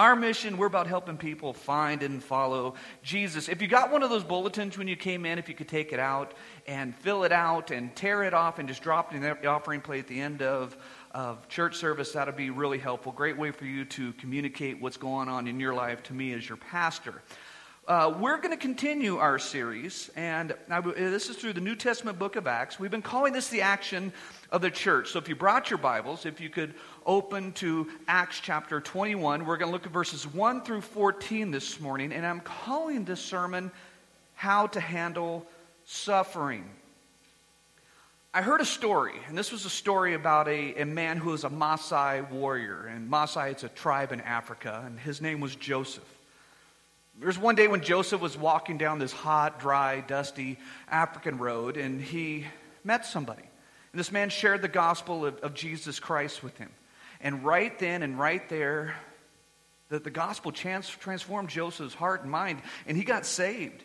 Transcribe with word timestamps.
Our 0.00 0.16
mission, 0.16 0.56
we're 0.56 0.66
about 0.66 0.86
helping 0.86 1.18
people 1.18 1.52
find 1.52 2.02
and 2.02 2.24
follow 2.24 2.72
Jesus. 3.02 3.50
If 3.50 3.60
you 3.60 3.68
got 3.68 3.92
one 3.92 4.02
of 4.02 4.08
those 4.08 4.24
bulletins 4.24 4.78
when 4.78 4.88
you 4.88 4.96
came 4.96 5.26
in, 5.26 5.38
if 5.38 5.46
you 5.46 5.54
could 5.54 5.68
take 5.68 5.92
it 5.92 6.00
out 6.00 6.32
and 6.66 6.96
fill 6.96 7.24
it 7.24 7.32
out 7.32 7.70
and 7.70 7.94
tear 7.94 8.22
it 8.22 8.32
off 8.32 8.58
and 8.58 8.66
just 8.66 8.82
drop 8.82 9.12
it 9.12 9.16
in 9.16 9.20
the 9.20 9.46
offering 9.46 9.82
plate 9.82 9.98
at 9.98 10.06
the 10.06 10.18
end 10.18 10.40
of, 10.40 10.74
of 11.10 11.46
church 11.48 11.76
service, 11.76 12.12
that 12.12 12.26
would 12.26 12.34
be 12.34 12.48
really 12.48 12.78
helpful. 12.78 13.12
Great 13.12 13.36
way 13.36 13.50
for 13.50 13.66
you 13.66 13.84
to 13.84 14.14
communicate 14.14 14.80
what's 14.80 14.96
going 14.96 15.28
on 15.28 15.46
in 15.46 15.60
your 15.60 15.74
life 15.74 16.02
to 16.04 16.14
me 16.14 16.32
as 16.32 16.48
your 16.48 16.56
pastor. 16.56 17.20
Uh, 17.86 18.14
we're 18.18 18.38
going 18.38 18.52
to 18.52 18.56
continue 18.56 19.18
our 19.18 19.38
series, 19.38 20.10
and 20.16 20.54
this 20.96 21.28
is 21.28 21.36
through 21.36 21.52
the 21.52 21.60
New 21.60 21.76
Testament 21.76 22.18
book 22.18 22.36
of 22.36 22.46
Acts. 22.46 22.80
We've 22.80 22.90
been 22.90 23.02
calling 23.02 23.34
this 23.34 23.48
the 23.48 23.60
action 23.60 24.14
of 24.52 24.60
the 24.60 24.70
church. 24.70 25.10
So 25.10 25.18
if 25.18 25.28
you 25.28 25.36
brought 25.36 25.70
your 25.70 25.78
Bibles, 25.78 26.26
if 26.26 26.40
you 26.40 26.50
could 26.50 26.74
open 27.06 27.52
to 27.54 27.88
Acts 28.08 28.40
chapter 28.40 28.80
21, 28.80 29.46
we're 29.46 29.56
going 29.56 29.68
to 29.68 29.72
look 29.72 29.86
at 29.86 29.92
verses 29.92 30.26
1 30.26 30.62
through 30.62 30.80
14 30.80 31.50
this 31.50 31.80
morning, 31.80 32.12
and 32.12 32.26
I'm 32.26 32.40
calling 32.40 33.04
this 33.04 33.20
sermon 33.20 33.70
How 34.34 34.66
to 34.68 34.80
Handle 34.80 35.46
Suffering. 35.84 36.68
I 38.32 38.42
heard 38.42 38.60
a 38.60 38.64
story, 38.64 39.14
and 39.26 39.36
this 39.36 39.50
was 39.50 39.64
a 39.64 39.70
story 39.70 40.14
about 40.14 40.46
a, 40.46 40.82
a 40.82 40.86
man 40.86 41.16
who 41.16 41.30
was 41.30 41.42
a 41.42 41.50
Maasai 41.50 42.30
warrior. 42.30 42.86
And 42.86 43.10
Maasai, 43.10 43.50
it's 43.50 43.64
a 43.64 43.68
tribe 43.68 44.12
in 44.12 44.20
Africa, 44.20 44.82
and 44.86 45.00
his 45.00 45.20
name 45.20 45.40
was 45.40 45.56
Joseph. 45.56 46.04
There 47.18 47.26
was 47.26 47.38
one 47.38 47.56
day 47.56 47.66
when 47.66 47.82
Joseph 47.82 48.20
was 48.20 48.38
walking 48.38 48.78
down 48.78 49.00
this 49.00 49.12
hot, 49.12 49.58
dry, 49.58 50.00
dusty 50.00 50.58
African 50.88 51.38
road, 51.38 51.76
and 51.76 52.00
he 52.00 52.46
met 52.84 53.04
somebody. 53.04 53.42
And 53.92 53.98
this 53.98 54.12
man 54.12 54.28
shared 54.30 54.62
the 54.62 54.68
gospel 54.68 55.26
of, 55.26 55.38
of 55.38 55.54
Jesus 55.54 55.98
Christ 55.98 56.42
with 56.42 56.56
him. 56.58 56.70
And 57.20 57.44
right 57.44 57.76
then 57.78 58.02
and 58.02 58.18
right 58.18 58.48
there, 58.48 58.94
the, 59.88 59.98
the 59.98 60.10
gospel 60.10 60.52
trans, 60.52 60.88
transformed 60.88 61.48
Joseph's 61.48 61.94
heart 61.94 62.22
and 62.22 62.30
mind, 62.30 62.62
and 62.86 62.96
he 62.96 63.04
got 63.04 63.26
saved. 63.26 63.82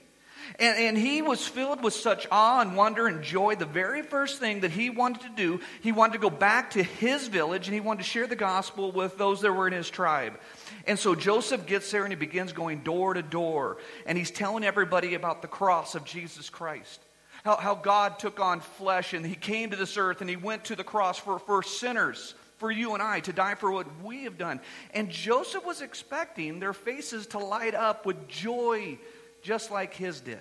And, 0.59 0.77
and 0.77 0.97
he 0.97 1.21
was 1.21 1.47
filled 1.47 1.83
with 1.83 1.93
such 1.93 2.27
awe 2.31 2.61
and 2.61 2.75
wonder 2.75 3.07
and 3.07 3.23
joy. 3.23 3.55
The 3.55 3.65
very 3.65 4.03
first 4.03 4.39
thing 4.39 4.61
that 4.61 4.71
he 4.71 4.89
wanted 4.89 5.23
to 5.23 5.29
do, 5.29 5.59
he 5.81 5.91
wanted 5.91 6.13
to 6.13 6.19
go 6.19 6.29
back 6.29 6.71
to 6.71 6.83
his 6.83 7.27
village 7.27 7.67
and 7.67 7.73
he 7.73 7.79
wanted 7.79 8.03
to 8.03 8.09
share 8.09 8.27
the 8.27 8.35
gospel 8.35 8.91
with 8.91 9.17
those 9.17 9.41
that 9.41 9.51
were 9.51 9.67
in 9.67 9.73
his 9.73 9.89
tribe. 9.89 10.39
And 10.85 10.99
so 10.99 11.15
Joseph 11.15 11.65
gets 11.65 11.89
there 11.89 12.03
and 12.03 12.11
he 12.11 12.15
begins 12.15 12.53
going 12.53 12.81
door 12.83 13.15
to 13.15 13.23
door. 13.23 13.77
And 14.05 14.17
he's 14.17 14.31
telling 14.31 14.63
everybody 14.63 15.15
about 15.15 15.41
the 15.41 15.47
cross 15.47 15.95
of 15.95 16.05
Jesus 16.05 16.49
Christ. 16.49 17.01
How, 17.45 17.57
how 17.57 17.75
God 17.75 18.17
took 18.17 18.39
on 18.39 18.59
flesh 18.59 19.13
and 19.13 19.23
he 19.23 19.35
came 19.35 19.69
to 19.69 19.75
this 19.75 19.97
earth 19.97 20.21
and 20.21 20.29
he 20.29 20.35
went 20.35 20.65
to 20.65 20.75
the 20.75 20.83
cross 20.83 21.19
for, 21.19 21.37
for 21.37 21.61
sinners, 21.61 22.33
for 22.57 22.71
you 22.71 22.95
and 22.95 23.03
I, 23.03 23.19
to 23.19 23.31
die 23.31 23.53
for 23.53 23.69
what 23.71 23.85
we 24.01 24.23
have 24.23 24.39
done. 24.39 24.59
And 24.95 25.11
Joseph 25.11 25.63
was 25.63 25.81
expecting 25.81 26.59
their 26.59 26.73
faces 26.73 27.27
to 27.27 27.37
light 27.37 27.75
up 27.75 28.03
with 28.03 28.27
joy 28.27 28.97
just 29.43 29.69
like 29.69 29.93
his 29.93 30.21
did. 30.21 30.39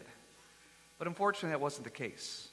But 0.98 1.06
unfortunately, 1.06 1.50
that 1.50 1.60
wasn't 1.60 1.84
the 1.84 1.90
case. 1.90 2.48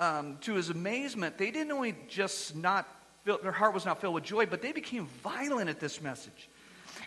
Um, 0.00 0.38
to 0.40 0.54
his 0.54 0.70
amazement, 0.70 1.38
they 1.38 1.52
didn't 1.52 1.70
only 1.70 1.94
just 2.08 2.56
not, 2.56 2.88
their 3.24 3.52
heart 3.52 3.72
was 3.72 3.84
not 3.84 4.00
filled 4.00 4.14
with 4.14 4.24
joy, 4.24 4.46
but 4.46 4.62
they 4.62 4.72
became 4.72 5.06
violent 5.22 5.70
at 5.70 5.78
this 5.78 6.02
message. 6.02 6.48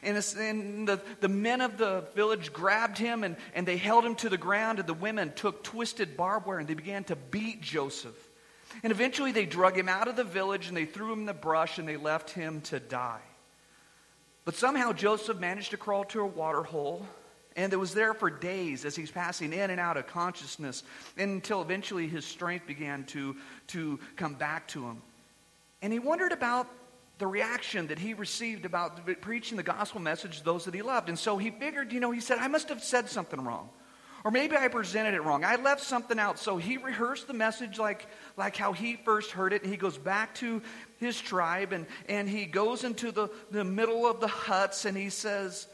And, 0.02 0.17
and 0.38 0.88
the, 0.88 1.02
the 1.19 1.27
men 1.27 1.61
of 1.61 1.77
the 1.77 2.05
village 2.16 2.52
grabbed 2.52 2.97
him 2.97 3.23
and, 3.23 3.36
and 3.53 3.67
they 3.67 3.77
held 3.77 4.05
him 4.05 4.16
to 4.16 4.30
the 4.30 4.38
ground, 4.38 4.80
and 4.80 4.88
the 4.88 4.94
women 4.94 5.33
took 5.36 5.63
twisted 5.63 6.17
barbed 6.17 6.47
wire 6.47 6.59
and 6.59 6.67
they 6.67 6.73
began 6.73 7.03
to 7.05 7.16
beat 7.16 7.61
Joseph. 7.61 8.17
And 8.81 8.91
eventually 8.91 9.31
they 9.31 9.45
drug 9.45 9.77
him 9.77 9.88
out 9.88 10.08
of 10.08 10.16
the 10.16 10.23
village 10.23 10.67
and 10.67 10.75
they 10.75 10.86
threw 10.86 11.14
him 11.14 11.19
in 11.19 11.25
the 11.25 11.33
brush 11.33 11.77
and 11.77 11.88
they 11.88 11.97
left 11.97 12.31
him 12.31 12.61
to 12.61 12.80
die. 12.80 13.21
But 14.45 14.55
somehow 14.55 14.94
Joseph 14.94 15.39
managed 15.39 15.71
to 15.71 15.77
crawl 15.77 16.05
to 16.05 16.21
a 16.21 16.25
water 16.25 16.64
hole 16.64 17.05
and 17.55 17.71
it 17.71 17.77
was 17.77 17.94
there 17.94 18.14
for 18.14 18.30
days 18.30 18.83
as 18.86 18.95
he's 18.95 19.11
passing 19.11 19.53
in 19.53 19.69
and 19.69 19.80
out 19.80 19.97
of 19.97 20.08
consciousness 20.08 20.83
until 21.17 21.61
eventually 21.61 22.08
his 22.08 22.25
strength 22.25 22.66
began 22.66 23.04
to, 23.05 23.36
to 23.67 23.99
come 24.15 24.33
back 24.33 24.67
to 24.70 24.83
him. 24.83 25.02
And 25.81 25.93
he 25.93 25.99
wondered 25.99 26.31
about 26.31 26.67
the 27.23 27.28
reaction 27.28 27.88
that 27.88 28.00
he 28.00 28.14
received 28.14 28.66
about 28.66 29.00
preaching 29.22 29.56
the 29.56 29.64
gospel 29.64 30.02
message 30.02 30.39
to 30.39 30.44
those 30.44 30.66
that 30.66 30.73
he 30.73 30.82
loved. 30.82 31.08
And 31.08 31.17
so 31.17 31.38
he 31.38 31.52
figured, 31.52 31.94
you 31.94 32.02
know, 32.02 32.11
he 32.11 32.20
said, 32.20 32.38
I 32.38 32.50
must 32.50 32.67
have 32.67 32.84
said 32.84 33.08
something 33.08 33.42
wrong. 33.45 33.70
Or 34.26 34.32
maybe 34.32 34.58
I 34.58 34.67
presented 34.67 35.14
it 35.14 35.23
wrong. 35.23 35.45
I 35.45 35.56
left 35.56 35.80
something 35.80 36.20
out. 36.20 36.38
So 36.38 36.58
he 36.58 36.76
rehearsed 36.76 37.28
the 37.28 37.34
message 37.34 37.80
like, 37.80 38.08
like 38.36 38.58
how 38.58 38.73
he 38.73 38.98
first 39.06 39.32
heard 39.32 39.54
it. 39.54 39.64
And 39.64 39.72
he 39.72 39.78
goes 39.78 39.98
back 39.98 40.36
to 40.36 40.61
his 40.98 41.17
tribe 41.17 41.72
and, 41.72 41.86
and 42.10 42.28
he 42.28 42.44
goes 42.44 42.84
into 42.84 43.14
the, 43.14 43.30
the 43.52 43.64
middle 43.64 44.05
of 44.05 44.20
the 44.20 44.28
huts 44.28 44.84
and 44.84 44.98
he 44.98 45.10
says, 45.10 45.67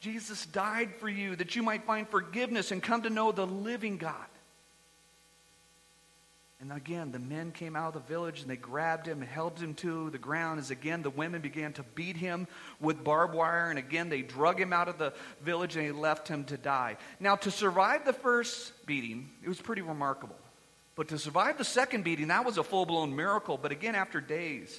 Jesus 0.00 0.44
died 0.44 0.90
for 0.96 1.08
you 1.08 1.34
that 1.36 1.56
you 1.56 1.62
might 1.62 1.86
find 1.86 2.06
forgiveness 2.10 2.72
and 2.72 2.82
come 2.82 3.00
to 3.04 3.10
know 3.10 3.32
the 3.32 3.46
living 3.46 3.96
God. 3.96 4.26
And 6.60 6.70
again, 6.72 7.10
the 7.10 7.18
men 7.18 7.52
came 7.52 7.74
out 7.74 7.88
of 7.88 7.94
the 7.94 8.08
village 8.12 8.42
and 8.42 8.50
they 8.50 8.56
grabbed 8.56 9.06
him 9.06 9.22
and 9.22 9.30
held 9.30 9.58
him 9.58 9.72
to 9.76 10.10
the 10.10 10.18
ground 10.18 10.60
as 10.60 10.70
again 10.70 11.02
the 11.02 11.08
women 11.08 11.40
began 11.40 11.72
to 11.74 11.82
beat 11.94 12.18
him 12.18 12.46
with 12.80 13.02
barbed 13.02 13.34
wire. 13.34 13.70
And 13.70 13.78
again, 13.78 14.10
they 14.10 14.20
drug 14.20 14.60
him 14.60 14.70
out 14.70 14.86
of 14.86 14.98
the 14.98 15.14
village 15.42 15.76
and 15.76 15.86
they 15.86 15.90
left 15.90 16.28
him 16.28 16.44
to 16.44 16.58
die. 16.58 16.98
Now, 17.18 17.36
to 17.36 17.50
survive 17.50 18.04
the 18.04 18.12
first 18.12 18.86
beating, 18.86 19.30
it 19.42 19.48
was 19.48 19.60
pretty 19.60 19.80
remarkable. 19.80 20.36
But 20.96 21.08
to 21.08 21.18
survive 21.18 21.56
the 21.56 21.64
second 21.64 22.04
beating, 22.04 22.28
that 22.28 22.44
was 22.44 22.58
a 22.58 22.62
full 22.62 22.84
blown 22.84 23.16
miracle. 23.16 23.56
But 23.56 23.72
again, 23.72 23.94
after 23.94 24.20
days, 24.20 24.78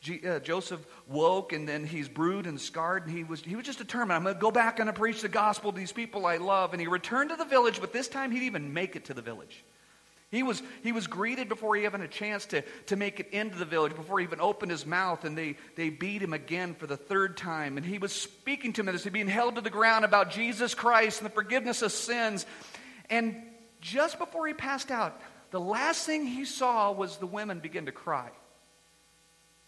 G- 0.00 0.20
uh, 0.24 0.38
Joseph 0.38 0.86
woke 1.08 1.52
and 1.52 1.68
then 1.68 1.84
he's 1.84 2.08
bruised 2.08 2.46
and 2.46 2.60
scarred, 2.60 3.08
and 3.08 3.16
he 3.16 3.24
was, 3.24 3.40
he 3.40 3.56
was 3.56 3.66
just 3.66 3.78
determined, 3.78 4.12
I'm 4.12 4.22
going 4.22 4.36
to 4.36 4.40
go 4.40 4.52
back 4.52 4.78
and 4.78 4.94
preach 4.94 5.22
the 5.22 5.28
gospel 5.28 5.72
to 5.72 5.78
these 5.78 5.90
people 5.90 6.24
I 6.24 6.36
love. 6.36 6.72
And 6.72 6.80
he 6.80 6.86
returned 6.86 7.30
to 7.30 7.36
the 7.36 7.44
village, 7.44 7.80
but 7.80 7.92
this 7.92 8.06
time 8.06 8.30
he 8.30 8.38
didn't 8.38 8.46
even 8.46 8.74
make 8.74 8.94
it 8.94 9.06
to 9.06 9.14
the 9.14 9.22
village. 9.22 9.64
He 10.34 10.42
was, 10.42 10.62
he 10.82 10.92
was 10.92 11.06
greeted 11.06 11.48
before 11.48 11.76
he 11.76 11.84
even 11.84 12.00
had 12.00 12.10
a 12.10 12.12
chance 12.12 12.46
to, 12.46 12.62
to 12.86 12.96
make 12.96 13.20
it 13.20 13.28
into 13.30 13.56
the 13.56 13.64
village, 13.64 13.94
before 13.94 14.18
he 14.18 14.24
even 14.24 14.40
opened 14.40 14.70
his 14.70 14.84
mouth, 14.84 15.24
and 15.24 15.38
they, 15.38 15.56
they 15.76 15.90
beat 15.90 16.22
him 16.22 16.32
again 16.32 16.74
for 16.74 16.86
the 16.86 16.96
third 16.96 17.36
time. 17.36 17.76
And 17.76 17.86
he 17.86 17.98
was 17.98 18.12
speaking 18.12 18.72
to 18.72 18.80
him 18.80 18.88
as 18.88 19.04
he 19.04 19.10
being 19.10 19.28
held 19.28 19.54
to 19.54 19.60
the 19.60 19.70
ground 19.70 20.04
about 20.04 20.30
Jesus 20.30 20.74
Christ 20.74 21.20
and 21.20 21.30
the 21.30 21.34
forgiveness 21.34 21.82
of 21.82 21.92
sins. 21.92 22.46
And 23.10 23.36
just 23.80 24.18
before 24.18 24.46
he 24.46 24.54
passed 24.54 24.90
out, 24.90 25.20
the 25.52 25.60
last 25.60 26.04
thing 26.04 26.26
he 26.26 26.44
saw 26.44 26.90
was 26.90 27.16
the 27.18 27.26
women 27.26 27.60
begin 27.60 27.86
to 27.86 27.92
cry. 27.92 28.30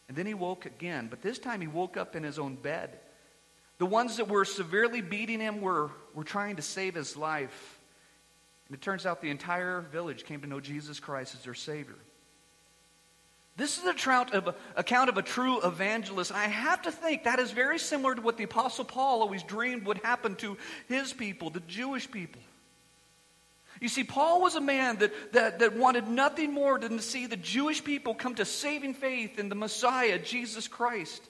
And 0.08 0.16
then 0.16 0.26
he 0.26 0.34
woke 0.34 0.66
again, 0.66 1.06
but 1.08 1.22
this 1.22 1.38
time 1.38 1.60
he 1.60 1.66
woke 1.66 1.96
up 1.96 2.16
in 2.16 2.22
his 2.22 2.38
own 2.38 2.56
bed. 2.56 2.98
The 3.78 3.86
ones 3.86 4.16
that 4.16 4.28
were 4.28 4.44
severely 4.44 5.00
beating 5.00 5.38
him 5.38 5.60
were, 5.60 5.90
were 6.14 6.24
trying 6.24 6.56
to 6.56 6.62
save 6.62 6.94
his 6.94 7.16
life. 7.16 7.75
And 8.68 8.76
it 8.76 8.80
turns 8.80 9.06
out 9.06 9.20
the 9.20 9.30
entire 9.30 9.80
village 9.80 10.24
came 10.24 10.40
to 10.40 10.46
know 10.46 10.60
Jesus 10.60 10.98
Christ 10.98 11.34
as 11.34 11.44
their 11.44 11.54
Savior. 11.54 11.94
This 13.56 13.78
is 13.78 13.84
a 13.84 13.90
account 13.90 14.34
of 14.34 14.48
a, 14.48 14.54
account 14.76 15.08
of 15.08 15.16
a 15.16 15.22
true 15.22 15.60
evangelist. 15.62 16.30
I 16.30 16.44
have 16.44 16.82
to 16.82 16.92
think 16.92 17.24
that 17.24 17.38
is 17.38 17.52
very 17.52 17.78
similar 17.78 18.14
to 18.14 18.20
what 18.20 18.36
the 18.36 18.44
Apostle 18.44 18.84
Paul 18.84 19.22
always 19.22 19.42
dreamed 19.42 19.86
would 19.86 19.98
happen 19.98 20.36
to 20.36 20.58
his 20.88 21.12
people, 21.12 21.48
the 21.48 21.60
Jewish 21.60 22.10
people. 22.10 22.42
You 23.80 23.88
see, 23.88 24.04
Paul 24.04 24.40
was 24.40 24.56
a 24.56 24.60
man 24.60 24.98
that, 24.98 25.32
that, 25.32 25.58
that 25.60 25.76
wanted 25.76 26.08
nothing 26.08 26.52
more 26.52 26.78
than 26.78 26.96
to 26.96 27.02
see 27.02 27.26
the 27.26 27.36
Jewish 27.36 27.82
people 27.84 28.14
come 28.14 28.34
to 28.36 28.44
saving 28.44 28.94
faith 28.94 29.38
in 29.38 29.48
the 29.48 29.54
Messiah, 29.54 30.18
Jesus 30.18 30.66
Christ. 30.66 31.22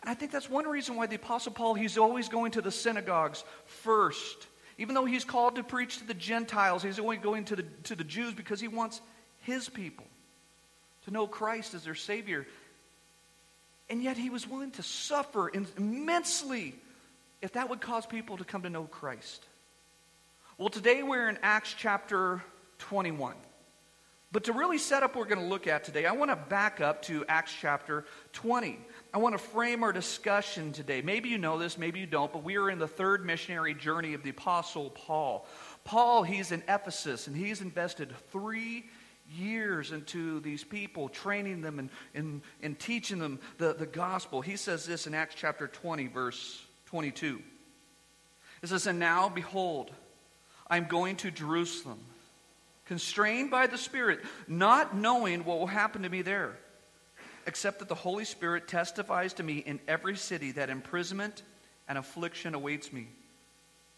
And 0.00 0.10
I 0.10 0.14
think 0.14 0.32
that's 0.32 0.48
one 0.48 0.66
reason 0.66 0.96
why 0.96 1.06
the 1.06 1.16
Apostle 1.16 1.52
Paul, 1.52 1.74
he's 1.74 1.98
always 1.98 2.28
going 2.28 2.52
to 2.52 2.62
the 2.62 2.70
synagogues 2.70 3.44
first. 3.66 4.46
Even 4.78 4.94
though 4.94 5.04
he's 5.04 5.24
called 5.24 5.56
to 5.56 5.62
preach 5.62 5.98
to 5.98 6.06
the 6.06 6.14
Gentiles, 6.14 6.82
he's 6.82 6.98
only 6.98 7.16
going 7.16 7.44
to 7.46 7.56
the, 7.56 7.62
to 7.84 7.94
the 7.94 8.04
Jews 8.04 8.34
because 8.34 8.60
he 8.60 8.68
wants 8.68 9.00
his 9.40 9.68
people 9.68 10.04
to 11.04 11.10
know 11.10 11.26
Christ 11.26 11.74
as 11.74 11.84
their 11.84 11.94
Savior. 11.94 12.46
And 13.88 14.02
yet 14.02 14.16
he 14.16 14.30
was 14.30 14.46
willing 14.46 14.72
to 14.72 14.82
suffer 14.82 15.50
immensely 15.76 16.74
if 17.40 17.52
that 17.52 17.70
would 17.70 17.80
cause 17.80 18.04
people 18.06 18.36
to 18.38 18.44
come 18.44 18.62
to 18.62 18.70
know 18.70 18.84
Christ. 18.84 19.44
Well, 20.58 20.68
today 20.68 21.02
we're 21.02 21.28
in 21.28 21.38
Acts 21.42 21.74
chapter 21.76 22.42
21. 22.78 23.34
But 24.32 24.44
to 24.44 24.52
really 24.52 24.78
set 24.78 25.02
up 25.02 25.14
what 25.14 25.20
we're 25.20 25.34
going 25.34 25.46
to 25.46 25.50
look 25.50 25.66
at 25.66 25.84
today, 25.84 26.04
I 26.04 26.12
want 26.12 26.30
to 26.30 26.36
back 26.36 26.80
up 26.80 27.02
to 27.02 27.24
Acts 27.28 27.54
chapter 27.58 28.04
20. 28.32 28.78
I 29.14 29.18
want 29.18 29.34
to 29.34 29.38
frame 29.38 29.82
our 29.82 29.92
discussion 29.92 30.72
today. 30.72 31.00
Maybe 31.00 31.28
you 31.28 31.38
know 31.38 31.58
this, 31.58 31.78
maybe 31.78 32.00
you 32.00 32.06
don't, 32.06 32.32
but 32.32 32.42
we 32.42 32.56
are 32.56 32.70
in 32.70 32.78
the 32.78 32.88
third 32.88 33.24
missionary 33.24 33.74
journey 33.74 34.14
of 34.14 34.22
the 34.22 34.30
Apostle 34.30 34.90
Paul. 34.90 35.46
Paul, 35.84 36.22
he's 36.22 36.52
in 36.52 36.62
Ephesus, 36.68 37.26
and 37.26 37.36
he's 37.36 37.60
invested 37.60 38.12
three 38.30 38.84
years 39.32 39.92
into 39.92 40.40
these 40.40 40.64
people, 40.64 41.08
training 41.08 41.60
them 41.60 41.78
and, 41.78 41.90
and, 42.14 42.42
and 42.62 42.78
teaching 42.78 43.18
them 43.18 43.40
the, 43.58 43.72
the 43.72 43.86
gospel. 43.86 44.40
He 44.40 44.56
says 44.56 44.86
this 44.86 45.06
in 45.06 45.14
Acts 45.14 45.34
chapter 45.36 45.66
20, 45.66 46.08
verse 46.08 46.62
22. 46.86 47.40
It 48.62 48.68
says, 48.68 48.86
And 48.86 48.98
now, 48.98 49.28
behold, 49.28 49.90
I'm 50.68 50.86
going 50.86 51.16
to 51.16 51.30
Jerusalem, 51.30 52.00
constrained 52.86 53.50
by 53.50 53.66
the 53.66 53.78
Spirit, 53.78 54.20
not 54.48 54.96
knowing 54.96 55.44
what 55.44 55.58
will 55.58 55.66
happen 55.66 56.02
to 56.02 56.08
me 56.08 56.22
there, 56.22 56.56
except 57.46 57.78
that 57.78 57.88
the 57.88 57.94
Holy 57.94 58.24
Spirit 58.24 58.68
testifies 58.68 59.32
to 59.34 59.42
me 59.42 59.58
in 59.58 59.80
every 59.86 60.16
city 60.16 60.52
that 60.52 60.70
imprisonment 60.70 61.42
and 61.88 61.96
affliction 61.96 62.54
awaits 62.54 62.92
me. 62.92 63.08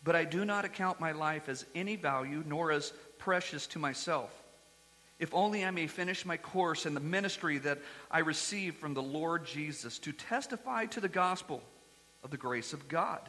But 0.05 0.17
I 0.17 0.25
do 0.25 0.45
not 0.45 0.65
account 0.65 1.01
my 1.01 1.13
life 1.13 1.49
as 1.49 1.65
any 1.75 1.97
value, 1.97 2.45
nor 2.47 2.71
as 2.71 2.93
precious 3.19 3.67
to 3.69 3.79
myself. 3.79 4.31
If 5.19 5.35
only 5.35 5.65
I 5.65 5.71
may 5.71 5.89
finish 5.89 6.25
my 6.25 6.37
course 6.37 6.87
in 6.87 6.95
the 6.95 7.01
ministry 7.01 7.59
that 7.59 7.79
I 8.11 8.21
received 8.21 8.77
from 8.77 8.95
the 8.95 9.03
Lord 9.03 9.45
Jesus 9.45 9.99
to 10.01 10.13
testify 10.13 10.87
to 10.87 11.01
the 11.01 11.09
gospel 11.09 11.63
of 12.23 12.31
the 12.31 12.37
grace 12.37 12.73
of 12.73 12.89
God. 12.89 13.21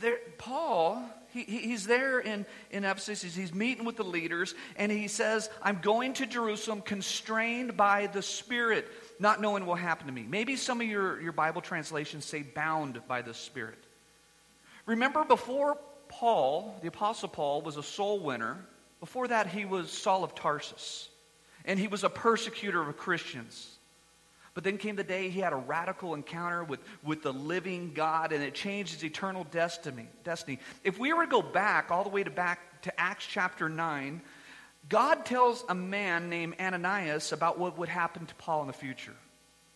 There, 0.00 0.18
Paul, 0.38 1.08
he, 1.34 1.58
he's 1.58 1.86
there 1.86 2.20
in, 2.20 2.46
in 2.70 2.84
Ephesus, 2.84 3.22
he's, 3.22 3.34
he's 3.34 3.52
meeting 3.52 3.84
with 3.84 3.96
the 3.96 4.04
leaders, 4.04 4.54
and 4.76 4.92
he 4.92 5.08
says, 5.08 5.50
I'm 5.60 5.80
going 5.82 6.12
to 6.14 6.26
Jerusalem 6.26 6.80
constrained 6.80 7.76
by 7.76 8.06
the 8.06 8.22
Spirit 8.22 8.86
not 9.18 9.40
knowing 9.40 9.66
what 9.66 9.76
will 9.76 9.82
happen 9.82 10.06
to 10.06 10.12
me. 10.12 10.24
Maybe 10.28 10.54
some 10.54 10.80
of 10.80 10.86
your, 10.86 11.20
your 11.20 11.32
Bible 11.32 11.60
translations 11.60 12.24
say 12.24 12.42
bound 12.42 13.00
by 13.08 13.22
the 13.22 13.34
Spirit. 13.34 13.78
Remember, 14.86 15.24
before 15.24 15.76
Paul, 16.08 16.78
the 16.82 16.88
Apostle 16.88 17.28
Paul, 17.28 17.62
was 17.62 17.76
a 17.76 17.82
soul 17.82 18.20
winner, 18.20 18.64
before 19.00 19.26
that, 19.26 19.48
he 19.48 19.64
was 19.64 19.90
Saul 19.90 20.22
of 20.22 20.36
Tarsus, 20.36 21.08
and 21.64 21.80
he 21.80 21.88
was 21.88 22.04
a 22.04 22.08
persecutor 22.08 22.80
of 22.80 22.96
Christians. 22.96 23.73
But 24.54 24.62
then 24.62 24.78
came 24.78 24.94
the 24.94 25.04
day 25.04 25.30
he 25.30 25.40
had 25.40 25.52
a 25.52 25.56
radical 25.56 26.14
encounter 26.14 26.62
with, 26.62 26.80
with 27.02 27.22
the 27.22 27.32
living 27.32 27.92
God, 27.92 28.32
and 28.32 28.42
it 28.42 28.54
changed 28.54 28.94
his 28.94 29.04
eternal 29.04 29.44
destiny. 29.50 30.06
destiny. 30.22 30.60
If 30.84 30.96
we 30.98 31.12
were 31.12 31.24
to 31.24 31.30
go 31.30 31.42
back, 31.42 31.90
all 31.90 32.04
the 32.04 32.10
way 32.10 32.22
to 32.22 32.30
back 32.30 32.82
to 32.82 33.00
Acts 33.00 33.26
chapter 33.26 33.68
9, 33.68 34.22
God 34.88 35.26
tells 35.26 35.64
a 35.68 35.74
man 35.74 36.30
named 36.30 36.54
Ananias 36.60 37.32
about 37.32 37.58
what 37.58 37.78
would 37.78 37.88
happen 37.88 38.26
to 38.26 38.34
Paul 38.36 38.60
in 38.60 38.66
the 38.68 38.72
future. 38.72 39.14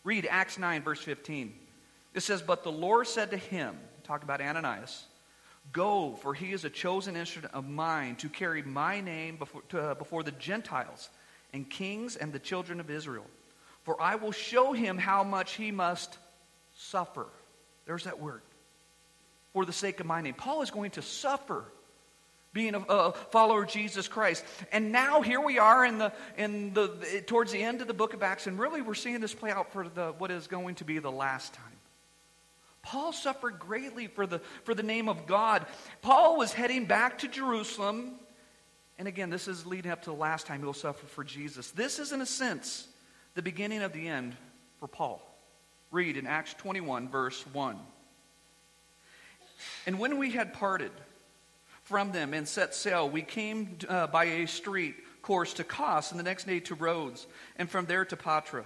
Read 0.05 0.25
Acts 0.29 0.57
9, 0.57 0.81
verse 0.81 1.01
15. 1.01 1.53
It 2.13 2.21
says, 2.21 2.41
But 2.41 2.63
the 2.63 2.71
Lord 2.71 3.07
said 3.07 3.31
to 3.31 3.37
him, 3.37 3.77
talk 4.03 4.23
about 4.23 4.41
Ananias, 4.41 5.05
Go, 5.71 6.17
for 6.21 6.33
he 6.33 6.51
is 6.51 6.65
a 6.65 6.69
chosen 6.69 7.15
instrument 7.15 7.53
of 7.53 7.67
mine 7.67 8.15
to 8.17 8.29
carry 8.29 8.63
my 8.63 9.01
name 9.01 9.35
before, 9.35 9.61
to, 9.69 9.79
uh, 9.79 9.93
before 9.93 10.23
the 10.23 10.31
Gentiles 10.31 11.09
and 11.53 11.69
kings 11.69 12.15
and 12.15 12.33
the 12.33 12.39
children 12.39 12.79
of 12.79 12.89
Israel. 12.89 13.25
For 13.89 13.99
I 13.99 14.17
will 14.17 14.31
show 14.31 14.71
him 14.71 14.99
how 14.99 15.23
much 15.23 15.53
he 15.53 15.71
must 15.71 16.15
suffer. 16.75 17.25
There's 17.87 18.03
that 18.03 18.19
word. 18.19 18.43
For 19.53 19.65
the 19.65 19.73
sake 19.73 19.99
of 19.99 20.05
my 20.05 20.21
name. 20.21 20.35
Paul 20.35 20.61
is 20.61 20.69
going 20.69 20.91
to 20.91 21.01
suffer 21.01 21.65
being 22.53 22.75
a, 22.75 22.81
a, 22.81 23.13
follower 23.31 23.63
of 23.63 23.69
Jesus 23.69 24.07
Christ. 24.07 24.45
And 24.71 24.91
now 24.91 25.23
here 25.23 25.41
we 25.41 25.57
are 25.57 25.83
in 25.87 25.97
the, 25.97 26.13
in 26.37 26.75
the, 26.75 27.23
towards 27.25 27.51
the 27.51 27.63
end 27.63 27.81
of 27.81 27.87
the 27.87 27.95
book 27.95 28.13
of 28.13 28.21
Acts, 28.21 28.45
and 28.45 28.59
really 28.59 28.83
we're 28.83 28.93
seeing 28.93 29.21
this 29.21 29.33
play 29.33 29.49
out 29.49 29.73
for 29.73 29.89
the, 29.89 30.13
what 30.19 30.29
is 30.29 30.45
going 30.45 30.75
to 30.75 30.83
be 30.83 30.99
the 30.99 31.11
last 31.11 31.55
time. 31.55 31.65
Paul 32.83 33.11
suffered 33.11 33.57
greatly 33.57 34.05
for 34.05 34.27
the, 34.27 34.37
for 34.65 34.75
the 34.75 34.83
name 34.83 35.09
of 35.09 35.25
God. 35.25 35.65
Paul 36.03 36.37
was 36.37 36.53
heading 36.53 36.85
back 36.85 37.17
to 37.17 37.27
Jerusalem. 37.27 38.19
And 38.99 39.07
again, 39.07 39.31
this 39.31 39.47
is 39.47 39.65
leading 39.65 39.91
up 39.91 40.03
to 40.03 40.11
the 40.11 40.15
last 40.15 40.45
time 40.45 40.61
he'll 40.61 40.73
suffer 40.73 41.07
for 41.07 41.23
Jesus. 41.23 41.71
This 41.71 41.97
is, 41.97 42.11
in 42.11 42.21
a 42.21 42.27
sense, 42.27 42.87
the 43.35 43.41
beginning 43.41 43.81
of 43.81 43.93
the 43.93 44.07
end 44.07 44.35
for 44.79 44.87
Paul. 44.87 45.21
Read 45.91 46.17
in 46.17 46.27
Acts 46.27 46.53
21, 46.55 47.09
verse 47.09 47.43
1. 47.53 47.77
And 49.85 49.99
when 49.99 50.17
we 50.17 50.31
had 50.31 50.53
parted, 50.53 50.91
from 51.89 52.11
them 52.11 52.35
and 52.35 52.47
set 52.47 52.75
sail. 52.75 53.09
We 53.09 53.23
came 53.23 53.79
uh, 53.89 54.05
by 54.05 54.25
a 54.25 54.45
street 54.45 54.95
course 55.23 55.53
to 55.55 55.63
Kos, 55.63 56.11
and 56.11 56.19
the 56.19 56.23
next 56.23 56.45
day 56.45 56.59
to 56.59 56.75
Rhodes, 56.75 57.25
and 57.55 57.67
from 57.67 57.87
there 57.87 58.05
to 58.05 58.15
Patara. 58.15 58.63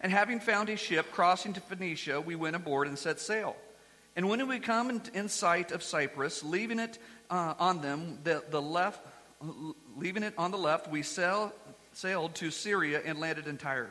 And 0.00 0.12
having 0.12 0.38
found 0.38 0.68
a 0.68 0.76
ship 0.76 1.10
crossing 1.10 1.54
to 1.54 1.60
Phoenicia, 1.60 2.20
we 2.20 2.36
went 2.36 2.54
aboard 2.54 2.86
and 2.86 2.96
set 2.96 3.18
sail. 3.18 3.56
And 4.14 4.28
when 4.28 4.46
we 4.46 4.60
come 4.60 5.02
in, 5.12 5.28
sight 5.28 5.72
of 5.72 5.82
Cyprus, 5.82 6.44
leaving 6.44 6.78
it 6.78 7.00
uh, 7.30 7.54
on 7.58 7.80
them, 7.80 8.20
the, 8.22 8.44
the 8.48 8.62
left, 8.62 9.04
leaving 9.96 10.22
it 10.22 10.34
on 10.38 10.52
the 10.52 10.58
left, 10.58 10.86
we 10.86 11.02
sail, 11.02 11.52
sailed 11.92 12.34
to 12.36 12.50
Syria 12.50 13.00
and 13.04 13.20
landed 13.20 13.46
in 13.46 13.58
Tyre. 13.58 13.90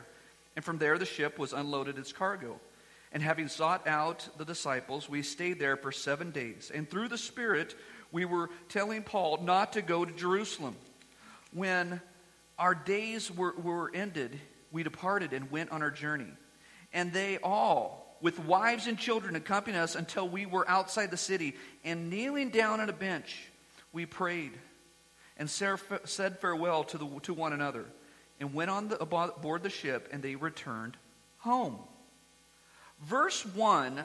And 0.56 0.64
from 0.64 0.78
there, 0.78 0.98
the 0.98 1.06
ship 1.06 1.38
was 1.38 1.52
unloaded 1.52 1.98
its 1.98 2.12
cargo. 2.12 2.60
And 3.12 3.22
having 3.22 3.48
sought 3.48 3.86
out 3.86 4.28
the 4.38 4.44
disciples, 4.44 5.08
we 5.08 5.22
stayed 5.22 5.58
there 5.58 5.76
for 5.76 5.92
seven 5.92 6.30
days. 6.30 6.70
And 6.74 6.88
through 6.88 7.08
the 7.08 7.18
Spirit, 7.18 7.74
we 8.10 8.24
were 8.24 8.50
telling 8.68 9.02
Paul 9.02 9.38
not 9.42 9.74
to 9.74 9.82
go 9.82 10.04
to 10.04 10.12
Jerusalem. 10.12 10.76
When 11.52 12.00
our 12.58 12.74
days 12.74 13.30
were, 13.30 13.52
were 13.52 13.90
ended, 13.94 14.38
we 14.70 14.82
departed 14.82 15.32
and 15.32 15.50
went 15.50 15.72
on 15.72 15.82
our 15.82 15.90
journey. 15.90 16.32
And 16.92 17.12
they 17.12 17.38
all, 17.42 18.16
with 18.22 18.38
wives 18.38 18.86
and 18.86 18.98
children, 18.98 19.36
accompanied 19.36 19.78
us 19.78 19.94
until 19.94 20.28
we 20.28 20.46
were 20.46 20.68
outside 20.68 21.10
the 21.10 21.16
city. 21.16 21.54
And 21.84 22.08
kneeling 22.08 22.50
down 22.50 22.80
on 22.80 22.88
a 22.88 22.94
bench, 22.94 23.48
we 23.92 24.06
prayed 24.06 24.52
and 25.36 25.48
said 25.50 26.38
farewell 26.40 26.84
to, 26.84 26.98
the, 26.98 27.08
to 27.22 27.34
one 27.34 27.52
another 27.52 27.86
and 28.40 28.52
went 28.54 28.70
on 28.70 28.88
the, 28.88 29.00
aboard 29.00 29.62
the 29.62 29.70
ship, 29.70 30.08
and 30.12 30.22
they 30.22 30.34
returned 30.34 30.96
home. 31.38 31.78
Verse 33.00 33.44
1 33.46 34.04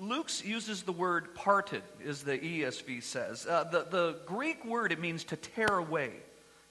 Luke 0.00 0.30
uses 0.44 0.82
the 0.82 0.92
word 0.92 1.34
parted, 1.34 1.82
as 2.06 2.22
the 2.22 2.38
ESV 2.38 3.02
says. 3.02 3.46
Uh, 3.46 3.64
the, 3.64 3.86
the 3.90 4.16
Greek 4.26 4.64
word, 4.64 4.92
it 4.92 5.00
means 5.00 5.24
to 5.24 5.36
tear 5.36 5.78
away. 5.78 6.12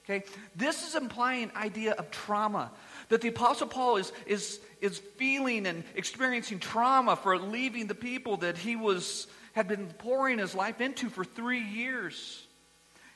Okay? 0.04 0.24
This 0.56 0.86
is 0.88 0.94
implying 0.94 1.50
idea 1.54 1.92
of 1.92 2.10
trauma. 2.10 2.70
That 3.10 3.20
the 3.20 3.28
Apostle 3.28 3.66
Paul 3.66 3.98
is, 3.98 4.12
is, 4.26 4.60
is 4.80 4.98
feeling 5.16 5.66
and 5.66 5.84
experiencing 5.94 6.58
trauma 6.58 7.16
for 7.16 7.36
leaving 7.36 7.86
the 7.86 7.94
people 7.94 8.38
that 8.38 8.56
he 8.56 8.76
was, 8.76 9.26
had 9.52 9.68
been 9.68 9.88
pouring 9.98 10.38
his 10.38 10.54
life 10.54 10.80
into 10.80 11.10
for 11.10 11.24
three 11.24 11.60
years. 11.62 12.46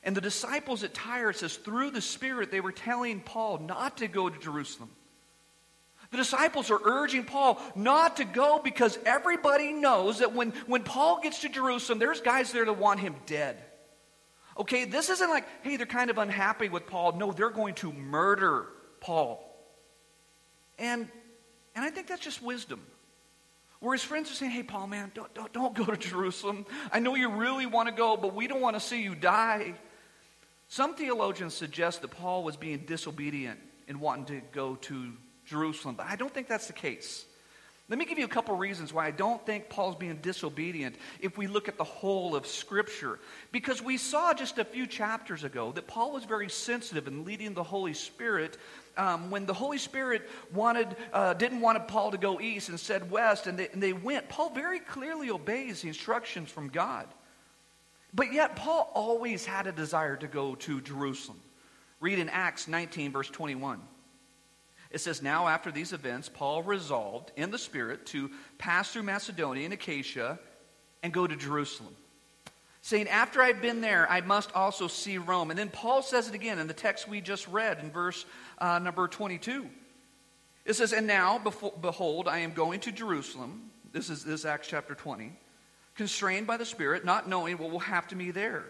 And 0.03 0.15
the 0.15 0.21
disciples 0.21 0.83
at 0.83 0.93
Tyre 0.93 1.31
says, 1.33 1.55
through 1.55 1.91
the 1.91 2.01
Spirit, 2.01 2.51
they 2.51 2.59
were 2.59 2.73
telling 2.73 3.21
Paul 3.21 3.59
not 3.59 3.97
to 3.97 4.07
go 4.07 4.29
to 4.29 4.39
Jerusalem. 4.39 4.89
The 6.11 6.17
disciples 6.17 6.69
are 6.69 6.79
urging 6.83 7.23
Paul 7.23 7.59
not 7.75 8.17
to 8.17 8.25
go 8.25 8.59
because 8.63 8.99
everybody 9.05 9.73
knows 9.73 10.19
that 10.19 10.33
when, 10.33 10.51
when 10.67 10.83
Paul 10.83 11.21
gets 11.21 11.39
to 11.41 11.49
Jerusalem, 11.49 11.99
there's 11.99 12.21
guys 12.21 12.51
there 12.51 12.65
that 12.65 12.73
want 12.73 12.99
him 12.99 13.15
dead. 13.25 13.57
Okay, 14.59 14.85
this 14.85 15.09
isn't 15.09 15.29
like, 15.29 15.45
hey, 15.63 15.77
they're 15.77 15.87
kind 15.87 16.11
of 16.11 16.19
unhappy 16.19 16.69
with 16.69 16.85
Paul. 16.85 17.13
No, 17.13 17.31
they're 17.31 17.49
going 17.49 17.73
to 17.75 17.91
murder 17.91 18.67
Paul. 18.99 19.43
And, 20.77 21.07
and 21.75 21.83
I 21.83 21.89
think 21.89 22.07
that's 22.07 22.21
just 22.21 22.43
wisdom. 22.43 22.81
Where 23.79 23.93
his 23.93 24.03
friends 24.03 24.29
are 24.31 24.35
saying, 24.35 24.51
hey, 24.51 24.63
Paul, 24.63 24.87
man, 24.87 25.11
don't, 25.15 25.33
don't, 25.33 25.51
don't 25.51 25.73
go 25.73 25.85
to 25.85 25.97
Jerusalem. 25.97 26.65
I 26.91 26.99
know 26.99 27.15
you 27.15 27.29
really 27.29 27.65
want 27.65 27.89
to 27.89 27.95
go, 27.95 28.15
but 28.17 28.35
we 28.35 28.47
don't 28.47 28.61
want 28.61 28.75
to 28.75 28.79
see 28.79 29.01
you 29.01 29.15
die. 29.15 29.73
Some 30.73 30.95
theologians 30.95 31.53
suggest 31.53 32.01
that 32.01 32.07
Paul 32.07 32.43
was 32.43 32.57
being 32.57 32.79
disobedient 32.79 33.59
in 33.87 33.99
wanting 33.99 34.25
to 34.25 34.41
go 34.53 34.73
to 34.73 35.13
Jerusalem. 35.45 35.93
But 35.93 36.07
I 36.07 36.15
don't 36.15 36.33
think 36.33 36.47
that's 36.47 36.65
the 36.65 36.73
case. 36.73 37.25
Let 37.89 37.99
me 37.99 38.05
give 38.05 38.17
you 38.17 38.25
a 38.25 38.27
couple 38.27 38.55
reasons 38.55 38.91
why 38.91 39.05
I 39.05 39.11
don't 39.11 39.45
think 39.45 39.69
Paul's 39.69 39.95
being 39.95 40.15
disobedient 40.15 40.95
if 41.19 41.37
we 41.37 41.45
look 41.45 41.67
at 41.67 41.77
the 41.77 41.83
whole 41.83 42.35
of 42.35 42.47
Scripture. 42.47 43.19
Because 43.51 43.83
we 43.83 43.97
saw 43.97 44.33
just 44.33 44.57
a 44.57 44.65
few 44.65 44.87
chapters 44.87 45.43
ago 45.43 45.71
that 45.73 45.85
Paul 45.85 46.11
was 46.11 46.23
very 46.23 46.49
sensitive 46.49 47.07
in 47.07 47.23
leading 47.23 47.53
the 47.53 47.61
Holy 47.61 47.93
Spirit. 47.93 48.57
Um, 48.97 49.29
when 49.29 49.45
the 49.45 49.53
Holy 49.53 49.77
Spirit 49.77 50.27
wanted, 50.55 50.95
uh, 51.13 51.35
didn't 51.35 51.61
want 51.61 51.87
Paul 51.87 52.09
to 52.09 52.17
go 52.17 52.41
east 52.41 52.69
and 52.69 52.79
said 52.79 53.11
west, 53.11 53.45
and 53.45 53.59
they, 53.59 53.69
and 53.69 53.83
they 53.83 53.93
went, 53.93 54.27
Paul 54.27 54.49
very 54.49 54.79
clearly 54.79 55.29
obeys 55.29 55.83
the 55.83 55.89
instructions 55.89 56.49
from 56.49 56.69
God. 56.69 57.07
But 58.13 58.31
yet, 58.31 58.55
Paul 58.55 58.91
always 58.93 59.45
had 59.45 59.65
a 59.67 59.71
desire 59.71 60.15
to 60.17 60.27
go 60.27 60.55
to 60.55 60.81
Jerusalem. 60.81 61.39
Read 61.99 62.19
in 62.19 62.29
Acts 62.29 62.67
19, 62.67 63.11
verse 63.11 63.29
21. 63.29 63.81
It 64.91 65.01
says, 65.01 65.21
Now 65.21 65.47
after 65.47 65.71
these 65.71 65.91
events, 65.91 66.29
Paul 66.29 66.61
resolved 66.61 67.31
in 67.35 67.49
the 67.49 67.57
Spirit 67.57 68.05
to 68.07 68.29
pass 68.59 68.91
through 68.91 69.03
Macedonia 69.03 69.65
and 69.65 69.73
Achaia 69.73 70.37
and 71.01 71.11
go 71.11 71.25
to 71.25 71.35
Jerusalem. 71.35 71.95
Saying, 72.81 73.07
After 73.07 73.41
I've 73.41 73.61
been 73.61 73.81
there, 73.81 74.09
I 74.09 74.21
must 74.21 74.53
also 74.53 74.87
see 74.87 75.17
Rome. 75.17 75.49
And 75.49 75.57
then 75.57 75.69
Paul 75.69 76.03
says 76.03 76.29
it 76.29 76.35
again 76.35 76.59
in 76.59 76.67
the 76.67 76.73
text 76.73 77.07
we 77.07 77.21
just 77.21 77.47
read 77.47 77.79
in 77.79 77.89
verse 77.89 78.25
uh, 78.59 78.77
number 78.77 79.07
22. 79.07 79.67
It 80.65 80.73
says, 80.73 80.93
And 80.93 81.07
now, 81.07 81.41
behold, 81.81 82.27
I 82.27 82.39
am 82.39 82.53
going 82.53 82.79
to 82.81 82.91
Jerusalem. 82.91 83.71
This 83.91 84.09
is 84.09 84.23
this 84.23 84.45
Acts 84.45 84.67
chapter 84.67 84.93
20. 84.93 85.31
Constrained 85.95 86.47
by 86.47 86.57
the 86.57 86.65
Spirit, 86.65 87.05
not 87.05 87.29
knowing 87.29 87.57
what 87.57 87.71
will 87.71 87.79
happen 87.79 88.09
to 88.09 88.15
me 88.15 88.31
there, 88.31 88.65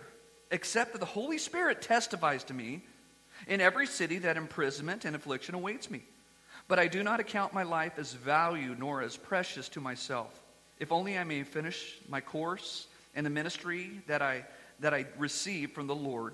except 0.51 0.91
that 0.91 0.99
the 0.99 1.05
Holy 1.05 1.37
Spirit 1.37 1.81
testifies 1.81 2.43
to 2.45 2.53
me 2.53 2.83
in 3.47 3.61
every 3.61 3.87
city 3.87 4.19
that 4.19 4.37
imprisonment 4.37 5.05
and 5.05 5.15
affliction 5.15 5.55
awaits 5.55 5.89
me. 5.89 6.03
But 6.67 6.79
I 6.79 6.87
do 6.87 7.03
not 7.03 7.19
account 7.19 7.53
my 7.53 7.63
life 7.63 7.97
as 7.97 8.13
value 8.13 8.75
nor 8.77 9.01
as 9.01 9.17
precious 9.17 9.69
to 9.69 9.81
myself, 9.81 10.37
if 10.79 10.91
only 10.91 11.17
I 11.17 11.23
may 11.23 11.43
finish 11.43 11.97
my 12.09 12.21
course 12.21 12.87
and 13.15 13.25
the 13.25 13.29
ministry 13.29 14.01
that 14.07 14.21
I, 14.21 14.45
that 14.79 14.93
I 14.93 15.05
received 15.17 15.73
from 15.73 15.87
the 15.87 15.95
Lord 15.95 16.33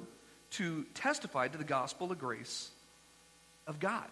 to 0.51 0.85
testify 0.93 1.47
to 1.47 1.57
the 1.57 1.63
gospel 1.63 2.11
of 2.11 2.19
grace 2.19 2.69
of 3.67 3.79
God. 3.79 4.09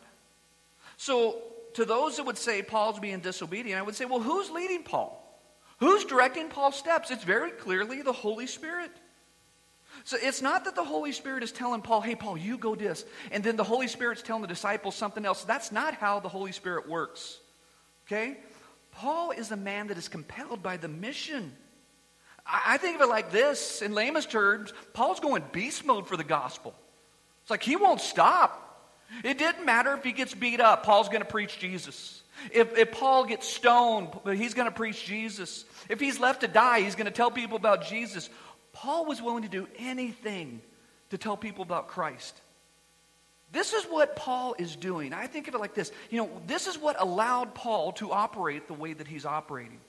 So 0.97 1.37
to 1.73 1.85
those 1.85 2.17
that 2.17 2.25
would 2.25 2.37
say 2.37 2.61
Paul's 2.61 2.99
being 2.99 3.19
disobedient, 3.19 3.79
I 3.79 3.83
would 3.83 3.95
say, 3.95 4.05
well, 4.05 4.19
who's 4.19 4.49
leading 4.49 4.83
Paul? 4.83 5.23
Who's 5.77 6.05
directing 6.05 6.49
Paul's 6.49 6.75
steps? 6.75 7.11
It's 7.11 7.23
very 7.23 7.51
clearly 7.51 8.01
the 8.01 8.13
Holy 8.13 8.47
Spirit. 8.47 8.91
So 10.03 10.17
it's 10.19 10.41
not 10.41 10.65
that 10.65 10.75
the 10.75 10.83
Holy 10.83 11.11
Spirit 11.11 11.43
is 11.43 11.51
telling 11.51 11.81
Paul, 11.81 12.01
hey, 12.01 12.15
Paul, 12.15 12.37
you 12.37 12.57
go 12.57 12.75
this. 12.75 13.05
And 13.31 13.43
then 13.43 13.55
the 13.55 13.63
Holy 13.63 13.87
Spirit's 13.87 14.21
telling 14.21 14.41
the 14.41 14.47
disciples 14.47 14.95
something 14.95 15.25
else. 15.25 15.43
That's 15.43 15.71
not 15.71 15.93
how 15.93 16.19
the 16.19 16.29
Holy 16.29 16.51
Spirit 16.51 16.87
works. 16.87 17.39
Okay? 18.05 18.37
Paul 18.91 19.31
is 19.31 19.51
a 19.51 19.57
man 19.57 19.87
that 19.87 19.97
is 19.97 20.07
compelled 20.07 20.63
by 20.63 20.77
the 20.77 20.87
mission. 20.87 21.53
I 22.45 22.77
think 22.77 22.95
of 22.95 23.01
it 23.01 23.09
like 23.09 23.31
this 23.31 23.81
in 23.81 23.93
layman's 23.93 24.25
terms 24.25 24.73
Paul's 24.93 25.19
going 25.19 25.43
beast 25.51 25.85
mode 25.85 26.07
for 26.07 26.15
the 26.15 26.23
gospel. 26.23 26.73
It's 27.41 27.51
like 27.51 27.63
he 27.63 27.75
won't 27.75 28.01
stop. 28.01 28.63
It 29.23 29.37
didn't 29.37 29.65
matter 29.65 29.93
if 29.93 30.03
he 30.03 30.11
gets 30.11 30.33
beat 30.33 30.59
up, 30.59 30.83
Paul's 30.83 31.09
going 31.09 31.21
to 31.21 31.27
preach 31.27 31.59
Jesus. 31.59 32.23
If, 32.51 32.77
if 32.77 32.91
Paul 32.91 33.25
gets 33.25 33.47
stoned, 33.47 34.09
he's 34.25 34.53
going 34.53 34.67
to 34.67 34.75
preach 34.75 35.05
Jesus. 35.05 35.65
If 35.89 35.99
he's 35.99 36.19
left 36.19 36.41
to 36.41 36.47
die, 36.47 36.81
he's 36.81 36.95
going 36.95 37.05
to 37.05 37.11
tell 37.11 37.31
people 37.31 37.57
about 37.57 37.85
Jesus. 37.85 38.29
Paul 38.73 39.05
was 39.05 39.21
willing 39.21 39.43
to 39.43 39.49
do 39.49 39.67
anything 39.77 40.61
to 41.09 41.17
tell 41.17 41.37
people 41.37 41.63
about 41.63 41.87
Christ. 41.87 42.39
This 43.51 43.73
is 43.73 43.85
what 43.85 44.15
Paul 44.15 44.55
is 44.59 44.75
doing. 44.75 45.13
I 45.13 45.27
think 45.27 45.47
of 45.47 45.55
it 45.55 45.59
like 45.59 45.73
this. 45.73 45.91
You 46.09 46.19
know, 46.19 46.29
this 46.47 46.67
is 46.67 46.77
what 46.77 46.99
allowed 46.99 47.55
Paul 47.55 47.93
to 47.93 48.11
operate 48.11 48.67
the 48.67 48.73
way 48.73 48.93
that 48.93 49.07
he's 49.07 49.25
operating. 49.25 49.79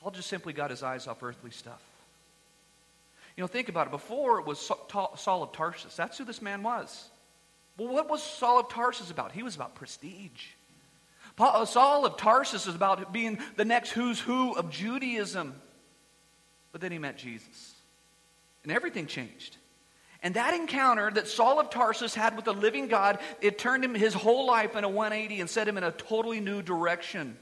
Paul 0.00 0.12
just 0.12 0.28
simply 0.28 0.52
got 0.52 0.70
his 0.70 0.82
eyes 0.82 1.06
off 1.06 1.22
earthly 1.22 1.50
stuff. 1.50 1.80
You 3.36 3.42
know, 3.42 3.48
think 3.48 3.68
about 3.68 3.86
it. 3.86 3.90
Before 3.90 4.40
it 4.40 4.46
was 4.46 4.58
Saul 4.58 5.42
of 5.42 5.52
Tarsus. 5.52 5.94
That's 5.94 6.18
who 6.18 6.24
this 6.24 6.42
man 6.42 6.62
was. 6.62 7.10
Well, 7.78 7.88
what 7.88 8.10
was 8.10 8.22
Saul 8.22 8.60
of 8.60 8.68
Tarsus 8.68 9.10
about? 9.10 9.32
He 9.32 9.42
was 9.42 9.54
about 9.54 9.74
prestige. 9.74 10.48
Paul, 11.36 11.66
Saul 11.66 12.04
of 12.04 12.16
Tarsus 12.16 12.66
is 12.66 12.74
about 12.74 13.12
being 13.12 13.38
the 13.56 13.64
next 13.64 13.90
who's 13.90 14.20
who 14.20 14.52
of 14.54 14.70
Judaism. 14.70 15.54
But 16.72 16.80
then 16.80 16.92
he 16.92 16.98
met 16.98 17.16
Jesus. 17.16 17.74
And 18.62 18.72
everything 18.72 19.06
changed. 19.06 19.56
And 20.22 20.34
that 20.34 20.54
encounter 20.54 21.10
that 21.10 21.26
Saul 21.26 21.58
of 21.58 21.70
Tarsus 21.70 22.14
had 22.14 22.36
with 22.36 22.44
the 22.44 22.54
living 22.54 22.86
God, 22.86 23.18
it 23.40 23.58
turned 23.58 23.84
him 23.84 23.94
his 23.94 24.14
whole 24.14 24.46
life 24.46 24.76
in 24.76 24.84
a 24.84 24.88
180 24.88 25.40
and 25.40 25.50
set 25.50 25.66
him 25.66 25.76
in 25.76 25.84
a 25.84 25.90
totally 25.90 26.40
new 26.40 26.62
direction. 26.62 27.36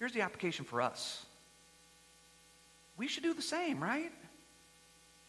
Here's 0.00 0.12
the 0.12 0.22
application 0.22 0.64
for 0.64 0.82
us. 0.82 1.24
We 2.96 3.06
should 3.06 3.22
do 3.22 3.34
the 3.34 3.42
same, 3.42 3.80
right? 3.82 4.10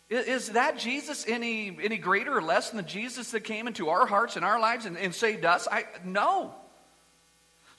Is 0.10 0.50
that 0.50 0.78
Jesus 0.78 1.26
any, 1.28 1.78
any 1.82 1.98
greater 1.98 2.36
or 2.36 2.42
less 2.42 2.70
than 2.70 2.78
the 2.78 2.84
Jesus 2.84 3.32
that 3.32 3.42
came 3.42 3.68
into 3.68 3.90
our 3.90 4.06
hearts 4.06 4.36
and 4.36 4.44
our 4.44 4.60
lives 4.60 4.86
and, 4.86 4.98
and 4.98 5.14
saved 5.14 5.46
us? 5.46 5.68
I, 5.72 5.86
no. 6.04 6.54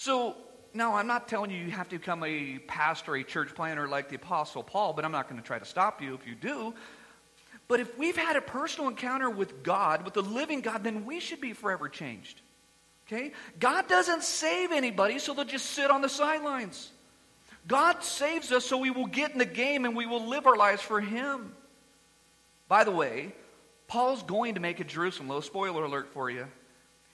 So 0.02 0.35
no, 0.75 0.97
I'm 0.97 1.06
not 1.06 1.28
telling 1.28 1.52
you 1.52 1.59
you 1.59 1.71
have 1.71 1.88
to 1.90 1.97
become 1.97 2.25
a 2.25 2.59
pastor, 2.66 3.14
a 3.14 3.23
church 3.23 3.54
planter 3.54 3.87
like 3.87 4.09
the 4.09 4.16
Apostle 4.16 4.64
Paul, 4.64 4.94
but 4.94 5.04
I'm 5.04 5.12
not 5.12 5.28
going 5.28 5.40
to 5.40 5.47
try 5.47 5.61
to 5.61 5.64
stop 5.64 6.02
you 6.02 6.12
if 6.14 6.26
you 6.26 6.35
do. 6.35 6.75
But 7.68 7.78
if 7.78 7.97
we've 7.97 8.16
had 8.16 8.35
a 8.35 8.40
personal 8.40 8.88
encounter 8.88 9.30
with 9.30 9.62
God, 9.62 10.04
with 10.04 10.14
the 10.14 10.23
living 10.23 10.61
God, 10.61 10.82
then 10.82 11.06
we 11.06 11.21
should 11.21 11.40
be 11.40 11.52
forever 11.52 11.88
changed. 11.88 12.40
Okay? 13.06 13.30
God 13.61 13.87
doesn't 13.87 14.25
save 14.25 14.73
anybody 14.73 15.21
so 15.21 15.35
they'll 15.35 15.44
just 15.44 15.66
sit 15.66 15.88
on 15.88 16.02
the 16.02 16.09
sidelines. 16.09 16.90
God 17.68 18.02
saves 18.02 18.50
us 18.50 18.64
so 18.64 18.78
we 18.78 18.90
will 18.90 19.06
get 19.06 19.30
in 19.30 19.38
the 19.38 19.44
game 19.44 19.85
and 19.85 19.94
we 19.94 20.06
will 20.06 20.26
live 20.26 20.49
our 20.49 20.56
lives 20.56 20.82
for 20.82 21.00
Him. 21.00 21.54
By 22.66 22.82
the 22.82 22.90
way, 22.90 23.37
Paul's 23.87 24.25
going 24.25 24.54
to 24.54 24.61
make 24.61 24.80
it 24.80 24.88
Jerusalem. 24.88 25.28
Little 25.28 25.42
spoiler 25.42 25.85
alert 25.85 26.09
for 26.12 26.28
you. 26.28 26.49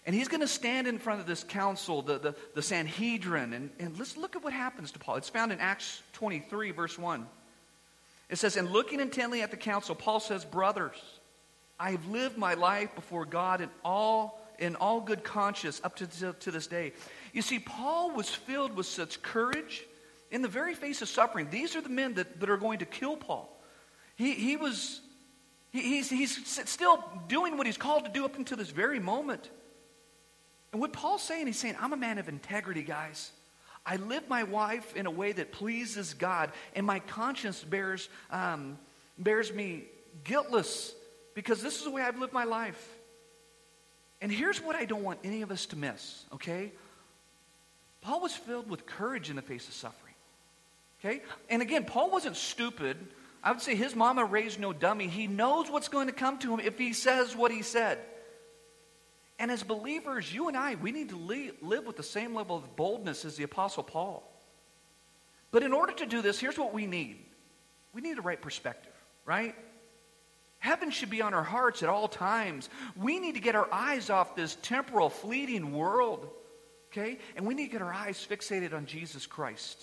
And 0.08 0.14
he's 0.14 0.28
going 0.28 0.40
to 0.40 0.48
stand 0.48 0.86
in 0.86 0.98
front 0.98 1.20
of 1.20 1.26
this 1.26 1.44
council, 1.44 2.00
the, 2.00 2.18
the, 2.18 2.34
the 2.54 2.62
Sanhedrin, 2.62 3.52
and, 3.52 3.68
and 3.78 3.98
let's 3.98 4.16
look 4.16 4.36
at 4.36 4.42
what 4.42 4.54
happens 4.54 4.90
to 4.92 4.98
Paul. 4.98 5.16
It's 5.16 5.28
found 5.28 5.52
in 5.52 5.60
Acts 5.60 6.00
23, 6.14 6.70
verse 6.70 6.98
1. 6.98 7.26
It 8.30 8.38
says, 8.38 8.56
And 8.56 8.70
looking 8.70 9.00
intently 9.00 9.42
at 9.42 9.50
the 9.50 9.58
council, 9.58 9.94
Paul 9.94 10.18
says, 10.20 10.46
Brothers, 10.46 10.96
I 11.78 11.90
have 11.90 12.06
lived 12.06 12.38
my 12.38 12.54
life 12.54 12.94
before 12.94 13.26
God 13.26 13.60
in 13.60 13.68
all, 13.84 14.42
in 14.58 14.76
all 14.76 15.02
good 15.02 15.24
conscience 15.24 15.78
up 15.84 15.96
to, 15.96 16.06
to, 16.06 16.32
to 16.32 16.50
this 16.52 16.68
day. 16.68 16.94
You 17.34 17.42
see, 17.42 17.58
Paul 17.58 18.12
was 18.12 18.30
filled 18.30 18.74
with 18.74 18.86
such 18.86 19.20
courage 19.20 19.84
in 20.30 20.40
the 20.40 20.48
very 20.48 20.74
face 20.74 21.02
of 21.02 21.10
suffering. 21.10 21.48
These 21.50 21.76
are 21.76 21.82
the 21.82 21.90
men 21.90 22.14
that, 22.14 22.40
that 22.40 22.48
are 22.48 22.56
going 22.56 22.78
to 22.78 22.86
kill 22.86 23.18
Paul. 23.18 23.54
He, 24.16 24.32
he 24.32 24.56
was, 24.56 25.02
he, 25.70 25.82
he's, 25.82 26.08
he's 26.08 26.46
still 26.66 27.04
doing 27.28 27.58
what 27.58 27.66
he's 27.66 27.76
called 27.76 28.06
to 28.06 28.10
do 28.10 28.24
up 28.24 28.38
until 28.38 28.56
this 28.56 28.70
very 28.70 29.00
moment. 29.00 29.50
And 30.72 30.80
what 30.80 30.92
Paul's 30.92 31.22
saying, 31.22 31.46
he's 31.46 31.58
saying, 31.58 31.76
I'm 31.80 31.92
a 31.92 31.96
man 31.96 32.18
of 32.18 32.28
integrity, 32.28 32.82
guys. 32.82 33.30
I 33.86 33.96
live 33.96 34.28
my 34.28 34.42
life 34.42 34.94
in 34.96 35.06
a 35.06 35.10
way 35.10 35.32
that 35.32 35.50
pleases 35.50 36.12
God, 36.12 36.52
and 36.74 36.84
my 36.84 36.98
conscience 37.00 37.64
bears, 37.64 38.08
um, 38.30 38.78
bears 39.18 39.52
me 39.52 39.84
guiltless 40.24 40.94
because 41.34 41.62
this 41.62 41.78
is 41.78 41.84
the 41.84 41.90
way 41.90 42.02
I've 42.02 42.18
lived 42.18 42.34
my 42.34 42.44
life. 42.44 42.86
And 44.20 44.30
here's 44.30 44.60
what 44.60 44.76
I 44.76 44.84
don't 44.84 45.02
want 45.02 45.20
any 45.24 45.42
of 45.42 45.50
us 45.50 45.66
to 45.66 45.76
miss, 45.76 46.24
okay? 46.34 46.72
Paul 48.02 48.20
was 48.20 48.34
filled 48.34 48.68
with 48.68 48.84
courage 48.84 49.30
in 49.30 49.36
the 49.36 49.42
face 49.42 49.66
of 49.68 49.74
suffering, 49.74 50.14
okay? 51.00 51.22
And 51.48 51.62
again, 51.62 51.84
Paul 51.84 52.10
wasn't 52.10 52.36
stupid. 52.36 52.96
I 53.42 53.52
would 53.52 53.62
say 53.62 53.74
his 53.74 53.94
mama 53.94 54.24
raised 54.24 54.60
no 54.60 54.72
dummy. 54.72 55.06
He 55.06 55.28
knows 55.28 55.70
what's 55.70 55.88
going 55.88 56.08
to 56.08 56.12
come 56.12 56.38
to 56.40 56.52
him 56.52 56.60
if 56.60 56.76
he 56.76 56.92
says 56.92 57.34
what 57.34 57.52
he 57.52 57.62
said. 57.62 57.98
And 59.38 59.50
as 59.50 59.62
believers, 59.62 60.32
you 60.32 60.48
and 60.48 60.56
I, 60.56 60.74
we 60.74 60.90
need 60.90 61.10
to 61.10 61.16
live 61.16 61.86
with 61.86 61.96
the 61.96 62.02
same 62.02 62.34
level 62.34 62.56
of 62.56 62.76
boldness 62.76 63.24
as 63.24 63.36
the 63.36 63.44
Apostle 63.44 63.84
Paul. 63.84 64.28
But 65.50 65.62
in 65.62 65.72
order 65.72 65.92
to 65.94 66.06
do 66.06 66.22
this, 66.22 66.38
here's 66.38 66.58
what 66.58 66.74
we 66.74 66.86
need 66.86 67.18
we 67.94 68.02
need 68.02 68.18
a 68.18 68.22
right 68.22 68.40
perspective, 68.40 68.92
right? 69.24 69.54
Heaven 70.58 70.90
should 70.90 71.10
be 71.10 71.22
on 71.22 71.34
our 71.34 71.44
hearts 71.44 71.82
at 71.82 71.88
all 71.88 72.08
times. 72.08 72.68
We 72.96 73.18
need 73.20 73.34
to 73.34 73.40
get 73.40 73.54
our 73.54 73.68
eyes 73.72 74.10
off 74.10 74.34
this 74.34 74.56
temporal, 74.56 75.08
fleeting 75.08 75.72
world, 75.72 76.28
okay? 76.90 77.18
And 77.36 77.46
we 77.46 77.54
need 77.54 77.66
to 77.66 77.72
get 77.72 77.82
our 77.82 77.92
eyes 77.92 78.24
fixated 78.28 78.74
on 78.74 78.86
Jesus 78.86 79.24
Christ. 79.26 79.82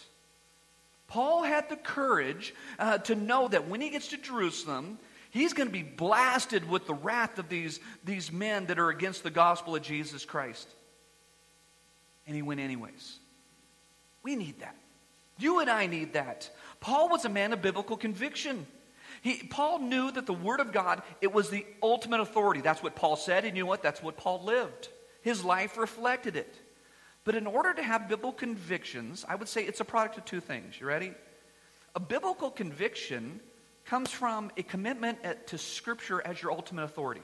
Paul 1.07 1.43
had 1.43 1.69
the 1.69 1.77
courage 1.77 2.53
uh, 2.77 2.97
to 2.99 3.15
know 3.15 3.47
that 3.47 3.67
when 3.67 3.79
he 3.79 3.89
gets 3.89 4.09
to 4.09 4.17
Jerusalem, 4.17 4.99
He's 5.35 5.51
going 5.51 5.67
to 5.67 5.73
be 5.73 5.83
blasted 5.83 6.69
with 6.69 6.87
the 6.87 6.93
wrath 6.93 7.39
of 7.39 7.49
these, 7.49 7.81
these 8.05 8.31
men 8.31 8.67
that 8.67 8.79
are 8.79 8.87
against 8.87 9.21
the 9.21 9.29
gospel 9.29 9.75
of 9.75 9.81
Jesus 9.81 10.23
Christ. 10.23 10.65
And 12.25 12.37
he 12.37 12.41
went 12.41 12.61
anyways. 12.61 13.17
We 14.23 14.37
need 14.37 14.61
that. 14.61 14.77
You 15.37 15.59
and 15.59 15.69
I 15.69 15.87
need 15.87 16.13
that. 16.13 16.49
Paul 16.79 17.09
was 17.09 17.25
a 17.25 17.29
man 17.29 17.51
of 17.51 17.61
biblical 17.61 17.97
conviction. 17.97 18.65
He, 19.23 19.45
Paul 19.49 19.79
knew 19.79 20.09
that 20.09 20.25
the 20.25 20.31
Word 20.31 20.61
of 20.61 20.71
God, 20.71 21.01
it 21.19 21.33
was 21.33 21.49
the 21.49 21.65
ultimate 21.83 22.21
authority. 22.21 22.61
That's 22.61 22.81
what 22.81 22.95
Paul 22.95 23.17
said, 23.17 23.43
and 23.43 23.57
you 23.57 23.63
know 23.63 23.67
what? 23.67 23.83
That's 23.83 24.01
what 24.01 24.15
Paul 24.15 24.41
lived. 24.45 24.87
His 25.21 25.43
life 25.43 25.77
reflected 25.77 26.37
it. 26.37 26.55
But 27.25 27.35
in 27.35 27.45
order 27.45 27.73
to 27.73 27.83
have 27.83 28.07
biblical 28.07 28.31
convictions, 28.31 29.25
I 29.27 29.35
would 29.35 29.49
say 29.49 29.65
it's 29.65 29.81
a 29.81 29.85
product 29.85 30.17
of 30.17 30.23
two 30.23 30.39
things. 30.39 30.79
You 30.79 30.87
ready? 30.87 31.11
A 31.93 31.99
biblical 31.99 32.49
conviction 32.49 33.41
comes 33.85 34.11
from 34.11 34.51
a 34.57 34.63
commitment 34.63 35.19
to 35.47 35.57
Scripture 35.57 36.21
as 36.25 36.41
your 36.41 36.51
ultimate 36.51 36.83
authority. 36.83 37.21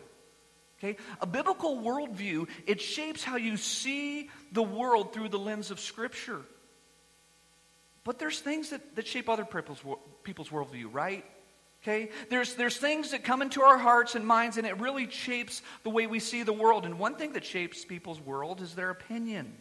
Okay? 0.80 0.98
A 1.20 1.25
biblical 1.25 1.77
worldview, 1.77 2.48
it 2.65 2.82
shapes 2.82 3.24
how 3.24 3.36
you 3.36 3.58
see 3.58 4.30
the 4.51 4.63
world 4.63 5.13
through 5.13 5.30
the 5.30 5.39
lens 5.39 5.72
of 5.72 5.80
Scripture. 5.80 6.41
But 8.03 8.18
there's 8.18 8.39
things 8.39 8.72
that, 8.72 8.96
that 8.96 9.08
shape 9.08 9.30
other 9.30 9.46
people's, 9.46 9.82
people's 10.24 10.50
worldview, 10.50 10.91
right? 10.91 11.24
Okay? 11.84 12.10
There's, 12.30 12.56
there's 12.56 12.77
things 12.77 13.12
that 13.12 13.24
come 13.24 13.41
into 13.41 13.62
our 13.62 13.77
hearts 13.77 14.15
and 14.15 14.25
minds, 14.25 14.58
and 14.58 14.65
it 14.65 14.80
really 14.80 15.10
shapes 15.10 15.62
the 15.84 15.89
way 15.89 16.08
we 16.08 16.20
see 16.20 16.41
the 16.44 16.53
world. 16.53 16.86
And 16.86 16.98
one 16.98 17.15
thing 17.15 17.34
that 17.34 17.46
shapes 17.46 17.86
people's 17.86 18.20
world 18.20 18.62
is 18.62 18.74
their 18.74 18.89
opinion. 18.89 19.53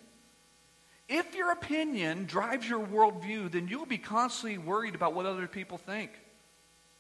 If 1.09 1.35
your 1.35 1.51
opinion 1.51 2.27
drives 2.27 2.69
your 2.69 2.81
worldview, 2.81 3.51
then 3.53 3.69
you'll 3.69 3.85
be 3.85 3.99
constantly 3.99 4.59
worried 4.59 4.95
about 4.95 5.13
what 5.13 5.27
other 5.27 5.47
people 5.49 5.77
think 5.77 6.13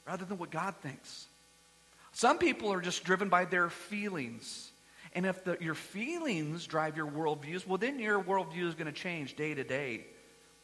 rather 0.06 0.24
than 0.24 0.38
what 0.38 0.50
God 0.50 0.74
thinks. 0.82 1.26
Some 2.12 2.38
people 2.38 2.72
are 2.72 2.80
just 2.80 3.04
driven 3.04 3.28
by 3.28 3.44
their 3.44 3.70
feelings. 3.70 4.70
And 5.14 5.26
if 5.26 5.44
the, 5.44 5.56
your 5.60 5.74
feelings 5.74 6.66
drive 6.66 6.96
your 6.96 7.06
worldviews, 7.06 7.66
well, 7.66 7.78
then 7.78 7.98
your 7.98 8.22
worldview 8.22 8.66
is 8.68 8.74
going 8.74 8.86
to 8.86 8.92
change 8.92 9.36
day 9.36 9.54
to 9.54 9.64
day. 9.64 10.06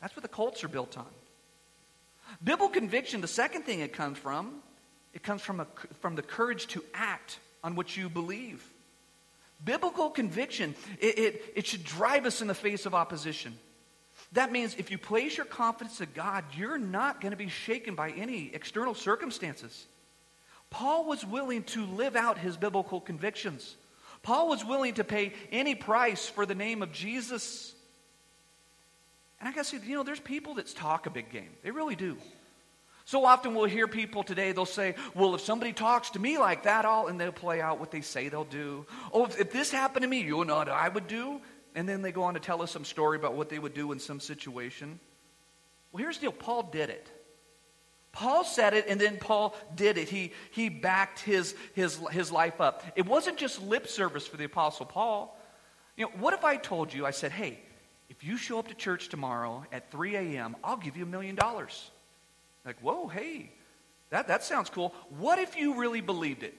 That's 0.01 0.15
what 0.15 0.23
the 0.23 0.29
cults 0.29 0.65
are 0.65 0.69
built 0.69 0.97
on. 0.99 1.07
Biblical 2.43 2.69
conviction, 2.69 3.21
the 3.21 3.29
second 3.29 3.63
thing 3.63 3.81
it 3.81 3.93
comes 3.93 4.19
from, 4.19 4.57
it 5.15 5.23
comes 5.23 5.43
from, 5.43 5.61
a, 5.61 5.67
from 6.01 6.17
the 6.17 6.23
courage 6.23 6.67
to 6.69 6.85
act 6.95 7.39
on 7.63 7.77
what 7.77 7.97
you 7.97 8.09
believe. 8.09 8.65
Biblical 9.65 10.11
conviction, 10.11 10.75
it, 11.01 11.19
it, 11.19 11.53
it 11.57 11.67
should 11.67 11.85
drive 11.85 12.27
us 12.27 12.43
in 12.43 12.49
the 12.49 12.55
face 12.55 12.85
of 12.85 12.95
opposition. 12.95 13.57
That 14.33 14.53
means 14.53 14.75
if 14.77 14.91
you 14.91 14.99
place 14.99 15.37
your 15.37 15.47
confidence 15.47 16.01
in 16.01 16.09
God, 16.15 16.45
you're 16.57 16.79
not 16.79 17.21
going 17.21 17.31
to 17.31 17.37
be 17.37 17.49
shaken 17.49 17.95
by 17.95 18.11
any 18.11 18.51
external 18.53 18.95
circumstances. 18.95 19.87
Paul 20.71 21.07
was 21.07 21.25
willing 21.25 21.63
to 21.65 21.87
live 21.87 22.17
out 22.17 22.39
his 22.39 22.57
biblical 22.57 23.01
convictions. 23.01 23.77
Paul 24.23 24.49
was 24.49 24.65
willing 24.65 24.95
to 24.95 25.05
pay 25.05 25.33
any 25.53 25.75
price 25.75 26.29
for 26.29 26.45
the 26.45 26.55
name 26.55 26.83
of 26.83 26.93
Jesus. 26.93 27.73
And 29.39 29.49
I 29.49 29.53
got 29.53 29.65
to 29.65 29.79
say, 29.79 29.87
you 29.87 29.95
know, 29.95 30.03
there's 30.03 30.21
people 30.21 30.55
that 30.55 30.67
talk 30.75 31.07
a 31.07 31.11
big 31.11 31.31
game. 31.31 31.51
They 31.63 31.71
really 31.71 31.97
do. 31.97 32.17
So 33.05 33.25
often 33.25 33.55
we'll 33.55 33.67
hear 33.67 33.87
people 33.87 34.25
today, 34.25 34.51
they'll 34.51 34.67
say, 34.67 34.97
well, 35.15 35.37
if 35.37 35.41
somebody 35.41 35.73
talks 35.73 36.11
to 36.11 36.19
me 36.19 36.39
like 36.39 36.65
that, 36.65 36.85
I'll, 36.85 37.07
and 37.07 37.21
they'll 37.21 37.31
play 37.31 37.61
out 37.61 37.79
what 37.79 37.93
they 37.93 38.01
say 38.01 38.29
they'll 38.29 38.43
do. 38.43 38.85
Oh, 39.13 39.27
if, 39.27 39.39
if 39.39 39.53
this 39.53 39.71
happened 39.71 40.03
to 40.03 40.09
me, 40.09 40.23
you 40.23 40.45
know 40.45 40.57
what 40.57 40.69
I 40.69 40.89
would 40.89 41.07
do? 41.07 41.41
And 41.77 41.87
then 41.87 42.01
they 42.01 42.11
go 42.11 42.25
on 42.25 42.35
to 42.35 42.41
tell 42.41 42.63
us 42.63 42.73
some 42.73 42.87
story 42.87 43.19
about 43.19 43.35
what 43.35 43.51
they 43.51 43.59
would 43.59 43.75
do 43.75 43.93
in 43.93 44.01
some 44.01 44.19
situation. 44.19 44.99
Well, 45.93 46.03
here's 46.03 46.17
the 46.17 46.23
deal 46.23 46.33
Paul 46.33 46.65
did 46.65 46.91
it. 46.91 47.09
Paul 48.13 48.45
said 48.45 48.73
it, 48.73 48.87
and 48.89 48.99
then 48.99 49.19
Paul 49.19 49.55
did 49.75 49.99
it. 49.99 50.09
He, 50.09 50.33
he 50.51 50.71
backed 50.71 51.21
his, 51.21 51.55
his, 51.75 51.99
his 52.11 52.33
life 52.33 52.63
up. 52.63 52.83
It 52.97 53.05
wasn't 53.05 53.37
just 53.37 53.61
lip 53.61 53.87
service 53.87 54.27
for 54.27 54.39
the 54.39 54.45
Apostle 54.45 54.87
Paul. 54.87 55.39
You 55.99 56.07
know, 56.07 56.13
what 56.19 56.33
if 56.33 56.43
I 56.43 56.57
told 56.57 56.95
you, 56.95 57.05
I 57.05 57.11
said, 57.11 57.31
hey, 57.31 57.61
if 58.09 58.25
you 58.25 58.39
show 58.39 58.59
up 58.59 58.69
to 58.69 58.75
church 58.75 59.11
tomorrow 59.11 59.67
at 59.71 59.91
3 59.91 60.17
a.m., 60.17 60.57
I'll 60.65 60.79
give 60.79 60.97
you 60.97 61.03
a 61.03 61.09
million 61.09 61.35
dollars. 61.35 61.91
Like, 62.65 62.81
whoa, 62.81 63.07
hey, 63.07 63.53
that, 64.09 64.29
that 64.29 64.43
sounds 64.43 64.71
cool. 64.71 64.95
What 65.19 65.39
if 65.39 65.55
you 65.55 65.79
really 65.79 66.01
believed 66.01 66.43
it? 66.43 66.55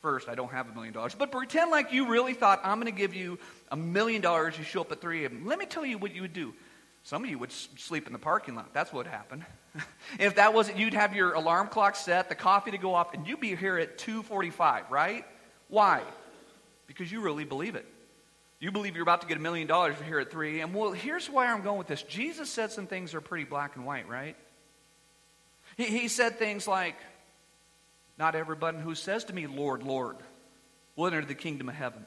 First, 0.00 0.28
I 0.30 0.34
don't 0.34 0.50
have 0.50 0.68
a 0.68 0.72
million 0.72 0.94
dollars, 0.94 1.14
but 1.14 1.30
pretend 1.30 1.70
like 1.70 1.92
you 1.92 2.08
really 2.08 2.32
thought, 2.32 2.60
I'm 2.64 2.80
going 2.80 2.92
to 2.92 2.98
give 2.98 3.14
you 3.14 3.38
a 3.70 3.76
million 3.76 4.22
dollars. 4.22 4.56
You 4.56 4.64
show 4.64 4.80
up 4.80 4.92
at 4.92 5.00
3 5.00 5.24
a.m. 5.24 5.46
Let 5.46 5.58
me 5.58 5.66
tell 5.66 5.84
you 5.84 5.98
what 5.98 6.14
you 6.14 6.22
would 6.22 6.32
do. 6.32 6.54
Some 7.02 7.24
of 7.24 7.30
you 7.30 7.38
would 7.38 7.52
sleep 7.52 8.06
in 8.06 8.12
the 8.12 8.18
parking 8.18 8.54
lot. 8.54 8.72
That's 8.72 8.92
what 8.92 9.06
happened. 9.06 9.44
if 10.18 10.36
that 10.36 10.54
wasn't, 10.54 10.78
you'd 10.78 10.94
have 10.94 11.14
your 11.14 11.34
alarm 11.34 11.68
clock 11.68 11.96
set, 11.96 12.28
the 12.28 12.34
coffee 12.34 12.70
to 12.70 12.78
go 12.78 12.94
off, 12.94 13.14
and 13.14 13.26
you'd 13.26 13.40
be 13.40 13.54
here 13.56 13.78
at 13.78 13.98
2:45, 13.98 14.90
right? 14.90 15.24
Why? 15.68 16.02
Because 16.86 17.10
you 17.12 17.20
really 17.20 17.44
believe 17.44 17.74
it. 17.74 17.86
You 18.58 18.70
believe 18.70 18.94
you're 18.94 19.02
about 19.02 19.22
to 19.22 19.26
get 19.26 19.38
a 19.38 19.40
million 19.40 19.66
dollars 19.66 19.96
here 20.06 20.18
at 20.18 20.30
3 20.30 20.60
a.m. 20.60 20.74
Well, 20.74 20.92
here's 20.92 21.28
why 21.28 21.46
I'm 21.46 21.62
going 21.62 21.78
with 21.78 21.86
this. 21.86 22.02
Jesus 22.02 22.50
said 22.50 22.72
some 22.72 22.86
things 22.86 23.14
are 23.14 23.20
pretty 23.20 23.44
black 23.44 23.76
and 23.76 23.86
white, 23.86 24.06
right? 24.08 24.36
He, 25.76 25.84
he 25.84 26.08
said 26.08 26.38
things 26.38 26.68
like, 26.68 26.96
Not 28.20 28.34
everybody 28.34 28.78
who 28.78 28.94
says 28.94 29.24
to 29.24 29.32
me, 29.32 29.46
Lord, 29.46 29.82
Lord, 29.82 30.16
will 30.94 31.06
enter 31.06 31.24
the 31.24 31.34
kingdom 31.34 31.70
of 31.70 31.74
heaven, 31.74 32.04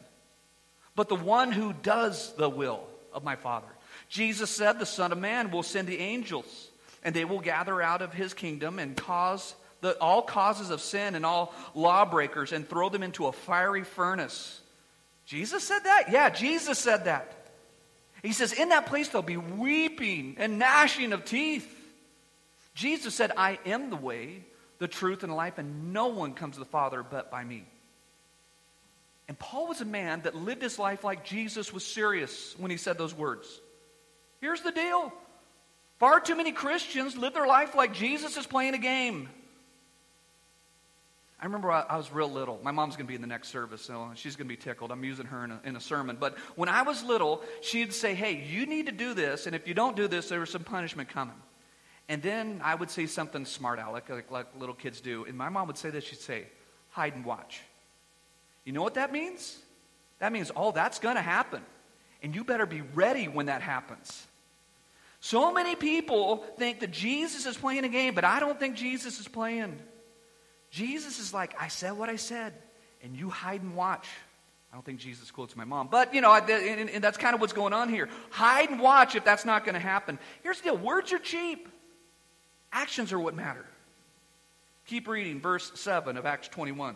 but 0.96 1.10
the 1.10 1.16
one 1.16 1.52
who 1.52 1.74
does 1.74 2.34
the 2.36 2.50
will 2.50 2.86
of 3.12 3.24
my 3.24 3.36
Father. 3.36 3.68
Jesus 4.10 4.52
said, 4.52 4.78
The 4.78 4.86
Son 4.86 5.12
of 5.12 5.18
Man 5.18 5.50
will 5.50 5.64
send 5.64 5.88
the 5.88 5.98
angels, 5.98 6.70
and 7.04 7.16
they 7.16 7.26
will 7.26 7.40
gather 7.40 7.82
out 7.82 8.04
of 8.04 8.14
his 8.14 8.36
kingdom 8.36 8.78
and 8.78 8.96
cause 8.96 9.56
the, 9.82 10.00
all 10.00 10.22
causes 10.22 10.70
of 10.70 10.82
sin 10.82 11.16
and 11.16 11.26
all 11.26 11.52
lawbreakers 11.74 12.54
and 12.54 12.70
throw 12.70 12.90
them 12.90 13.02
into 13.02 13.26
a 13.26 13.32
fiery 13.32 13.84
furnace. 13.84 14.62
Jesus 15.26 15.64
said 15.64 15.80
that? 15.80 16.12
Yeah, 16.12 16.30
Jesus 16.30 16.78
said 16.78 17.06
that. 17.06 17.34
He 18.22 18.34
says, 18.34 18.54
In 18.54 18.70
that 18.70 18.86
place 18.86 19.08
there'll 19.10 19.24
be 19.24 19.38
weeping 19.38 20.36
and 20.38 20.60
gnashing 20.60 21.12
of 21.12 21.26
teeth. 21.26 21.68
Jesus 22.76 23.16
said, 23.16 23.32
I 23.36 23.58
am 23.66 23.90
the 23.90 23.96
way, 23.96 24.44
the 24.84 24.88
truth, 24.90 25.24
and 25.24 25.34
life, 25.34 25.58
and 25.58 25.94
no 25.94 26.08
one 26.08 26.34
comes 26.34 26.56
to 26.56 26.60
the 26.60 26.66
Father 26.66 27.04
but 27.10 27.32
by 27.32 27.42
me. 27.42 27.64
And 29.30 29.40
Paul 29.40 29.70
was 29.70 29.80
a 29.80 29.86
man 29.86 30.24
that 30.24 30.36
lived 30.36 30.62
his 30.62 30.78
life 30.78 31.06
like 31.06 31.24
Jesus 31.24 31.72
was 31.72 31.86
serious 31.86 32.54
when 32.58 32.70
he 32.70 32.76
said 32.76 32.98
those 32.98 33.16
words. 33.16 33.48
Here's 34.42 34.60
the 34.62 34.74
deal 34.74 35.14
far 36.00 36.20
too 36.20 36.36
many 36.36 36.52
Christians 36.52 37.16
live 37.16 37.34
their 37.34 37.48
life 37.48 37.76
like 37.76 37.94
Jesus 37.94 38.36
is 38.36 38.46
playing 38.46 38.74
a 38.74 38.78
game. 38.78 39.30
I 41.40 41.46
remember 41.46 41.72
I, 41.72 41.96
was 41.96 42.12
real 42.12 42.30
little. 42.30 42.60
My 42.62 42.72
mom's 42.72 42.98
going 42.98 43.06
to 43.06 43.10
be 43.10 43.16
in 43.16 43.22
the 43.22 43.28
next 43.28 43.48
service, 43.48 43.82
so 43.82 44.12
she's 44.16 44.36
going 44.36 44.48
to 44.50 44.54
be 44.54 44.62
tickled. 44.62 44.92
I'm 44.92 45.06
using 45.06 45.28
her 45.28 45.46
in 45.46 45.52
a, 45.52 45.62
in 45.64 45.76
a 45.78 45.80
sermon. 45.80 46.18
But 46.20 46.38
when 46.56 46.68
I 46.68 46.82
was 46.82 47.04
little, 47.04 47.42
she'd 47.62 47.94
say, 47.94 48.16
Hey, 48.16 48.44
you 48.50 48.66
need 48.66 48.88
to 48.88 48.92
do 48.92 49.14
this, 49.14 49.46
and 49.46 49.56
if 49.56 49.66
you 49.66 49.74
don't 49.74 49.96
do 49.96 50.10
this, 50.10 50.28
there's 50.28 50.50
some 50.50 50.66
punishment 50.66 51.08
coming. 51.08 51.36
And 52.10 52.22
then 52.22 52.62
I 52.64 52.76
would 52.76 52.90
say 52.90 53.06
something 53.06 53.46
smart 53.46 53.80
aleck, 53.80 54.10
like, 54.10 54.30
like 54.32 54.48
little 54.58 54.76
kids 54.76 55.02
do. 55.02 55.26
And 55.26 55.38
my 55.38 55.50
mom 55.50 55.68
would 55.68 55.78
say 55.78 55.90
this 55.90 56.04
she'd 56.04 56.20
say, 56.20 56.48
Hide 56.90 57.16
and 57.16 57.26
watch. 57.26 57.62
You 58.66 58.74
know 58.74 58.84
what 58.84 58.96
that 58.96 59.12
means? 59.12 59.58
That 60.20 60.32
means, 60.32 60.52
oh, 60.56 60.72
that's 60.72 61.00
going 61.00 61.16
to 61.16 61.22
happen. 61.22 61.62
And 62.22 62.36
you 62.36 62.44
better 62.44 62.66
be 62.66 62.82
ready 62.82 63.28
when 63.28 63.48
that 63.48 63.62
happens. 63.62 64.26
So 65.20 65.54
many 65.54 65.76
people 65.76 66.46
think 66.58 66.82
that 66.82 66.92
Jesus 66.92 67.46
is 67.46 67.58
playing 67.58 67.84
a 67.84 67.90
game, 67.90 68.14
but 68.14 68.24
I 68.24 68.40
don't 68.40 68.60
think 68.60 68.76
Jesus 68.76 69.20
is 69.20 69.28
playing. 69.28 69.80
Jesus 70.70 71.20
is 71.20 71.34
like, 71.34 71.56
I 71.60 71.68
said 71.68 71.92
what 71.92 72.10
I 72.10 72.18
said, 72.18 72.54
and 73.02 73.16
you 73.16 73.30
hide 73.30 73.62
and 73.62 73.76
watch. 73.76 74.08
I 74.72 74.76
don't 74.76 74.84
think 74.84 75.00
Jesus 75.00 75.30
quotes 75.30 75.56
my 75.56 75.66
mom, 75.66 75.88
but 75.90 76.14
you 76.14 76.22
know, 76.22 76.34
and, 76.34 76.90
and 76.90 77.04
that's 77.04 77.18
kind 77.18 77.36
of 77.36 77.42
what's 77.42 77.54
going 77.54 77.74
on 77.74 77.90
here. 77.90 78.10
Hide 78.32 78.70
and 78.70 78.80
watch 78.80 79.16
if 79.16 79.24
that's 79.24 79.46
not 79.46 79.66
going 79.66 79.76
to 79.76 79.80
happen. 79.80 80.18
Here's 80.42 80.58
the 80.58 80.72
deal 80.72 80.78
words 80.78 81.14
are 81.14 81.20
cheap, 81.20 81.70
actions 82.74 83.14
are 83.14 83.20
what 83.20 83.36
matter. 83.36 83.66
Keep 84.88 85.08
reading, 85.08 85.40
verse 85.40 85.72
7 85.76 86.18
of 86.18 86.26
Acts 86.26 86.50
21. 86.50 86.96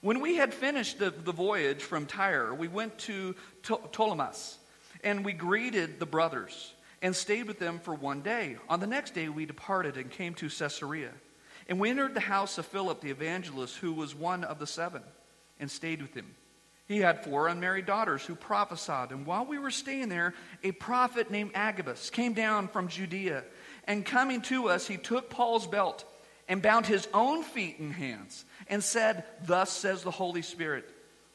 When 0.00 0.20
we 0.20 0.36
had 0.36 0.54
finished 0.54 0.98
the, 1.00 1.10
the 1.10 1.32
voyage 1.32 1.82
from 1.82 2.06
Tyre, 2.06 2.54
we 2.54 2.68
went 2.68 2.96
to 2.98 3.34
Ptolemais, 3.62 4.56
and 5.02 5.24
we 5.24 5.32
greeted 5.32 5.98
the 5.98 6.06
brothers 6.06 6.74
and 7.02 7.16
stayed 7.16 7.46
with 7.46 7.58
them 7.58 7.80
for 7.80 7.94
one 7.94 8.20
day. 8.20 8.56
On 8.68 8.78
the 8.78 8.86
next 8.86 9.14
day, 9.14 9.28
we 9.28 9.46
departed 9.46 9.96
and 9.96 10.10
came 10.10 10.34
to 10.34 10.48
Caesarea. 10.48 11.10
And 11.68 11.80
we 11.80 11.90
entered 11.90 12.14
the 12.14 12.20
house 12.20 12.58
of 12.58 12.66
Philip 12.66 13.00
the 13.00 13.10
evangelist, 13.10 13.76
who 13.78 13.92
was 13.92 14.14
one 14.14 14.44
of 14.44 14.58
the 14.58 14.66
seven, 14.66 15.02
and 15.58 15.70
stayed 15.70 16.00
with 16.00 16.14
him. 16.14 16.34
He 16.86 16.98
had 16.98 17.24
four 17.24 17.48
unmarried 17.48 17.86
daughters 17.86 18.24
who 18.24 18.36
prophesied. 18.36 19.10
And 19.10 19.26
while 19.26 19.44
we 19.44 19.58
were 19.58 19.72
staying 19.72 20.08
there, 20.08 20.34
a 20.62 20.70
prophet 20.70 21.30
named 21.30 21.50
Agabus 21.54 22.10
came 22.10 22.32
down 22.32 22.68
from 22.68 22.86
Judea. 22.86 23.42
And 23.86 24.04
coming 24.04 24.40
to 24.42 24.68
us, 24.68 24.86
he 24.86 24.96
took 24.96 25.30
Paul's 25.30 25.66
belt 25.66 26.04
and 26.48 26.62
bound 26.62 26.86
his 26.86 27.06
own 27.14 27.42
feet 27.42 27.78
and 27.78 27.92
hands 27.92 28.44
and 28.68 28.82
said, 28.82 29.24
Thus 29.44 29.70
says 29.70 30.02
the 30.02 30.10
Holy 30.10 30.42
Spirit. 30.42 30.88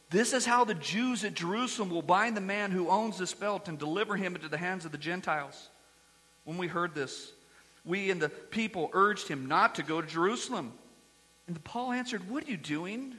This 0.09 0.33
is 0.33 0.45
how 0.45 0.65
the 0.65 0.73
Jews 0.73 1.23
at 1.23 1.33
Jerusalem 1.33 1.89
will 1.89 2.01
bind 2.01 2.35
the 2.35 2.41
man 2.41 2.71
who 2.71 2.89
owns 2.89 3.17
this 3.17 3.33
belt 3.33 3.69
and 3.69 3.79
deliver 3.79 4.17
him 4.17 4.35
into 4.35 4.49
the 4.49 4.57
hands 4.57 4.83
of 4.83 4.91
the 4.91 4.97
Gentiles. 4.97 5.69
When 6.43 6.57
we 6.57 6.67
heard 6.67 6.93
this, 6.93 7.31
we 7.85 8.11
and 8.11 8.21
the 8.21 8.29
people 8.29 8.89
urged 8.91 9.29
him 9.29 9.47
not 9.47 9.75
to 9.75 9.83
go 9.83 10.01
to 10.01 10.07
Jerusalem. 10.07 10.73
And 11.47 11.63
Paul 11.63 11.93
answered, 11.93 12.29
What 12.29 12.45
are 12.45 12.51
you 12.51 12.57
doing? 12.57 13.15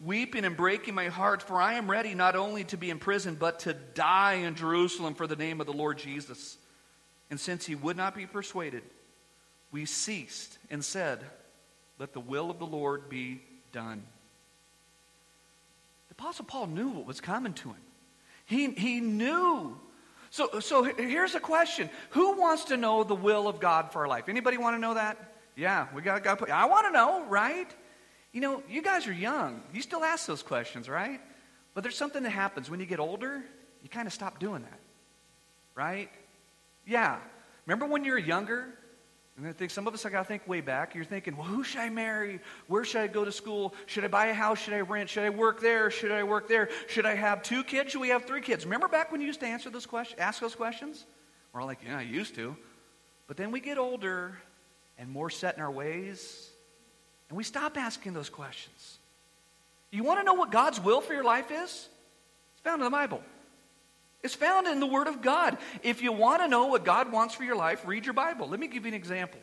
Weeping 0.00 0.46
and 0.46 0.56
breaking 0.56 0.94
my 0.94 1.08
heart, 1.08 1.42
for 1.42 1.60
I 1.60 1.74
am 1.74 1.90
ready 1.90 2.14
not 2.14 2.34
only 2.34 2.64
to 2.64 2.78
be 2.78 2.88
imprisoned, 2.88 3.38
but 3.38 3.60
to 3.60 3.74
die 3.74 4.34
in 4.34 4.54
Jerusalem 4.54 5.14
for 5.14 5.26
the 5.26 5.36
name 5.36 5.60
of 5.60 5.66
the 5.66 5.74
Lord 5.74 5.98
Jesus. 5.98 6.56
And 7.30 7.38
since 7.38 7.64
he 7.64 7.74
would 7.74 7.96
not 7.96 8.16
be 8.16 8.26
persuaded, 8.26 8.82
we 9.70 9.86
ceased 9.86 10.58
and 10.68 10.84
said, 10.84 11.24
Let 11.98 12.12
the 12.12 12.20
will 12.20 12.50
of 12.50 12.58
the 12.58 12.66
Lord 12.66 13.08
be 13.08 13.40
done. 13.72 14.02
The 16.08 16.14
Apostle 16.14 16.44
Paul 16.44 16.66
knew 16.66 16.88
what 16.88 17.06
was 17.06 17.20
coming 17.20 17.54
to 17.54 17.68
him. 17.68 17.76
He, 18.46 18.70
he 18.72 19.00
knew. 19.00 19.78
So, 20.30 20.60
so 20.60 20.82
here's 20.82 21.34
a 21.34 21.40
question 21.40 21.88
Who 22.10 22.40
wants 22.40 22.64
to 22.66 22.76
know 22.76 23.04
the 23.04 23.14
will 23.14 23.46
of 23.46 23.60
God 23.60 23.92
for 23.92 24.00
our 24.00 24.08
life? 24.08 24.28
Anybody 24.28 24.58
want 24.58 24.76
to 24.76 24.80
know 24.80 24.94
that? 24.94 25.16
Yeah, 25.56 25.86
we 25.94 26.02
got, 26.02 26.22
got 26.22 26.50
I 26.50 26.66
want 26.66 26.86
to 26.86 26.92
know, 26.92 27.24
right? 27.26 27.70
You 28.32 28.40
know, 28.40 28.62
you 28.68 28.82
guys 28.82 29.06
are 29.06 29.12
young. 29.12 29.62
You 29.72 29.82
still 29.82 30.04
ask 30.04 30.26
those 30.26 30.42
questions, 30.42 30.88
right? 30.88 31.20
But 31.74 31.82
there's 31.82 31.96
something 31.96 32.22
that 32.22 32.30
happens 32.30 32.70
when 32.70 32.80
you 32.80 32.86
get 32.86 33.00
older, 33.00 33.42
you 33.82 33.88
kind 33.88 34.06
of 34.06 34.12
stop 34.12 34.38
doing 34.38 34.62
that, 34.62 34.80
right? 35.74 36.10
Yeah. 36.90 37.18
Remember 37.66 37.86
when 37.86 38.04
you 38.04 38.10
were 38.10 38.18
younger? 38.18 38.66
And 39.36 39.46
I 39.46 39.52
think 39.52 39.70
some 39.70 39.86
of 39.86 39.94
us, 39.94 40.04
I 40.04 40.10
got 40.10 40.22
to 40.22 40.24
think 40.24 40.48
way 40.48 40.60
back. 40.60 40.92
You're 40.96 41.04
thinking, 41.04 41.36
well, 41.36 41.46
who 41.46 41.62
should 41.62 41.80
I 41.80 41.88
marry? 41.88 42.40
Where 42.66 42.84
should 42.84 43.00
I 43.00 43.06
go 43.06 43.24
to 43.24 43.30
school? 43.30 43.74
Should 43.86 44.04
I 44.04 44.08
buy 44.08 44.26
a 44.26 44.34
house? 44.34 44.58
Should 44.58 44.74
I 44.74 44.80
rent? 44.80 45.08
Should 45.08 45.22
I 45.22 45.30
work 45.30 45.60
there? 45.60 45.88
Should 45.92 46.10
I 46.10 46.24
work 46.24 46.48
there? 46.48 46.68
Should 46.88 47.06
I 47.06 47.14
have 47.14 47.44
two 47.44 47.62
kids? 47.62 47.92
Should 47.92 48.00
we 48.00 48.08
have 48.08 48.24
three 48.24 48.40
kids? 48.40 48.64
Remember 48.64 48.88
back 48.88 49.12
when 49.12 49.20
you 49.20 49.28
used 49.28 49.38
to 49.38 49.46
answer 49.46 49.70
those 49.70 49.86
questions, 49.86 50.18
ask 50.18 50.40
those 50.40 50.56
questions? 50.56 51.06
We're 51.52 51.60
all 51.60 51.68
like, 51.68 51.78
yeah, 51.86 51.96
I 51.96 52.02
used 52.02 52.34
to. 52.34 52.56
But 53.28 53.36
then 53.36 53.52
we 53.52 53.60
get 53.60 53.78
older 53.78 54.36
and 54.98 55.08
more 55.08 55.30
set 55.30 55.56
in 55.56 55.62
our 55.62 55.70
ways, 55.70 56.50
and 57.28 57.38
we 57.38 57.44
stop 57.44 57.78
asking 57.78 58.14
those 58.14 58.28
questions. 58.28 58.98
You 59.92 60.02
want 60.02 60.18
to 60.18 60.24
know 60.24 60.34
what 60.34 60.50
God's 60.50 60.80
will 60.80 61.00
for 61.00 61.14
your 61.14 61.24
life 61.24 61.52
is? 61.52 61.88
It's 62.52 62.62
found 62.64 62.80
in 62.80 62.84
the 62.84 62.90
Bible. 62.90 63.22
It's 64.22 64.34
found 64.34 64.66
in 64.66 64.80
the 64.80 64.86
Word 64.86 65.06
of 65.06 65.22
God. 65.22 65.56
If 65.82 66.02
you 66.02 66.12
want 66.12 66.42
to 66.42 66.48
know 66.48 66.66
what 66.66 66.84
God 66.84 67.10
wants 67.10 67.34
for 67.34 67.44
your 67.44 67.56
life, 67.56 67.86
read 67.86 68.04
your 68.04 68.14
Bible. 68.14 68.48
Let 68.48 68.60
me 68.60 68.66
give 68.66 68.84
you 68.84 68.88
an 68.88 68.94
example. 68.94 69.40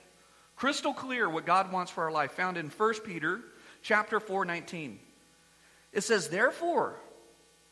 Crystal 0.56 0.94
clear 0.94 1.30
what 1.30 1.46
God 1.46 1.72
wants 1.72 1.92
for 1.92 2.04
our 2.04 2.12
life, 2.12 2.32
found 2.32 2.58
in 2.58 2.70
1 2.70 2.94
Peter 3.02 3.42
chapter 3.82 4.20
4, 4.20 4.46
19. 4.46 5.00
It 5.94 6.02
says, 6.02 6.30
Therefore, 6.30 6.96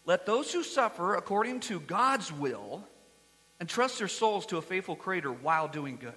let 0.05 0.25
those 0.25 0.51
who 0.51 0.63
suffer 0.63 1.15
according 1.15 1.61
to 1.61 1.79
God's 1.79 2.31
will 2.31 2.83
entrust 3.59 3.99
their 3.99 4.07
souls 4.07 4.45
to 4.47 4.57
a 4.57 4.61
faithful 4.61 4.95
Creator 4.95 5.31
while 5.31 5.67
doing 5.67 5.97
good. 5.97 6.13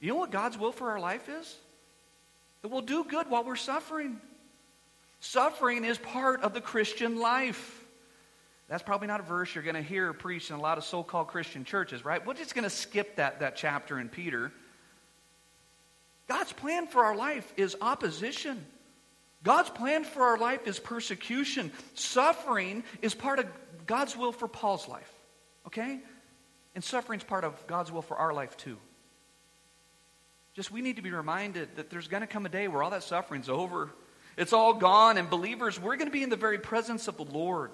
You 0.00 0.08
know 0.08 0.16
what 0.16 0.30
God's 0.30 0.58
will 0.58 0.72
for 0.72 0.90
our 0.90 1.00
life 1.00 1.28
is? 1.28 1.56
That 2.62 2.68
we'll 2.68 2.80
do 2.80 3.04
good 3.04 3.28
while 3.28 3.44
we're 3.44 3.56
suffering. 3.56 4.20
Suffering 5.20 5.84
is 5.84 5.98
part 5.98 6.42
of 6.42 6.54
the 6.54 6.60
Christian 6.60 7.20
life. 7.20 7.81
That's 8.72 8.82
probably 8.82 9.06
not 9.06 9.20
a 9.20 9.22
verse 9.22 9.54
you're 9.54 9.62
going 9.62 9.76
to 9.76 9.82
hear 9.82 10.14
preached 10.14 10.48
in 10.48 10.56
a 10.56 10.58
lot 10.58 10.78
of 10.78 10.84
so 10.84 11.02
called 11.02 11.28
Christian 11.28 11.62
churches, 11.62 12.06
right? 12.06 12.26
We're 12.26 12.32
just 12.32 12.54
going 12.54 12.64
to 12.64 12.70
skip 12.70 13.16
that, 13.16 13.40
that 13.40 13.54
chapter 13.54 13.98
in 13.98 14.08
Peter. 14.08 14.50
God's 16.26 16.54
plan 16.54 16.86
for 16.86 17.04
our 17.04 17.14
life 17.14 17.52
is 17.58 17.76
opposition. 17.82 18.64
God's 19.42 19.68
plan 19.68 20.04
for 20.04 20.22
our 20.22 20.38
life 20.38 20.66
is 20.66 20.78
persecution. 20.78 21.70
Suffering 21.92 22.82
is 23.02 23.12
part 23.12 23.40
of 23.40 23.46
God's 23.84 24.16
will 24.16 24.32
for 24.32 24.48
Paul's 24.48 24.88
life, 24.88 25.12
okay? 25.66 26.00
And 26.74 26.82
suffering 26.82 27.20
is 27.20 27.24
part 27.24 27.44
of 27.44 27.66
God's 27.66 27.92
will 27.92 28.00
for 28.00 28.16
our 28.16 28.32
life 28.32 28.56
too. 28.56 28.78
Just 30.54 30.70
we 30.70 30.80
need 30.80 30.96
to 30.96 31.02
be 31.02 31.10
reminded 31.10 31.76
that 31.76 31.90
there's 31.90 32.08
going 32.08 32.22
to 32.22 32.26
come 32.26 32.46
a 32.46 32.48
day 32.48 32.68
where 32.68 32.82
all 32.82 32.88
that 32.88 33.02
suffering's 33.02 33.50
over. 33.50 33.90
It's 34.38 34.54
all 34.54 34.72
gone, 34.72 35.18
and 35.18 35.28
believers, 35.28 35.78
we're 35.78 35.96
going 35.96 36.08
to 36.08 36.10
be 36.10 36.22
in 36.22 36.30
the 36.30 36.36
very 36.36 36.56
presence 36.56 37.06
of 37.06 37.18
the 37.18 37.24
Lord. 37.24 37.72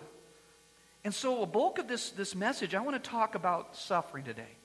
And 1.04 1.14
so, 1.14 1.42
a 1.42 1.46
bulk 1.46 1.78
of 1.78 1.88
this, 1.88 2.10
this 2.10 2.34
message, 2.34 2.74
I 2.74 2.80
want 2.80 3.02
to 3.02 3.10
talk 3.10 3.34
about 3.34 3.76
suffering 3.76 4.24
today. 4.24 4.56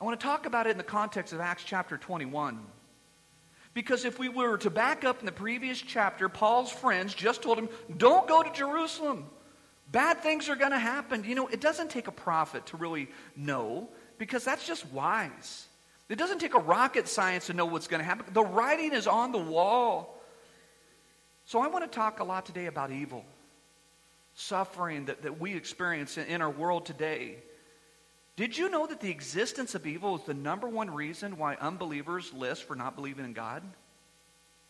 I 0.00 0.04
want 0.04 0.18
to 0.18 0.24
talk 0.24 0.46
about 0.46 0.66
it 0.66 0.70
in 0.70 0.78
the 0.78 0.84
context 0.84 1.32
of 1.32 1.40
Acts 1.40 1.64
chapter 1.64 1.96
21. 1.96 2.60
Because 3.74 4.04
if 4.04 4.18
we 4.18 4.28
were 4.28 4.56
to 4.58 4.70
back 4.70 5.04
up 5.04 5.20
in 5.20 5.26
the 5.26 5.32
previous 5.32 5.78
chapter, 5.78 6.28
Paul's 6.28 6.70
friends 6.70 7.12
just 7.12 7.42
told 7.42 7.58
him, 7.58 7.68
Don't 7.96 8.26
go 8.26 8.42
to 8.42 8.50
Jerusalem. 8.52 9.26
Bad 9.90 10.20
things 10.20 10.48
are 10.48 10.56
going 10.56 10.72
to 10.72 10.78
happen. 10.78 11.24
You 11.24 11.34
know, 11.34 11.46
it 11.46 11.60
doesn't 11.60 11.90
take 11.90 12.08
a 12.08 12.12
prophet 12.12 12.66
to 12.66 12.76
really 12.76 13.08
know 13.36 13.88
because 14.18 14.44
that's 14.44 14.66
just 14.66 14.90
wise. 14.92 15.66
It 16.08 16.16
doesn't 16.16 16.38
take 16.38 16.54
a 16.54 16.60
rocket 16.60 17.08
science 17.08 17.46
to 17.46 17.52
know 17.52 17.66
what's 17.66 17.88
going 17.88 18.00
to 18.00 18.04
happen. 18.04 18.26
The 18.32 18.44
writing 18.44 18.92
is 18.92 19.06
on 19.06 19.32
the 19.32 19.38
wall. 19.38 20.20
So 21.44 21.60
I 21.60 21.68
want 21.68 21.84
to 21.84 21.94
talk 21.94 22.20
a 22.20 22.24
lot 22.24 22.46
today 22.46 22.66
about 22.66 22.90
evil, 22.90 23.24
suffering 24.36 25.06
that, 25.06 25.22
that 25.22 25.40
we 25.40 25.54
experience 25.56 26.16
in, 26.18 26.26
in 26.26 26.42
our 26.42 26.50
world 26.50 26.86
today. 26.86 27.36
Did 28.36 28.56
you 28.56 28.68
know 28.68 28.86
that 28.86 29.00
the 29.00 29.10
existence 29.10 29.74
of 29.74 29.86
evil 29.86 30.16
is 30.16 30.22
the 30.24 30.34
number 30.34 30.68
one 30.68 30.90
reason 30.90 31.38
why 31.38 31.56
unbelievers 31.56 32.32
list 32.34 32.64
for 32.64 32.76
not 32.76 32.94
believing 32.94 33.24
in 33.24 33.32
God? 33.32 33.62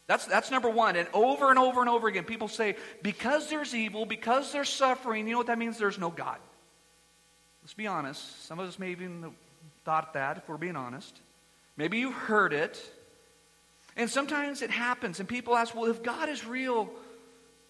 That's, 0.07 0.25
that's 0.25 0.53
number 0.53 0.71
one. 0.71 0.95
And 0.95 1.09
over 1.13 1.51
and 1.51 1.59
over 1.59 1.81
and 1.81 1.91
over 1.91 2.07
again, 2.07 2.23
people 2.23 2.47
say, 2.47 2.77
because 3.03 3.51
there's 3.51 3.75
evil, 3.75 4.07
because 4.07 4.53
there's 4.53 4.69
suffering, 4.69 5.27
you 5.27 5.33
know 5.33 5.39
what 5.39 5.49
that 5.49 5.59
means? 5.59 5.79
There's 5.79 5.99
no 5.99 6.11
God. 6.11 6.39
Let's 7.63 7.75
be 7.75 7.89
honest. 7.89 8.47
Some 8.47 8.61
of 8.61 8.69
us 8.69 8.79
may 8.79 8.93
even 8.93 9.33
thought 9.85 10.15
that, 10.15 10.37
if 10.37 10.49
we're 10.49 10.59
being 10.59 10.77
honest. 10.77 11.21
Maybe 11.77 11.99
you've 11.99 12.15
heard 12.15 12.53
it. 12.53 12.81
And 13.97 14.09
sometimes 14.09 14.63
it 14.63 14.71
happens, 14.71 15.19
and 15.21 15.29
people 15.29 15.57
ask, 15.57 15.75
well, 15.75 15.91
if 15.91 16.03
God 16.03 16.29
is 16.29 16.47
real, 16.47 16.91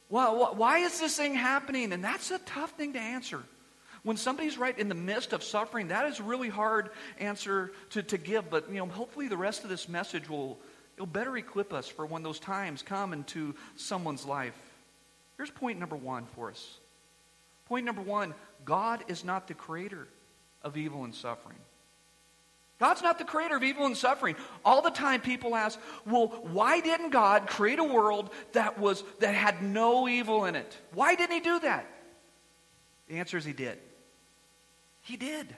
well, 0.09 0.55
why 0.55 0.79
is 0.79 1.01
this 1.01 1.17
thing 1.17 1.35
happening? 1.35 1.93
And 1.93 2.03
that's 2.03 2.31
a 2.31 2.39
tough 2.39 2.73
thing 2.73 2.93
to 2.93 3.01
answer. 3.01 3.43
When 4.03 4.17
somebody's 4.17 4.57
right 4.57 4.79
in 4.79 4.89
the 4.89 4.95
midst 4.95 5.33
of 5.33 5.43
suffering, 5.43 5.89
that 5.89 6.07
is 6.07 6.21
a 6.21 6.23
really 6.23 6.49
hard 6.49 6.91
answer 7.19 7.73
to, 7.91 8.03
to 8.05 8.19
give. 8.19 8.49
But, 8.49 8.69
you 8.71 8.77
know, 8.77 8.87
hopefully 8.87 9.27
the 9.27 9.37
rest 9.37 9.65
of 9.65 9.71
this 9.71 9.89
message 9.89 10.29
will 10.29 10.59
it'll 10.97 11.07
better 11.07 11.37
equip 11.37 11.73
us 11.73 11.89
for 11.89 12.07
when 12.07 12.23
those 12.23 12.39
times 12.39 12.83
come 12.83 13.13
into 13.13 13.55
someone's 13.75 14.25
life. 14.25 14.55
Here's 15.37 15.51
point 15.51 15.79
number 15.79 15.97
one 15.97 16.27
for 16.35 16.51
us. 16.51 16.79
Point 17.67 17.85
number 17.85 18.03
one 18.03 18.35
God 18.65 19.05
is 19.09 19.25
not 19.25 19.49
the 19.49 19.55
creator 19.55 20.07
of 20.63 20.77
evil 20.77 21.05
and 21.05 21.15
suffering. 21.15 21.59
God's 22.79 23.03
not 23.03 23.19
the 23.19 23.25
creator 23.25 23.57
of 23.57 23.63
evil 23.63 23.87
and 23.87 23.97
suffering. 23.97 24.37
All 24.65 24.83
the 24.83 24.91
time 24.91 25.21
people 25.21 25.55
ask, 25.55 25.79
well, 26.05 26.29
why 26.53 26.81
didn't 26.81 27.11
God 27.11 27.47
create 27.47 27.79
a 27.79 27.85
world 27.85 28.31
that 28.53 28.79
was 28.79 29.03
that 29.21 29.35
had 29.35 29.63
no 29.63 30.07
evil 30.09 30.45
in 30.45 30.57
it? 30.57 30.77
Why 30.93 31.15
didn't 31.15 31.35
he 31.35 31.41
do 31.41 31.59
that? 31.61 31.87
The 33.09 33.19
answer 33.19 33.39
is 33.39 33.45
he 33.45 33.55
did. 33.55 33.79
He 35.01 35.17
did. 35.17 35.55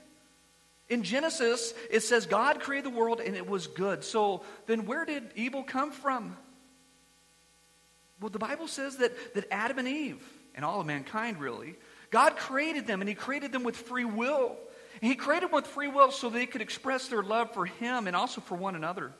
In 0.88 1.02
Genesis, 1.02 1.74
it 1.90 2.00
says 2.00 2.26
God 2.26 2.60
created 2.60 2.92
the 2.92 2.96
world 2.96 3.20
and 3.20 3.34
it 3.34 3.48
was 3.48 3.66
good. 3.66 4.04
So 4.04 4.42
then 4.66 4.86
where 4.86 5.04
did 5.04 5.24
evil 5.34 5.64
come 5.64 5.90
from? 5.90 6.36
Well, 8.20 8.30
the 8.30 8.38
Bible 8.38 8.68
says 8.68 8.96
that, 8.98 9.34
that 9.34 9.46
Adam 9.50 9.78
and 9.78 9.88
Eve, 9.88 10.22
and 10.54 10.64
all 10.64 10.80
of 10.80 10.86
mankind 10.86 11.40
really, 11.40 11.76
God 12.10 12.36
created 12.36 12.86
them 12.86 13.00
and 13.00 13.08
He 13.08 13.14
created 13.14 13.52
them 13.52 13.64
with 13.64 13.76
free 13.76 14.04
will. 14.04 14.56
He 15.00 15.14
created 15.14 15.48
them 15.48 15.54
with 15.54 15.66
free 15.66 15.88
will 15.88 16.10
so 16.10 16.28
they 16.28 16.46
could 16.46 16.62
express 16.62 17.08
their 17.08 17.22
love 17.22 17.52
for 17.52 17.66
Him 17.66 18.06
and 18.06 18.16
also 18.16 18.40
for 18.40 18.56
one 18.56 18.74
another. 18.74 19.12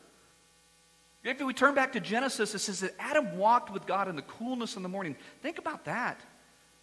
If 1.25 1.41
we 1.41 1.53
turn 1.53 1.75
back 1.75 1.93
to 1.93 2.01
Genesis, 2.01 2.55
it 2.55 2.61
says 2.61 2.81
that 2.81 2.95
Adam 2.99 3.37
walked 3.37 3.73
with 3.73 3.87
God 3.87 4.09
in 4.09 4.17
the 4.17 4.23
coolness 4.23 4.77
in 4.77 4.83
the 4.83 4.89
morning. 4.89 5.17
Think 5.43 5.59
about 5.59 5.85
that. 5.85 6.21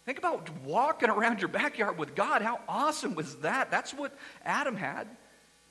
Think 0.04 0.18
about 0.18 0.48
walking 0.64 1.10
around 1.10 1.40
your 1.40 1.48
backyard 1.48 1.98
with 1.98 2.14
God. 2.14 2.42
How 2.42 2.60
awesome 2.68 3.14
was 3.14 3.36
that? 3.36 3.70
That's 3.70 3.92
what 3.92 4.16
Adam 4.44 4.76
had. 4.76 5.08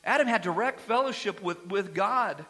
Adam 0.03 0.27
had 0.27 0.41
direct 0.41 0.81
fellowship 0.81 1.41
with, 1.41 1.65
with 1.67 1.93
God. 1.93 2.45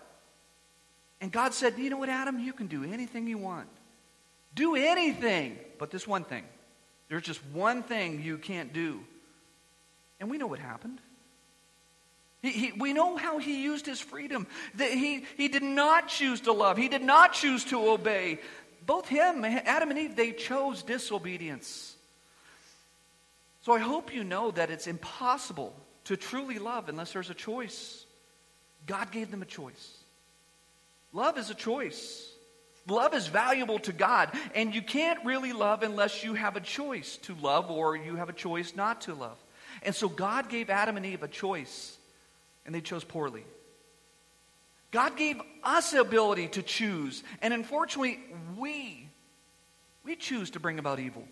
And 1.22 1.32
God 1.32 1.54
said, 1.54 1.78
You 1.78 1.90
know 1.90 1.98
what, 1.98 2.10
Adam? 2.10 2.40
You 2.40 2.54
can 2.54 2.68
do 2.68 2.84
anything 2.84 3.28
you 3.28 3.38
want. 3.38 3.68
Do 4.56 4.76
anything. 4.76 5.58
But 5.78 5.92
this 5.92 6.08
one 6.08 6.24
thing. 6.24 6.44
There's 7.08 7.24
just 7.24 7.42
one 7.54 7.84
thing 7.84 8.22
you 8.24 8.38
can't 8.38 8.74
do. 8.74 9.02
And 10.26 10.32
we 10.32 10.40
know 10.40 10.48
what 10.48 10.58
happened. 10.58 10.98
He, 12.42 12.50
he, 12.50 12.72
we 12.72 12.94
know 12.94 13.16
how 13.16 13.38
he 13.38 13.62
used 13.62 13.86
his 13.86 14.00
freedom. 14.00 14.48
That 14.76 14.90
he, 14.92 15.24
he 15.38 15.48
did 15.48 15.62
not 15.62 16.08
choose 16.08 16.42
to 16.42 16.52
love, 16.52 16.78
he 16.78 16.90
did 16.90 17.04
not 17.04 17.34
choose 17.34 17.64
to 17.66 17.90
obey 17.90 18.40
both 18.86 19.08
him, 19.08 19.44
Adam 19.44 19.90
and 19.90 20.00
Eve, 20.00 20.16
they 20.16 20.32
chose 20.32 20.84
disobedience. 20.84 21.96
So 23.62 23.74
I 23.74 23.80
hope 23.80 24.14
you 24.14 24.24
know 24.24 24.52
that 24.52 24.70
it's 24.70 24.88
impossible 24.88 25.76
to 26.06 26.18
truly 26.18 26.60
love 26.60 26.88
unless 26.88 27.14
there's 27.14 27.32
a 27.32 27.36
choice. 27.36 28.06
God 28.86 29.12
gave 29.12 29.32
them 29.32 29.42
a 29.42 29.46
choice. 29.46 29.98
Love 31.14 31.38
is 31.38 31.50
a 31.50 31.56
choice. 31.56 32.32
Love 32.88 33.16
is 33.16 33.26
valuable 33.26 33.80
to 33.80 33.92
God, 33.92 34.30
and 34.54 34.76
you 34.76 34.84
can't 34.84 35.26
really 35.26 35.54
love 35.54 35.82
unless 35.82 36.24
you 36.24 36.36
have 36.36 36.56
a 36.56 36.62
choice 36.62 37.18
to 37.18 37.34
love 37.42 37.72
or 37.72 37.96
you 37.96 38.16
have 38.16 38.30
a 38.30 38.34
choice 38.34 38.76
not 38.76 39.02
to 39.02 39.16
love. 39.16 39.38
And 39.86 39.94
so 39.96 40.10
God 40.10 40.50
gave 40.50 40.70
Adam 40.70 40.98
and 40.98 41.06
Eve 41.06 41.24
a 41.24 41.28
choice, 41.28 41.96
and 42.66 42.74
they 42.74 42.82
chose 42.82 43.04
poorly. 43.04 43.46
God 44.92 45.16
gave 45.16 45.40
us 45.64 45.92
the 45.92 46.02
ability 46.02 46.48
to 46.50 46.64
choose. 46.64 47.24
And 47.42 47.54
unfortunately, 47.54 48.20
we, 48.58 49.08
we 50.04 50.16
choose 50.16 50.52
to 50.52 50.60
bring 50.60 50.80
about 50.80 51.00
evil. 51.00 51.28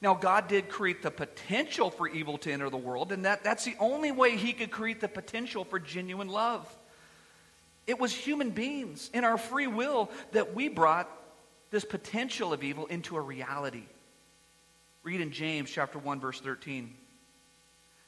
Now, 0.00 0.14
God 0.14 0.48
did 0.48 0.68
create 0.68 1.02
the 1.02 1.10
potential 1.10 1.90
for 1.90 2.08
evil 2.08 2.38
to 2.38 2.50
enter 2.50 2.70
the 2.70 2.76
world, 2.76 3.12
and 3.12 3.24
that, 3.24 3.44
that's 3.44 3.64
the 3.64 3.76
only 3.78 4.10
way 4.10 4.36
He 4.36 4.52
could 4.52 4.70
create 4.70 5.00
the 5.00 5.08
potential 5.08 5.64
for 5.64 5.78
genuine 5.78 6.28
love. 6.28 6.66
It 7.86 7.98
was 7.98 8.14
human 8.14 8.50
beings 8.50 9.10
in 9.12 9.24
our 9.24 9.38
free 9.38 9.66
will 9.66 10.10
that 10.32 10.54
we 10.54 10.68
brought 10.68 11.10
this 11.70 11.84
potential 11.84 12.52
of 12.52 12.62
evil 12.62 12.86
into 12.86 13.16
a 13.16 13.20
reality. 13.20 13.84
Read 15.02 15.20
in 15.20 15.32
James 15.32 15.70
chapter 15.70 15.98
1 15.98 16.20
verse 16.20 16.40
13. 16.40 16.94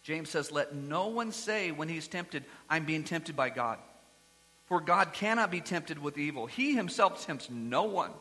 James 0.05 0.31
says, 0.31 0.53
"Let 0.53 0.75
no 0.75 1.09
one 1.09 1.33
say 1.33 1.73
when 1.73 1.89
he's 1.89 2.07
tempted, 2.07 2.45
I'm 2.71 2.85
being 2.85 3.03
tempted 3.03 3.35
by 3.35 3.51
God." 3.51 3.81
For 4.67 4.81
God 4.81 5.13
cannot 5.13 5.51
be 5.51 5.61
tempted 5.61 5.99
with 5.99 6.17
evil. 6.17 6.47
He 6.47 6.75
himself 6.75 7.27
tempts 7.27 7.51
no 7.51 7.85
one. 7.85 8.13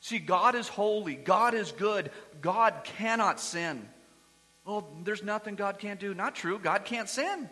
See, 0.00 0.18
God 0.18 0.54
is 0.54 0.68
holy. 0.68 1.14
God 1.16 1.54
is 1.54 1.72
good. 1.72 2.10
God 2.40 2.82
cannot 2.84 3.40
sin. 3.40 3.88
Well, 4.64 4.88
there's 5.02 5.22
nothing 5.22 5.56
God 5.56 5.78
can't 5.78 6.00
do. 6.00 6.14
Not 6.14 6.34
true. 6.34 6.58
God 6.58 6.84
can't 6.84 7.08
sin. 7.08 7.50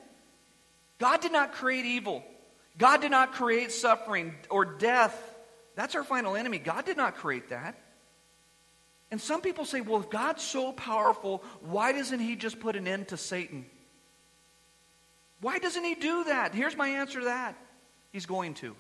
God 0.98 1.20
did 1.20 1.32
not 1.32 1.52
create 1.52 1.84
evil. 1.84 2.24
God 2.78 3.00
did 3.00 3.10
not 3.10 3.32
create 3.32 3.72
suffering 3.72 4.34
or 4.50 4.64
death. 4.64 5.14
That's 5.74 5.94
our 5.94 6.04
final 6.04 6.36
enemy. 6.36 6.58
God 6.58 6.84
did 6.84 6.96
not 6.96 7.16
create 7.16 7.48
that. 7.48 7.76
And 9.10 9.20
some 9.20 9.40
people 9.40 9.64
say, 9.64 9.80
well, 9.80 10.00
if 10.00 10.10
God's 10.10 10.42
so 10.42 10.72
powerful, 10.72 11.44
why 11.60 11.92
doesn't 11.92 12.18
he 12.18 12.34
just 12.34 12.58
put 12.58 12.76
an 12.76 12.88
end 12.88 13.08
to 13.08 13.16
Satan? 13.16 13.66
Why 15.40 15.58
doesn't 15.58 15.84
he 15.84 15.94
do 15.94 16.24
that? 16.24 16.54
Here's 16.54 16.76
my 16.76 16.88
answer 16.88 17.20
to 17.20 17.26
that 17.26 17.56
He's 18.12 18.26
going 18.26 18.54
to. 18.54 18.74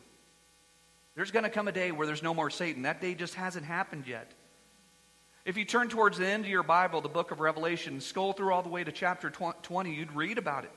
There's 1.14 1.30
going 1.30 1.44
to 1.44 1.50
come 1.50 1.68
a 1.68 1.72
day 1.72 1.92
where 1.92 2.06
there's 2.06 2.22
no 2.22 2.34
more 2.34 2.50
Satan. 2.50 2.82
That 2.82 3.00
day 3.00 3.14
just 3.14 3.34
hasn't 3.34 3.64
happened 3.64 4.06
yet. 4.06 4.30
If 5.44 5.56
you 5.56 5.64
turn 5.64 5.88
towards 5.88 6.18
the 6.18 6.26
end 6.26 6.44
of 6.44 6.50
your 6.50 6.62
Bible, 6.62 7.00
the 7.00 7.08
book 7.08 7.30
of 7.30 7.40
Revelation, 7.40 8.00
scroll 8.00 8.32
through 8.32 8.52
all 8.52 8.62
the 8.62 8.68
way 8.68 8.82
to 8.82 8.92
chapter 8.92 9.30
20, 9.30 9.94
you'd 9.94 10.12
read 10.12 10.38
about 10.38 10.64
it. 10.64 10.72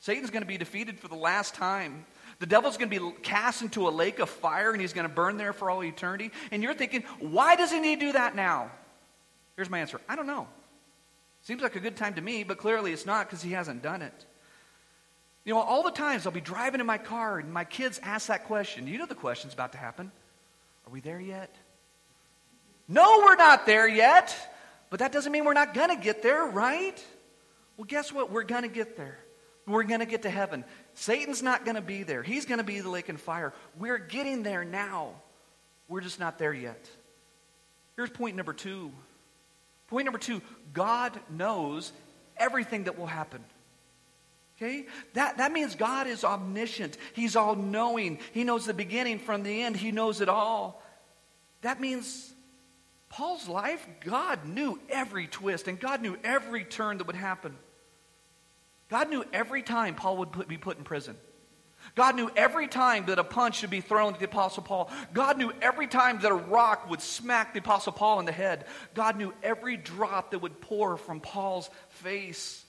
Satan's 0.00 0.30
going 0.30 0.42
to 0.42 0.46
be 0.46 0.58
defeated 0.58 1.00
for 1.00 1.08
the 1.08 1.16
last 1.16 1.54
time. 1.54 2.04
The 2.38 2.46
devil's 2.46 2.76
going 2.76 2.90
to 2.90 3.00
be 3.00 3.16
cast 3.22 3.62
into 3.62 3.88
a 3.88 3.90
lake 3.90 4.18
of 4.18 4.28
fire 4.28 4.72
and 4.72 4.80
he's 4.80 4.92
going 4.92 5.08
to 5.08 5.14
burn 5.14 5.36
there 5.36 5.52
for 5.52 5.70
all 5.70 5.82
eternity. 5.82 6.30
And 6.50 6.62
you're 6.62 6.74
thinking, 6.74 7.02
why 7.18 7.56
doesn't 7.56 7.82
he 7.82 7.90
need 7.90 8.00
to 8.00 8.06
do 8.06 8.12
that 8.12 8.36
now? 8.36 8.70
Here's 9.56 9.70
my 9.70 9.78
answer 9.78 10.00
I 10.08 10.16
don't 10.16 10.26
know. 10.26 10.46
Seems 11.42 11.62
like 11.62 11.76
a 11.76 11.80
good 11.80 11.96
time 11.96 12.14
to 12.14 12.20
me, 12.20 12.44
but 12.44 12.58
clearly 12.58 12.92
it's 12.92 13.06
not 13.06 13.26
because 13.26 13.42
he 13.42 13.52
hasn't 13.52 13.82
done 13.82 14.02
it. 14.02 14.26
You 15.44 15.54
know, 15.54 15.60
all 15.60 15.84
the 15.84 15.92
times 15.92 16.26
I'll 16.26 16.32
be 16.32 16.40
driving 16.40 16.80
in 16.80 16.86
my 16.86 16.98
car 16.98 17.38
and 17.38 17.52
my 17.52 17.64
kids 17.64 18.00
ask 18.02 18.26
that 18.26 18.44
question. 18.44 18.88
You 18.88 18.98
know 18.98 19.06
the 19.06 19.14
question's 19.14 19.54
about 19.54 19.72
to 19.72 19.78
happen. 19.78 20.10
Are 20.86 20.92
we 20.92 21.00
there 21.00 21.20
yet? 21.20 21.54
No, 22.88 23.22
we're 23.24 23.36
not 23.36 23.64
there 23.64 23.88
yet. 23.88 24.36
But 24.90 25.00
that 25.00 25.12
doesn't 25.12 25.32
mean 25.32 25.44
we're 25.44 25.52
not 25.52 25.74
going 25.74 25.88
to 25.88 25.96
get 25.96 26.22
there, 26.22 26.44
right? 26.44 27.02
Well, 27.76 27.86
guess 27.86 28.12
what? 28.12 28.30
We're 28.30 28.44
going 28.44 28.62
to 28.62 28.68
get 28.68 28.96
there. 28.96 29.18
We're 29.66 29.82
going 29.82 30.00
to 30.00 30.06
get 30.06 30.22
to 30.22 30.30
heaven. 30.30 30.64
Satan's 30.96 31.42
not 31.42 31.66
going 31.66 31.74
to 31.74 31.82
be 31.82 32.02
there. 32.02 32.22
He's 32.22 32.46
going 32.46 32.58
to 32.58 32.64
be 32.64 32.80
the 32.80 32.88
lake 32.88 33.10
and 33.10 33.20
fire. 33.20 33.52
We're 33.78 33.98
getting 33.98 34.42
there 34.42 34.64
now. 34.64 35.12
We're 35.88 36.00
just 36.00 36.18
not 36.18 36.38
there 36.38 36.54
yet. 36.54 36.88
Here's 37.96 38.10
point 38.10 38.34
number 38.34 38.54
two. 38.54 38.90
Point 39.88 40.06
number 40.06 40.18
two 40.18 40.40
God 40.72 41.12
knows 41.30 41.92
everything 42.38 42.84
that 42.84 42.98
will 42.98 43.06
happen. 43.06 43.44
Okay? 44.56 44.86
That, 45.12 45.36
that 45.36 45.52
means 45.52 45.74
God 45.74 46.06
is 46.06 46.24
omniscient. 46.24 46.96
He's 47.12 47.36
all 47.36 47.54
knowing. 47.54 48.18
He 48.32 48.42
knows 48.42 48.64
the 48.64 48.72
beginning 48.72 49.18
from 49.18 49.42
the 49.42 49.62
end. 49.62 49.76
He 49.76 49.92
knows 49.92 50.22
it 50.22 50.30
all. 50.30 50.82
That 51.60 51.78
means 51.78 52.32
Paul's 53.10 53.48
life, 53.48 53.86
God 54.00 54.46
knew 54.46 54.80
every 54.88 55.26
twist 55.26 55.68
and 55.68 55.78
God 55.78 56.00
knew 56.00 56.16
every 56.24 56.64
turn 56.64 56.98
that 56.98 57.06
would 57.06 57.16
happen. 57.16 57.54
God 58.88 59.10
knew 59.10 59.24
every 59.32 59.62
time 59.62 59.94
Paul 59.94 60.18
would 60.18 60.32
put, 60.32 60.48
be 60.48 60.58
put 60.58 60.78
in 60.78 60.84
prison. 60.84 61.16
God 61.94 62.16
knew 62.16 62.30
every 62.36 62.68
time 62.68 63.06
that 63.06 63.18
a 63.18 63.24
punch 63.24 63.58
should 63.58 63.70
be 63.70 63.80
thrown 63.80 64.14
at 64.14 64.18
the 64.18 64.26
Apostle 64.26 64.62
Paul. 64.62 64.90
God 65.14 65.38
knew 65.38 65.52
every 65.62 65.86
time 65.86 66.20
that 66.20 66.30
a 66.30 66.34
rock 66.34 66.90
would 66.90 67.00
smack 67.00 67.52
the 67.52 67.60
Apostle 67.60 67.92
Paul 67.92 68.18
in 68.20 68.26
the 68.26 68.32
head. 68.32 68.64
God 68.94 69.16
knew 69.16 69.32
every 69.42 69.76
drop 69.76 70.32
that 70.32 70.40
would 70.40 70.60
pour 70.60 70.96
from 70.96 71.20
Paul's 71.20 71.70
face. 71.88 72.64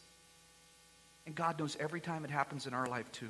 And 1.26 1.36
God 1.36 1.60
knows 1.60 1.76
every 1.80 2.00
time 2.00 2.26
it 2.26 2.32
happens 2.32 2.68
in 2.68 2.74
our 2.74 2.86
life, 2.86 3.12
too. 3.12 3.30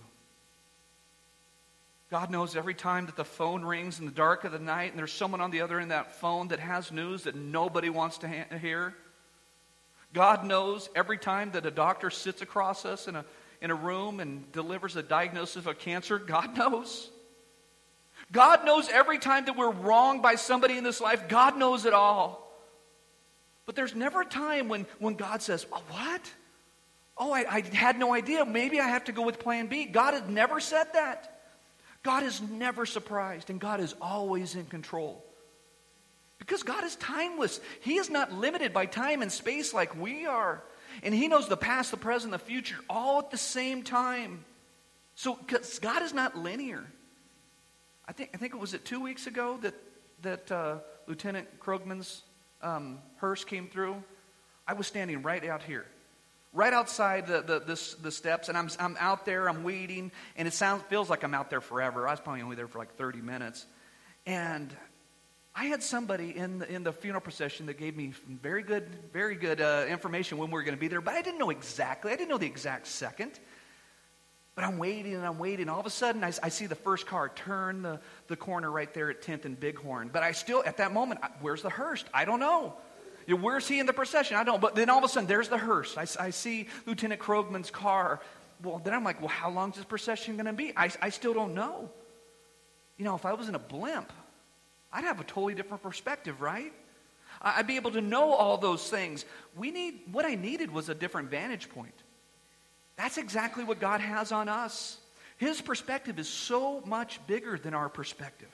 God 2.10 2.32
knows 2.32 2.56
every 2.56 2.74
time 2.74 3.08
that 3.08 3.18
the 3.18 3.26
phone 3.26 3.66
rings 3.66 4.00
in 4.00 4.06
the 4.06 4.12
dark 4.12 4.46
of 4.46 4.54
the 4.54 4.60
night 4.60 4.92
and 4.92 5.00
there's 5.00 5.12
someone 5.12 5.42
on 5.42 5.52
the 5.52 5.62
other 5.62 5.80
end 5.80 5.92
of 5.92 6.06
that 6.06 6.20
phone 6.20 6.50
that 6.50 6.60
has 6.60 6.92
news 6.92 7.24
that 7.24 7.36
nobody 7.36 7.90
wants 7.90 8.20
to 8.20 8.30
ha- 8.30 8.58
hear. 8.58 8.94
God 10.14 10.46
knows 10.46 10.90
every 10.96 11.18
time 11.18 11.52
that 11.52 11.66
a 11.66 11.72
doctor 11.72 12.10
sits 12.10 12.42
across 12.42 12.86
us 12.86 13.08
in 13.08 13.16
a, 13.16 13.26
in 13.62 13.72
a 13.72 13.76
room 13.76 14.20
and 14.20 14.52
delivers 14.52 14.96
a 14.96 15.04
diagnosis 15.04 15.66
of 15.66 15.80
cancer. 15.80 16.18
God 16.18 16.58
knows. 16.58 17.10
God 18.32 18.66
knows 18.66 18.90
every 18.90 19.20
time 19.20 19.46
that 19.46 19.58
we're 19.58 19.72
wronged 19.72 20.22
by 20.22 20.36
somebody 20.36 20.78
in 20.78 20.84
this 20.84 21.02
life. 21.02 21.30
God 21.30 21.58
knows 21.58 21.86
it 21.86 21.94
all. 21.94 22.44
But 23.66 23.76
there's 23.76 23.96
never 23.96 24.22
a 24.22 24.26
time 24.26 24.70
when, 24.70 24.86
when 25.00 25.16
God 25.16 25.42
says, 25.42 25.66
oh, 25.72 25.82
What? 25.90 26.22
Oh, 27.18 27.32
I, 27.32 27.46
I 27.50 27.62
had 27.62 27.98
no 27.98 28.14
idea. 28.14 28.46
Maybe 28.46 28.80
I 28.80 28.88
have 28.88 29.06
to 29.06 29.12
go 29.12 29.24
with 29.24 29.40
plan 29.40 29.68
B. 29.68 29.86
God 29.86 30.14
has 30.14 30.30
never 30.30 30.60
said 30.60 30.86
that. 30.94 31.34
God 32.04 32.24
is 32.24 32.40
never 32.42 32.86
surprised, 32.86 33.50
and 33.50 33.60
God 33.60 33.80
is 33.80 33.96
always 34.00 34.56
in 34.56 34.66
control. 34.66 35.26
Because 36.48 36.64
God 36.64 36.86
is 36.86 36.96
timeless. 36.96 37.60
He 37.82 37.98
is 37.98 38.10
not 38.10 38.32
limited 38.32 38.74
by 38.74 38.86
time 38.86 39.22
and 39.22 39.30
space 39.30 39.74
like 39.74 40.00
we 40.00 40.26
are. 40.26 40.64
And 41.04 41.14
He 41.14 41.28
knows 41.28 41.50
the 41.50 41.58
past, 41.58 41.92
the 41.92 41.98
present, 41.98 42.32
the 42.32 42.40
future 42.40 42.78
all 42.90 43.20
at 43.20 43.32
the 43.32 43.38
same 43.38 43.84
time. 43.84 44.46
So 45.16 45.38
God 45.82 46.02
is 46.04 46.14
not 46.14 46.38
linear. 46.38 46.86
I 48.08 48.14
think, 48.14 48.30
I 48.34 48.38
think 48.38 48.54
it 48.54 48.60
was 48.60 48.74
it 48.74 48.86
two 48.86 49.02
weeks 49.02 49.28
ago 49.28 49.60
that, 49.62 49.74
that 50.22 50.52
uh, 50.52 50.78
Lieutenant 51.06 51.60
Krogman's 51.60 52.24
um, 52.62 53.00
hearse 53.18 53.44
came 53.44 53.68
through. 53.68 54.02
I 54.66 54.74
was 54.74 54.88
standing 54.88 55.22
right 55.22 55.44
out 55.46 55.64
here 55.64 55.86
right 56.54 56.74
outside 56.74 57.28
the, 57.28 57.42
the, 57.42 57.60
the, 57.60 57.96
the, 58.02 58.12
steps, 58.12 58.50
and 58.50 58.58
I'm, 58.58 58.70
I'm 58.80 58.98
out 59.00 59.26
there, 59.26 59.48
I'm 59.48 59.64
waiting, 59.64 60.12
and 60.36 60.48
it 60.48 60.54
sounds, 60.56 60.82
feels 60.84 61.08
like 61.08 61.24
I'm 61.24 61.36
out 61.36 61.52
there 61.52 61.62
forever. 61.62 62.08
I 62.08 62.12
was 62.12 62.20
probably 62.20 62.42
only 62.42 62.56
there 62.56 62.68
for 62.68 62.80
like 62.80 62.96
30 62.96 63.22
minutes. 63.22 63.66
And 64.26 64.76
I 65.60 65.66
had 65.66 65.82
somebody 65.82 66.38
in 66.38 66.60
the, 66.60 66.72
in 66.72 66.84
the 66.84 66.94
funeral 66.94 67.20
procession 67.20 67.66
that 67.66 67.80
gave 67.80 67.98
me 67.98 68.14
very 68.44 68.62
good, 68.62 68.88
very 69.12 69.34
good 69.34 69.60
uh, 69.60 69.86
information 69.90 70.38
when 70.38 70.50
we 70.50 70.54
were 70.54 70.62
going 70.62 70.76
to 70.76 70.80
be 70.80 70.88
there, 70.88 71.02
but 71.02 71.16
I 71.16 71.24
didn't 71.24 71.40
know 71.40 71.50
exactly. 71.50 72.12
I 72.12 72.16
didn't 72.16 72.30
know 72.30 72.38
the 72.38 72.46
exact 72.46 72.86
second. 72.86 73.40
But 74.54 74.66
I'm 74.66 74.78
waiting 74.78 75.16
and 75.16 75.26
I'm 75.26 75.40
waiting. 75.40 75.68
All 75.68 75.80
of 75.80 75.88
a 75.88 75.90
sudden, 75.90 76.24
I, 76.24 76.32
I 76.44 76.50
see 76.50 76.68
the 76.68 76.76
first 76.76 77.08
car 77.08 77.30
turn 77.30 77.82
the, 77.82 78.00
the 78.28 78.36
corner 78.36 78.70
right 78.70 78.94
there 78.94 79.10
at 79.10 79.24
10th 79.24 79.46
and 79.46 79.60
Bighorn. 79.60 80.12
But 80.14 80.22
I 80.22 80.32
still, 80.32 80.62
at 80.64 80.78
that 80.78 80.94
moment, 80.94 81.22
where's 81.42 81.64
the 81.64 81.72
hearse? 81.72 82.06
I 82.14 82.26
don't 82.26 82.40
know. 82.40 82.76
Know, 83.28 83.36
where's 83.36 83.68
he 83.68 83.80
in 83.80 83.88
the 83.88 83.94
procession? 83.94 84.38
I 84.38 84.44
don't. 84.44 84.62
But 84.62 84.76
then 84.76 84.92
all 84.92 85.00
of 85.00 85.04
a 85.04 85.10
sudden, 85.10 85.28
there's 85.28 85.50
the 85.50 85.58
hearse. 85.58 85.98
I, 85.98 86.06
I 86.24 86.30
see 86.30 86.68
Lieutenant 86.86 87.20
Krogman's 87.20 87.72
car. 87.72 88.22
Well, 88.64 88.78
then 88.78 88.94
I'm 88.94 89.04
like, 89.04 89.22
well, 89.22 89.30
how 89.30 89.50
long 89.50 89.72
is 89.72 89.78
this 89.78 89.86
procession 89.86 90.36
going 90.36 90.46
to 90.46 90.54
be? 90.54 90.72
I, 90.78 90.92
I 91.02 91.10
still 91.10 91.34
don't 91.34 91.56
know. 91.56 91.90
You 92.98 93.06
know, 93.06 93.16
if 93.16 93.26
I 93.26 93.34
was 93.34 93.50
in 93.50 93.56
a 93.56 93.60
blimp, 93.60 94.14
I'd 94.92 95.04
have 95.04 95.20
a 95.20 95.24
totally 95.24 95.54
different 95.54 95.84
perspective, 95.84 96.42
right? 96.42 96.74
I'd 97.42 97.68
be 97.68 97.76
able 97.76 97.92
to 97.92 98.02
know 98.02 98.32
all 98.34 98.58
those 98.58 98.90
things. 98.90 99.26
We 99.56 99.72
need, 99.72 100.02
what 100.12 100.26
I 100.26 100.36
needed 100.36 100.72
was 100.72 100.90
a 100.90 100.96
different 100.96 101.30
vantage 101.30 101.70
point. 101.70 101.94
That's 102.96 103.18
exactly 103.18 103.64
what 103.64 103.80
God 103.80 104.02
has 104.02 104.32
on 104.32 104.50
us. 104.50 104.98
His 105.38 105.62
perspective 105.62 106.18
is 106.18 106.28
so 106.28 106.82
much 106.86 107.20
bigger 107.28 107.58
than 107.58 107.74
our 107.76 107.90
perspective. 107.90 108.50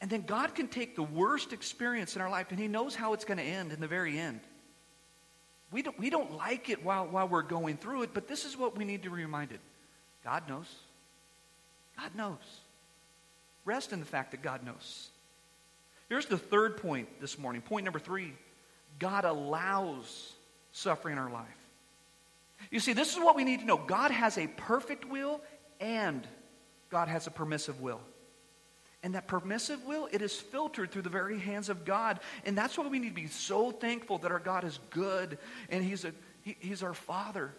And 0.00 0.08
then 0.08 0.22
God 0.22 0.54
can 0.54 0.68
take 0.68 0.94
the 0.94 1.02
worst 1.02 1.52
experience 1.52 2.14
in 2.14 2.22
our 2.22 2.30
life 2.30 2.48
and 2.50 2.58
He 2.58 2.68
knows 2.68 2.94
how 2.94 3.12
it's 3.12 3.24
going 3.24 3.38
to 3.38 3.44
end 3.44 3.72
in 3.72 3.80
the 3.80 3.88
very 3.88 4.18
end. 4.18 4.40
We 5.72 5.82
don't, 5.82 5.98
we 5.98 6.10
don't 6.10 6.36
like 6.36 6.70
it 6.70 6.84
while, 6.84 7.06
while 7.06 7.28
we're 7.28 7.42
going 7.42 7.76
through 7.76 8.02
it, 8.02 8.14
but 8.14 8.28
this 8.28 8.44
is 8.44 8.56
what 8.56 8.78
we 8.78 8.84
need 8.84 9.02
to 9.02 9.10
be 9.10 9.16
reminded 9.16 9.58
God 10.24 10.48
knows. 10.48 10.72
God 11.96 12.14
knows. 12.14 12.60
Rest 13.68 13.92
in 13.92 14.00
the 14.00 14.06
fact 14.06 14.30
that 14.30 14.40
God 14.40 14.64
knows. 14.64 15.10
Here's 16.08 16.24
the 16.24 16.38
third 16.38 16.78
point 16.78 17.20
this 17.20 17.38
morning. 17.38 17.60
Point 17.60 17.84
number 17.84 17.98
three 17.98 18.32
God 18.98 19.26
allows 19.26 20.32
suffering 20.72 21.12
in 21.12 21.18
our 21.18 21.30
life. 21.30 21.44
You 22.70 22.80
see, 22.80 22.94
this 22.94 23.12
is 23.12 23.18
what 23.18 23.36
we 23.36 23.44
need 23.44 23.60
to 23.60 23.66
know 23.66 23.76
God 23.76 24.10
has 24.10 24.38
a 24.38 24.46
perfect 24.46 25.04
will 25.04 25.42
and 25.80 26.26
God 26.88 27.08
has 27.08 27.26
a 27.26 27.30
permissive 27.30 27.82
will. 27.82 28.00
And 29.02 29.14
that 29.14 29.28
permissive 29.28 29.84
will, 29.84 30.08
it 30.10 30.22
is 30.22 30.32
filtered 30.32 30.90
through 30.90 31.02
the 31.02 31.10
very 31.10 31.38
hands 31.38 31.68
of 31.68 31.84
God. 31.84 32.20
And 32.46 32.56
that's 32.56 32.78
why 32.78 32.88
we 32.88 32.98
need 32.98 33.10
to 33.10 33.14
be 33.14 33.28
so 33.28 33.70
thankful 33.70 34.16
that 34.18 34.32
our 34.32 34.40
God 34.40 34.64
is 34.64 34.78
good 34.88 35.36
and 35.68 35.84
He's, 35.84 36.06
a, 36.06 36.12
he, 36.42 36.56
he's 36.58 36.82
our 36.82 36.94
Father. 36.94 37.52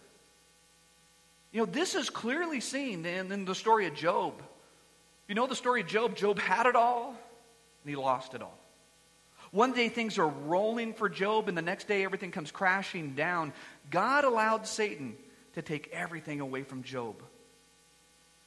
You 1.52 1.60
know, 1.60 1.65
this 1.67 1.93
is 1.93 2.10
clearly 2.10 2.62
seen 2.62 3.06
in, 3.06 3.32
in 3.32 3.45
the 3.45 3.54
story 3.54 3.86
of 3.86 3.93
Job. 3.93 4.34
You 5.30 5.36
know 5.36 5.46
the 5.46 5.56
story 5.56 5.82
of 5.82 5.88
Job? 5.88 6.15
Job 6.18 6.39
had 6.39 6.65
it 6.65 6.76
all 6.76 7.10
and 7.10 7.89
he 7.89 7.96
lost 7.96 8.34
it 8.34 8.42
all. 8.42 8.58
One 9.52 9.74
day 9.74 9.88
things 9.88 10.18
are 10.18 10.28
rolling 10.28 10.94
for 10.94 11.10
Job, 11.10 11.48
and 11.50 11.58
the 11.58 11.62
next 11.62 11.88
day 11.88 12.04
everything 12.04 12.32
comes 12.32 12.52
crashing 12.52 13.15
down. 13.15 13.54
God 13.89 14.24
allowed 14.24 14.68
Satan 14.68 15.15
to 15.54 15.62
take 15.62 15.89
everything 15.92 16.39
away 16.39 16.63
from 16.63 16.84
Job. 16.84 17.15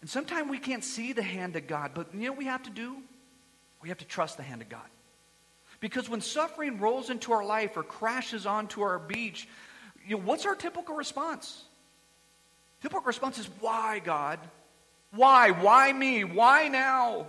And 0.01 0.11
sometimes 0.11 0.51
we 0.51 0.59
can't 0.59 0.85
see 0.85 1.13
the 1.13 1.23
hand 1.23 1.57
of 1.57 1.67
God, 1.67 1.93
but 1.95 2.15
you 2.15 2.21
know 2.21 2.31
what 2.31 2.39
we 2.39 2.45
have 2.45 2.65
to 2.65 2.71
do? 2.71 2.97
We 3.81 3.89
have 3.89 3.99
to 3.99 4.05
trust 4.05 4.37
the 4.37 4.43
hand 4.45 4.63
of 4.63 4.69
God. 4.69 4.81
Because 5.81 6.09
when 6.09 6.21
suffering 6.21 6.79
rolls 6.79 7.11
into 7.11 7.33
our 7.33 7.45
life 7.45 7.77
or 7.77 7.83
crashes 7.83 8.47
onto 8.47 8.83
our 8.83 9.01
beach, 9.01 9.49
you 10.07 10.17
know, 10.17 10.23
what's 10.23 10.47
our 10.47 10.55
typical 10.55 10.95
response? 10.95 11.65
Typical 12.81 13.03
response 13.03 13.39
is, 13.39 13.49
Why, 13.61 14.01
God? 14.01 14.39
Why? 15.15 15.51
Why 15.51 15.93
me? 15.93 16.25
Why 16.25 16.69
now? 16.69 17.27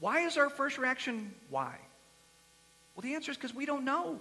Why 0.00 0.20
is 0.20 0.36
our 0.36 0.50
first 0.50 0.78
reaction, 0.78 1.32
Why? 1.50 1.76
Well, 2.94 3.02
the 3.02 3.14
answer 3.14 3.30
is 3.30 3.36
because 3.36 3.54
we 3.54 3.66
don't 3.66 3.84
know. 3.84 4.18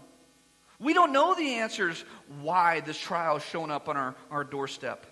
We 0.80 0.94
don't 0.94 1.12
know 1.12 1.36
the 1.36 1.56
answers 1.56 2.04
why 2.42 2.80
this 2.80 2.98
trial 2.98 3.38
is 3.38 3.44
shown 3.44 3.70
up 3.70 3.90
on 3.90 3.98
our, 3.98 4.16
our 4.32 4.44
doorstep. 4.44 5.06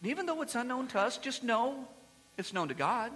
And 0.00 0.10
even 0.10 0.26
though 0.26 0.42
it's 0.42 0.54
unknown 0.54 0.88
to 0.88 1.00
us, 1.00 1.18
just 1.18 1.42
know 1.42 1.88
it's 2.36 2.52
known 2.52 2.68
to 2.68 2.74
God. 2.74 3.12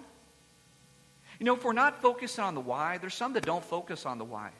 You 1.38 1.46
know, 1.46 1.54
if 1.54 1.64
we're 1.64 1.72
not 1.72 2.02
focusing 2.02 2.42
on 2.42 2.54
the 2.54 2.60
why, 2.60 2.98
there's 2.98 3.14
some 3.14 3.34
that 3.34 3.44
don't 3.44 3.64
focus 3.64 4.06
on 4.06 4.18
the 4.18 4.24
why. 4.24 4.50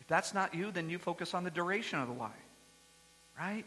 If 0.00 0.06
that's 0.06 0.34
not 0.34 0.54
you, 0.54 0.70
then 0.70 0.90
you 0.90 0.98
focus 0.98 1.34
on 1.34 1.44
the 1.44 1.50
duration 1.50 2.00
of 2.00 2.08
the 2.08 2.14
why. 2.14 2.32
Right? 3.38 3.66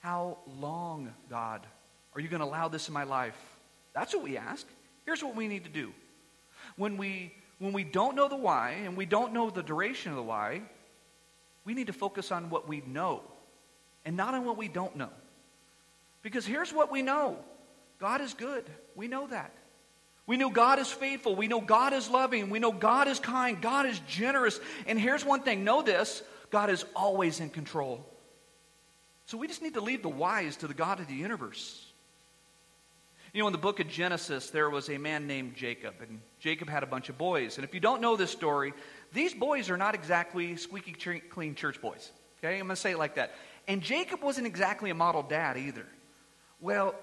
How 0.00 0.38
long, 0.60 1.12
God, 1.30 1.66
are 2.14 2.20
you 2.20 2.28
going 2.28 2.40
to 2.40 2.46
allow 2.46 2.68
this 2.68 2.88
in 2.88 2.94
my 2.94 3.04
life? 3.04 3.36
That's 3.94 4.14
what 4.14 4.22
we 4.22 4.36
ask. 4.36 4.66
Here's 5.04 5.22
what 5.22 5.34
we 5.34 5.48
need 5.48 5.64
to 5.64 5.70
do. 5.70 5.92
When 6.76 6.96
we 6.96 7.34
when 7.58 7.72
we 7.72 7.84
don't 7.84 8.16
know 8.16 8.28
the 8.28 8.36
why 8.36 8.70
and 8.84 8.96
we 8.96 9.06
don't 9.06 9.32
know 9.32 9.48
the 9.48 9.62
duration 9.62 10.10
of 10.10 10.16
the 10.16 10.22
why, 10.22 10.62
we 11.64 11.74
need 11.74 11.86
to 11.86 11.92
focus 11.92 12.32
on 12.32 12.50
what 12.50 12.66
we 12.66 12.82
know 12.86 13.22
and 14.04 14.16
not 14.16 14.34
on 14.34 14.44
what 14.44 14.56
we 14.56 14.66
don't 14.66 14.96
know. 14.96 15.10
Because 16.22 16.44
here's 16.44 16.72
what 16.72 16.90
we 16.90 17.02
know 17.02 17.38
God 17.98 18.20
is 18.20 18.34
good. 18.34 18.64
We 18.96 19.06
know 19.08 19.28
that. 19.28 19.52
We 20.26 20.36
know 20.36 20.50
God 20.50 20.78
is 20.78 20.90
faithful. 20.90 21.34
We 21.34 21.48
know 21.48 21.60
God 21.60 21.92
is 21.92 22.08
loving. 22.08 22.50
We 22.50 22.58
know 22.58 22.72
God 22.72 23.08
is 23.08 23.18
kind. 23.18 23.60
God 23.60 23.86
is 23.86 24.00
generous. 24.08 24.58
And 24.86 24.98
here's 24.98 25.24
one 25.24 25.42
thing 25.42 25.64
know 25.64 25.82
this 25.82 26.22
God 26.50 26.70
is 26.70 26.84
always 26.94 27.40
in 27.40 27.50
control. 27.50 28.04
So 29.26 29.38
we 29.38 29.46
just 29.46 29.62
need 29.62 29.74
to 29.74 29.80
leave 29.80 30.02
the 30.02 30.08
whys 30.08 30.56
to 30.58 30.66
the 30.66 30.74
God 30.74 31.00
of 31.00 31.06
the 31.06 31.14
universe. 31.14 31.91
You 33.32 33.40
know, 33.40 33.46
in 33.46 33.52
the 33.52 33.58
book 33.58 33.80
of 33.80 33.88
Genesis, 33.88 34.50
there 34.50 34.68
was 34.68 34.90
a 34.90 34.98
man 34.98 35.26
named 35.26 35.54
Jacob, 35.56 35.94
and 36.00 36.20
Jacob 36.38 36.68
had 36.68 36.82
a 36.82 36.86
bunch 36.86 37.08
of 37.08 37.16
boys. 37.16 37.56
And 37.56 37.64
if 37.64 37.72
you 37.72 37.80
don't 37.80 38.02
know 38.02 38.14
this 38.14 38.30
story, 38.30 38.74
these 39.14 39.32
boys 39.32 39.70
are 39.70 39.78
not 39.78 39.94
exactly 39.94 40.56
squeaky 40.56 41.20
clean 41.20 41.54
church 41.54 41.80
boys. 41.80 42.10
Okay, 42.38 42.58
I'm 42.58 42.66
going 42.66 42.70
to 42.70 42.76
say 42.76 42.92
it 42.92 42.98
like 42.98 43.14
that. 43.14 43.32
And 43.66 43.80
Jacob 43.80 44.22
wasn't 44.22 44.46
exactly 44.46 44.90
a 44.90 44.94
model 44.94 45.22
dad 45.22 45.56
either. 45.56 45.86
Well, 46.60 46.94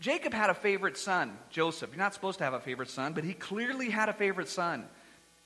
Jacob 0.00 0.32
had 0.32 0.48
a 0.48 0.54
favorite 0.54 0.96
son, 0.96 1.36
Joseph. 1.50 1.90
You're 1.90 1.98
not 1.98 2.14
supposed 2.14 2.38
to 2.38 2.44
have 2.44 2.54
a 2.54 2.60
favorite 2.60 2.88
son, 2.88 3.12
but 3.12 3.24
he 3.24 3.34
clearly 3.34 3.90
had 3.90 4.08
a 4.08 4.14
favorite 4.14 4.48
son, 4.48 4.86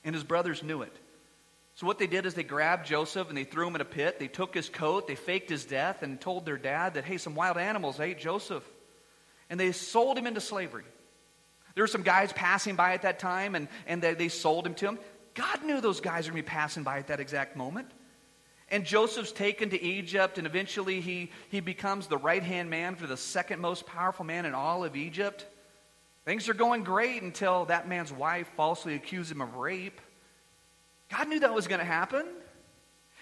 and 0.04 0.14
his 0.14 0.24
brothers 0.24 0.62
knew 0.62 0.82
it. 0.82 0.94
So, 1.74 1.86
what 1.86 1.98
they 1.98 2.06
did 2.06 2.26
is 2.26 2.34
they 2.34 2.42
grabbed 2.42 2.86
Joseph 2.86 3.28
and 3.28 3.36
they 3.36 3.44
threw 3.44 3.66
him 3.66 3.74
in 3.74 3.80
a 3.80 3.86
pit. 3.86 4.18
They 4.18 4.28
took 4.28 4.54
his 4.54 4.68
coat, 4.68 5.08
they 5.08 5.14
faked 5.14 5.50
his 5.50 5.64
death, 5.64 6.02
and 6.02 6.20
told 6.20 6.44
their 6.44 6.58
dad 6.58 6.94
that, 6.94 7.04
hey, 7.04 7.16
some 7.16 7.34
wild 7.34 7.56
animals 7.56 7.98
ate 7.98 8.18
Joseph. 8.18 8.64
And 9.50 9.60
they 9.60 9.72
sold 9.72 10.16
him 10.16 10.26
into 10.26 10.40
slavery. 10.40 10.84
There 11.74 11.84
were 11.84 11.88
some 11.88 12.02
guys 12.02 12.32
passing 12.32 12.76
by 12.76 12.94
at 12.94 13.02
that 13.02 13.18
time, 13.18 13.54
and, 13.54 13.68
and 13.86 14.02
they, 14.02 14.14
they 14.14 14.28
sold 14.28 14.66
him 14.66 14.74
to 14.74 14.86
him. 14.86 14.98
God 15.34 15.64
knew 15.64 15.80
those 15.80 16.00
guys 16.00 16.26
were 16.26 16.32
going 16.32 16.42
to 16.42 16.48
be 16.48 16.54
passing 16.54 16.82
by 16.82 16.98
at 16.98 17.08
that 17.08 17.20
exact 17.20 17.56
moment. 17.56 17.90
And 18.70 18.84
Joseph's 18.84 19.32
taken 19.32 19.70
to 19.70 19.82
Egypt, 19.82 20.38
and 20.38 20.46
eventually 20.46 21.00
he, 21.00 21.30
he 21.48 21.60
becomes 21.60 22.06
the 22.06 22.16
right 22.16 22.42
hand 22.42 22.70
man 22.70 22.94
for 22.94 23.06
the 23.06 23.16
second 23.16 23.60
most 23.60 23.86
powerful 23.86 24.24
man 24.24 24.46
in 24.46 24.54
all 24.54 24.84
of 24.84 24.96
Egypt. 24.96 25.44
Things 26.24 26.48
are 26.48 26.54
going 26.54 26.84
great 26.84 27.22
until 27.22 27.64
that 27.66 27.88
man's 27.88 28.12
wife 28.12 28.48
falsely 28.56 28.94
accused 28.94 29.32
him 29.32 29.40
of 29.40 29.56
rape. 29.56 30.00
God 31.10 31.28
knew 31.28 31.40
that 31.40 31.52
was 31.52 31.66
going 31.66 31.80
to 31.80 31.84
happen. 31.84 32.24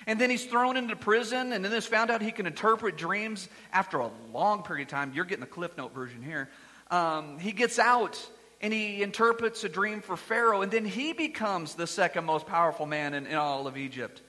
And 0.09 0.18
then 0.18 0.31
he's 0.31 0.47
thrown 0.47 0.79
into 0.79 0.97
prison, 0.97 1.53
and 1.53 1.62
then 1.62 1.71
it's 1.71 1.87
found 1.87 2.11
out 2.11 2.23
he 2.23 2.33
can 2.33 2.47
interpret 2.47 2.97
dreams 2.97 3.47
after 3.75 3.99
a 3.99 4.11
long 4.33 4.62
period 4.62 4.88
of 4.88 4.90
time. 4.90 5.12
You're 5.14 5.27
getting 5.27 5.42
the 5.42 5.47
Cliff 5.47 5.77
Note 5.77 5.94
version 5.94 6.23
here. 6.23 6.49
Um, 6.90 7.38
he 7.38 7.53
gets 7.53 7.79
out 7.79 8.18
and 8.62 8.73
he 8.73 9.03
interprets 9.03 9.62
a 9.64 9.68
dream 9.68 10.01
for 10.01 10.16
Pharaoh, 10.16 10.62
and 10.62 10.73
then 10.73 10.87
he 10.87 11.12
becomes 11.12 11.75
the 11.75 11.87
second 11.87 12.25
most 12.25 12.47
powerful 12.47 12.87
man 12.87 13.12
in, 13.12 13.27
in 13.27 13.35
all 13.35 13.66
of 13.66 13.77
Egypt. 13.77 14.23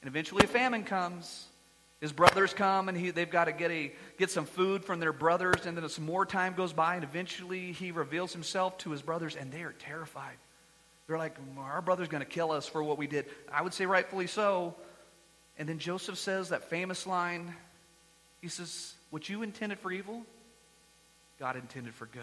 And 0.00 0.08
eventually 0.08 0.42
a 0.42 0.48
famine 0.48 0.84
comes. 0.84 1.44
His 2.00 2.12
brothers 2.12 2.54
come 2.54 2.88
and 2.88 2.96
he, 2.96 3.10
they've 3.10 3.30
got 3.30 3.44
to 3.44 3.52
get, 3.52 3.70
a, 3.70 3.92
get 4.16 4.30
some 4.30 4.46
food 4.46 4.86
from 4.86 5.00
their 5.00 5.12
brothers, 5.12 5.66
and 5.66 5.76
then 5.76 5.86
some 5.90 6.06
more 6.06 6.24
time 6.24 6.54
goes 6.54 6.72
by, 6.72 6.94
and 6.94 7.04
eventually 7.04 7.72
he 7.72 7.92
reveals 7.92 8.32
himself 8.32 8.78
to 8.78 8.90
his 8.90 9.02
brothers, 9.02 9.36
and 9.36 9.52
they 9.52 9.64
are 9.64 9.74
terrified. 9.78 10.38
They're 11.06 11.18
like, 11.18 11.36
Our 11.58 11.82
brother's 11.82 12.08
going 12.08 12.22
to 12.22 12.28
kill 12.28 12.52
us 12.52 12.66
for 12.66 12.82
what 12.82 12.96
we 12.96 13.06
did. 13.06 13.26
I 13.52 13.60
would 13.60 13.74
say, 13.74 13.84
rightfully 13.84 14.26
so. 14.26 14.76
And 15.60 15.68
then 15.68 15.78
Joseph 15.78 16.16
says 16.16 16.48
that 16.48 16.70
famous 16.70 17.06
line 17.06 17.54
He 18.40 18.48
says, 18.48 18.94
What 19.10 19.28
you 19.28 19.42
intended 19.42 19.78
for 19.78 19.92
evil, 19.92 20.22
God 21.38 21.54
intended 21.54 21.94
for 21.94 22.06
good. 22.06 22.22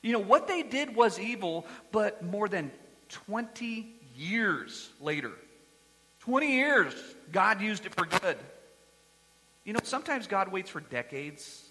You 0.00 0.12
know, 0.12 0.18
what 0.18 0.48
they 0.48 0.62
did 0.62 0.96
was 0.96 1.20
evil, 1.20 1.66
but 1.92 2.24
more 2.24 2.48
than 2.48 2.70
20 3.10 3.86
years 4.16 4.88
later, 4.98 5.30
20 6.20 6.52
years, 6.52 6.94
God 7.30 7.60
used 7.60 7.84
it 7.84 7.94
for 7.94 8.06
good. 8.06 8.38
You 9.64 9.74
know, 9.74 9.80
sometimes 9.82 10.26
God 10.26 10.50
waits 10.50 10.70
for 10.70 10.80
decades 10.80 11.64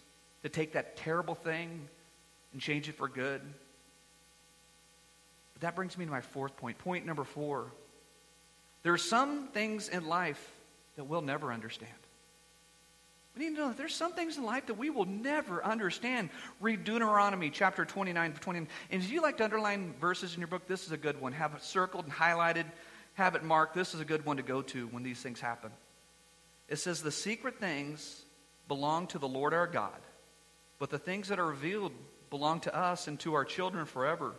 to 0.44 0.50
take 0.50 0.74
that 0.74 0.96
terrible 0.96 1.36
thing 1.36 1.88
and 2.52 2.62
change 2.62 2.88
it 2.88 2.96
for 2.96 3.08
good 3.08 3.42
But 5.54 5.62
that 5.62 5.76
brings 5.76 5.98
me 5.98 6.06
to 6.06 6.12
my 6.12 6.22
fourth 6.22 6.56
point. 6.56 6.78
Point 6.78 7.04
number 7.04 7.24
four. 7.24 7.72
There 8.84 8.94
are 8.94 8.98
some 8.98 9.48
things 9.48 9.90
in 9.90 10.08
life 10.08 10.52
that 10.96 11.06
we'll 11.06 11.22
never 11.22 11.52
understand. 11.52 11.92
We 13.36 13.46
need 13.46 13.56
to 13.56 13.62
know 13.62 13.68
that 13.70 13.78
there's 13.78 13.96
some 13.96 14.14
things 14.14 14.38
in 14.38 14.44
life 14.44 14.68
that 14.68 14.78
we 14.78 14.92
will 14.92 15.06
never 15.06 15.64
understand. 15.66 16.30
Read 16.62 16.84
Deuteronomy 16.84 17.50
chapter 17.50 17.84
29, 17.84 18.34
20. 18.34 18.60
And 18.60 18.68
if 18.92 19.10
you 19.10 19.22
like 19.22 19.38
to 19.38 19.46
underline 19.46 19.96
verses 20.00 20.36
in 20.36 20.40
your 20.40 20.48
book, 20.48 20.68
this 20.68 20.86
is 20.86 20.92
a 20.92 20.98
good 20.98 21.20
one. 21.20 21.32
Have 21.32 21.56
it 21.56 21.64
circled 21.64 22.06
and 22.06 22.14
highlighted, 22.14 22.66
have 23.16 23.34
it 23.34 23.44
marked. 23.44 23.74
This 23.74 23.96
is 23.96 24.02
a 24.02 24.06
good 24.06 24.24
one 24.26 24.38
to 24.38 24.44
go 24.44 24.62
to 24.62 24.88
when 24.88 25.02
these 25.02 25.20
things 25.20 25.40
happen. 25.40 25.72
It 26.70 26.76
says, 26.76 27.02
The 27.02 27.12
secret 27.12 27.60
things 27.60 28.24
belong 28.68 29.08
to 29.08 29.20
the 29.20 29.28
Lord 29.28 29.54
our 29.54 29.68
God, 29.68 30.00
but 30.78 30.92
the 30.92 31.00
things 31.00 31.30
that 31.30 31.40
are 31.40 31.48
revealed 31.48 31.92
belong 32.30 32.60
to 32.62 32.76
us 32.76 33.08
and 33.08 33.20
to 33.22 33.34
our 33.34 33.46
children 33.46 33.86
forever 33.86 34.34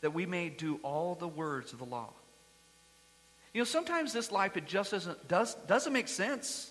that 0.00 0.12
we 0.12 0.24
may 0.24 0.48
do 0.48 0.78
all 0.82 1.14
the 1.14 1.28
words 1.28 1.72
of 1.72 1.78
the 1.78 1.84
law. 1.84 2.10
You 3.54 3.60
know, 3.60 3.64
sometimes 3.64 4.12
this 4.12 4.30
life, 4.32 4.56
it 4.56 4.66
just 4.66 4.90
doesn't, 4.90 5.28
does, 5.28 5.54
doesn't 5.66 5.92
make 5.92 6.08
sense 6.08 6.70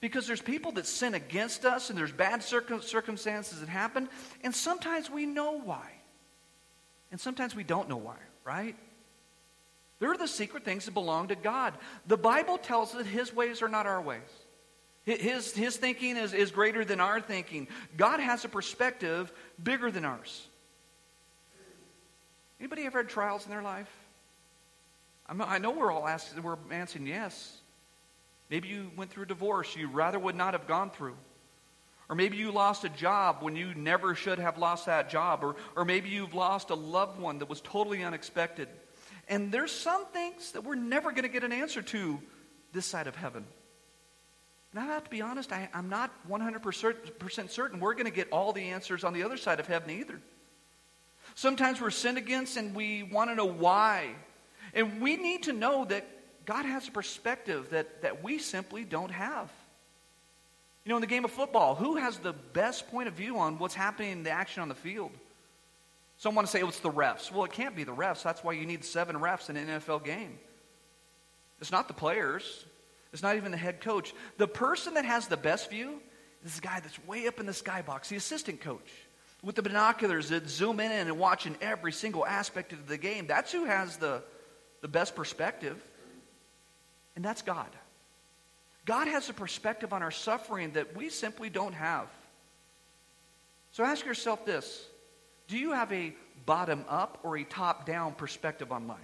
because 0.00 0.26
there's 0.26 0.42
people 0.42 0.72
that 0.72 0.86
sin 0.86 1.14
against 1.14 1.64
us 1.64 1.88
and 1.88 1.98
there's 1.98 2.12
bad 2.12 2.42
circum- 2.42 2.82
circumstances 2.82 3.60
that 3.60 3.68
happen, 3.68 4.08
and 4.44 4.54
sometimes 4.54 5.10
we 5.10 5.26
know 5.26 5.58
why. 5.58 5.90
And 7.10 7.18
sometimes 7.18 7.56
we 7.56 7.64
don't 7.64 7.88
know 7.88 7.96
why, 7.96 8.18
right? 8.44 8.76
There 9.98 10.12
are 10.12 10.16
the 10.18 10.28
secret 10.28 10.64
things 10.64 10.84
that 10.84 10.92
belong 10.92 11.28
to 11.28 11.34
God. 11.34 11.72
The 12.06 12.18
Bible 12.18 12.58
tells 12.58 12.90
us 12.90 12.98
that 12.98 13.06
His 13.06 13.34
ways 13.34 13.62
are 13.62 13.68
not 13.68 13.86
our 13.86 14.00
ways. 14.00 14.20
His, 15.16 15.54
his 15.54 15.78
thinking 15.78 16.18
is, 16.18 16.34
is 16.34 16.50
greater 16.50 16.84
than 16.84 17.00
our 17.00 17.18
thinking. 17.18 17.68
God 17.96 18.20
has 18.20 18.44
a 18.44 18.48
perspective 18.48 19.32
bigger 19.62 19.90
than 19.90 20.04
ours. 20.04 20.46
Anybody 22.60 22.84
ever 22.84 22.98
had 22.98 23.08
trials 23.08 23.46
in 23.46 23.50
their 23.50 23.62
life? 23.62 23.88
I 25.28 25.58
know 25.58 25.72
we're 25.72 25.92
all 25.92 26.08
asking, 26.08 26.42
we're 26.42 26.56
answering 26.70 27.06
yes. 27.06 27.58
Maybe 28.50 28.68
you 28.68 28.90
went 28.96 29.10
through 29.10 29.24
a 29.24 29.26
divorce 29.26 29.76
you 29.76 29.88
rather 29.88 30.18
would 30.18 30.34
not 30.34 30.54
have 30.54 30.66
gone 30.66 30.90
through. 30.90 31.16
Or 32.08 32.16
maybe 32.16 32.38
you 32.38 32.50
lost 32.50 32.84
a 32.84 32.88
job 32.88 33.38
when 33.40 33.54
you 33.54 33.74
never 33.74 34.14
should 34.14 34.38
have 34.38 34.56
lost 34.56 34.86
that 34.86 35.10
job. 35.10 35.44
Or, 35.44 35.56
or 35.76 35.84
maybe 35.84 36.08
you've 36.08 36.32
lost 36.32 36.70
a 36.70 36.74
loved 36.74 37.20
one 37.20 37.40
that 37.40 37.50
was 37.50 37.60
totally 37.60 38.02
unexpected. 38.02 38.68
And 39.28 39.52
there's 39.52 39.72
some 39.72 40.06
things 40.06 40.52
that 40.52 40.64
we're 40.64 40.74
never 40.74 41.10
going 41.10 41.24
to 41.24 41.28
get 41.28 41.44
an 41.44 41.52
answer 41.52 41.82
to 41.82 42.18
this 42.72 42.86
side 42.86 43.06
of 43.06 43.14
heaven. 43.14 43.44
And 44.72 44.80
I 44.80 44.86
have 44.86 45.04
to 45.04 45.10
be 45.10 45.20
honest, 45.20 45.52
I, 45.52 45.68
I'm 45.74 45.90
not 45.90 46.10
100% 46.28 47.50
certain 47.50 47.80
we're 47.80 47.94
going 47.94 48.06
to 48.06 48.10
get 48.10 48.28
all 48.30 48.54
the 48.54 48.70
answers 48.70 49.04
on 49.04 49.12
the 49.12 49.22
other 49.22 49.36
side 49.36 49.60
of 49.60 49.66
heaven 49.66 49.90
either. 49.90 50.18
Sometimes 51.34 51.80
we're 51.80 51.90
sinned 51.90 52.16
against 52.16 52.56
and 52.56 52.74
we 52.74 53.02
want 53.02 53.30
to 53.30 53.36
know 53.36 53.44
why. 53.44 54.14
And 54.74 55.00
we 55.00 55.16
need 55.16 55.44
to 55.44 55.52
know 55.52 55.84
that 55.86 56.06
God 56.44 56.64
has 56.64 56.88
a 56.88 56.90
perspective 56.90 57.70
that, 57.70 58.02
that 58.02 58.22
we 58.22 58.38
simply 58.38 58.84
don't 58.84 59.10
have. 59.10 59.50
You 60.84 60.90
know, 60.90 60.96
in 60.96 61.00
the 61.02 61.06
game 61.06 61.24
of 61.24 61.30
football, 61.30 61.74
who 61.74 61.96
has 61.96 62.18
the 62.18 62.32
best 62.32 62.88
point 62.88 63.08
of 63.08 63.14
view 63.14 63.38
on 63.38 63.58
what's 63.58 63.74
happening 63.74 64.12
in 64.12 64.22
the 64.22 64.30
action 64.30 64.62
on 64.62 64.68
the 64.68 64.74
field? 64.74 65.10
Some 66.16 66.34
want 66.34 66.48
to 66.48 66.50
say, 66.50 66.62
oh, 66.62 66.68
it's 66.68 66.80
the 66.80 66.90
refs. 66.90 67.30
Well, 67.30 67.44
it 67.44 67.52
can't 67.52 67.76
be 67.76 67.84
the 67.84 67.94
refs. 67.94 68.22
That's 68.22 68.42
why 68.42 68.52
you 68.52 68.66
need 68.66 68.84
seven 68.84 69.16
refs 69.16 69.50
in 69.50 69.56
an 69.56 69.68
NFL 69.68 70.04
game. 70.04 70.38
It's 71.60 71.70
not 71.70 71.88
the 71.88 71.94
players, 71.94 72.64
it's 73.12 73.22
not 73.22 73.36
even 73.36 73.50
the 73.50 73.58
head 73.58 73.80
coach. 73.80 74.14
The 74.36 74.48
person 74.48 74.94
that 74.94 75.04
has 75.04 75.28
the 75.28 75.36
best 75.36 75.70
view 75.70 76.00
is 76.44 76.56
the 76.56 76.60
guy 76.60 76.80
that's 76.80 76.98
way 77.06 77.26
up 77.26 77.40
in 77.40 77.46
the 77.46 77.52
skybox, 77.52 78.08
the 78.08 78.16
assistant 78.16 78.60
coach 78.60 78.90
with 79.42 79.54
the 79.54 79.62
binoculars 79.62 80.30
that 80.30 80.48
zoom 80.48 80.80
in 80.80 80.90
and 80.90 81.18
watching 81.18 81.56
every 81.60 81.92
single 81.92 82.26
aspect 82.26 82.72
of 82.72 82.86
the 82.86 82.98
game. 82.98 83.26
That's 83.26 83.52
who 83.52 83.64
has 83.64 83.96
the, 83.96 84.22
the 84.80 84.88
best 84.88 85.14
perspective. 85.14 85.80
And 87.16 87.24
that's 87.24 87.42
God. 87.42 87.68
God 88.84 89.08
has 89.08 89.28
a 89.28 89.34
perspective 89.34 89.92
on 89.92 90.02
our 90.02 90.10
suffering 90.10 90.72
that 90.72 90.96
we 90.96 91.10
simply 91.10 91.50
don't 91.50 91.74
have. 91.74 92.08
So 93.72 93.84
ask 93.84 94.04
yourself 94.04 94.46
this 94.46 94.86
Do 95.46 95.58
you 95.58 95.72
have 95.72 95.92
a 95.92 96.14
bottom 96.46 96.84
up 96.88 97.18
or 97.22 97.36
a 97.36 97.44
top 97.44 97.86
down 97.86 98.14
perspective 98.14 98.72
on 98.72 98.88
life? 98.88 98.98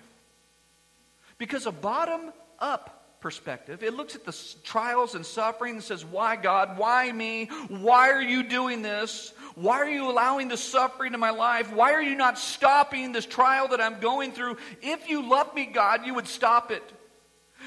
Because 1.38 1.66
a 1.66 1.72
bottom 1.72 2.32
up 2.58 3.04
perspective. 3.20 3.82
It 3.82 3.94
looks 3.94 4.14
at 4.14 4.24
the 4.24 4.38
trials 4.64 5.14
and 5.14 5.24
suffering 5.24 5.76
and 5.76 5.82
says, 5.82 6.04
Why, 6.04 6.36
God? 6.36 6.76
Why 6.78 7.10
me? 7.10 7.46
Why 7.68 8.10
are 8.10 8.22
you 8.22 8.42
doing 8.42 8.82
this? 8.82 9.32
Why 9.54 9.76
are 9.78 9.88
you 9.88 10.10
allowing 10.10 10.48
the 10.48 10.56
suffering 10.56 11.14
in 11.14 11.20
my 11.20 11.30
life? 11.30 11.72
Why 11.72 11.92
are 11.92 12.02
you 12.02 12.16
not 12.16 12.38
stopping 12.38 13.12
this 13.12 13.24
trial 13.24 13.68
that 13.68 13.80
I'm 13.80 14.00
going 14.00 14.32
through? 14.32 14.56
If 14.82 15.08
you 15.08 15.28
love 15.28 15.54
me, 15.54 15.66
God, 15.66 16.04
you 16.04 16.14
would 16.14 16.26
stop 16.26 16.72
it. 16.72 16.82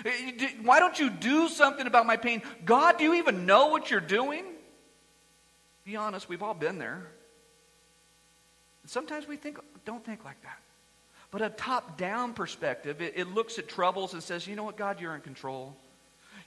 Eh, 0.06 0.50
why 0.64 0.80
don't 0.80 1.00
you 1.00 1.10
do 1.10 1.48
something 1.48 1.88
about 1.88 2.06
my 2.06 2.18
pain? 2.18 2.42
God, 2.66 2.98
do 2.98 3.06
you 3.06 3.14
even 3.16 3.46
know 3.46 3.68
what 3.68 3.90
you're 3.90 4.00
doing? 4.02 4.44
Be 5.86 5.96
honest, 5.96 6.28
we've 6.28 6.44
all 6.44 6.54
been 6.54 6.78
there. 6.78 7.08
And 8.84 8.92
sometimes 8.92 9.28
we 9.28 9.38
think, 9.38 9.58
don't 9.86 10.06
think 10.06 10.26
like 10.26 10.42
that. 10.44 10.60
But 11.32 11.42
a 11.42 11.50
top 11.50 11.98
down 11.98 12.34
perspective, 12.34 13.02
it, 13.02 13.14
it 13.16 13.28
looks 13.28 13.60
at 13.60 13.70
troubles 13.70 14.14
and 14.14 14.22
says, 14.22 14.46
you 14.46 14.56
know 14.56 14.64
what, 14.64 14.78
God, 14.78 15.00
you're 15.00 15.16
in 15.16 15.22
control. 15.22 15.76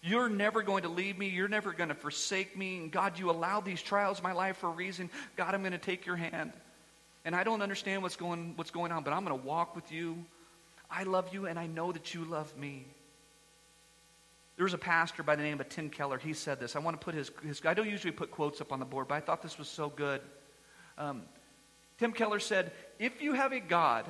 You're 0.02 0.28
never 0.28 0.62
going 0.62 0.84
to 0.84 0.88
leave 0.88 1.18
me. 1.18 1.28
You're 1.28 1.48
never 1.48 1.72
going 1.72 1.90
to 1.90 1.94
forsake 1.94 2.56
me. 2.56 2.78
And 2.78 2.90
God, 2.90 3.18
you 3.18 3.30
allow 3.30 3.60
these 3.60 3.82
trials 3.82 4.18
in 4.18 4.22
my 4.22 4.32
life 4.32 4.56
for 4.58 4.68
a 4.68 4.72
reason. 4.72 5.10
God, 5.36 5.54
I'm 5.54 5.60
going 5.60 5.72
to 5.72 5.78
take 5.78 6.06
your 6.06 6.16
hand. 6.16 6.52
And 7.24 7.36
I 7.36 7.44
don't 7.44 7.60
understand 7.60 8.02
what's 8.02 8.16
going, 8.16 8.54
what's 8.56 8.70
going 8.70 8.92
on, 8.92 9.02
but 9.02 9.12
I'm 9.12 9.24
going 9.24 9.38
to 9.38 9.46
walk 9.46 9.76
with 9.76 9.92
you. 9.92 10.24
I 10.90 11.02
love 11.02 11.32
you, 11.32 11.46
and 11.46 11.58
I 11.58 11.66
know 11.66 11.92
that 11.92 12.14
you 12.14 12.24
love 12.24 12.56
me. 12.56 12.86
There 14.56 14.64
was 14.64 14.74
a 14.74 14.78
pastor 14.78 15.22
by 15.22 15.36
the 15.36 15.42
name 15.42 15.60
of 15.60 15.68
Tim 15.68 15.90
Keller. 15.90 16.18
He 16.18 16.32
said 16.32 16.60
this. 16.60 16.76
I 16.76 16.80
want 16.80 16.98
to 17.00 17.04
put 17.04 17.14
his, 17.14 17.30
his 17.42 17.62
I 17.64 17.74
don't 17.74 17.88
usually 17.88 18.12
put 18.12 18.30
quotes 18.30 18.60
up 18.60 18.72
on 18.72 18.78
the 18.78 18.84
board, 18.84 19.08
but 19.08 19.14
I 19.14 19.20
thought 19.20 19.42
this 19.42 19.58
was 19.58 19.68
so 19.68 19.88
good. 19.88 20.20
Um, 20.98 21.22
Tim 21.98 22.12
Keller 22.12 22.40
said, 22.40 22.72
If 22.98 23.22
you 23.22 23.34
have 23.34 23.52
a 23.52 23.60
God 23.60 24.06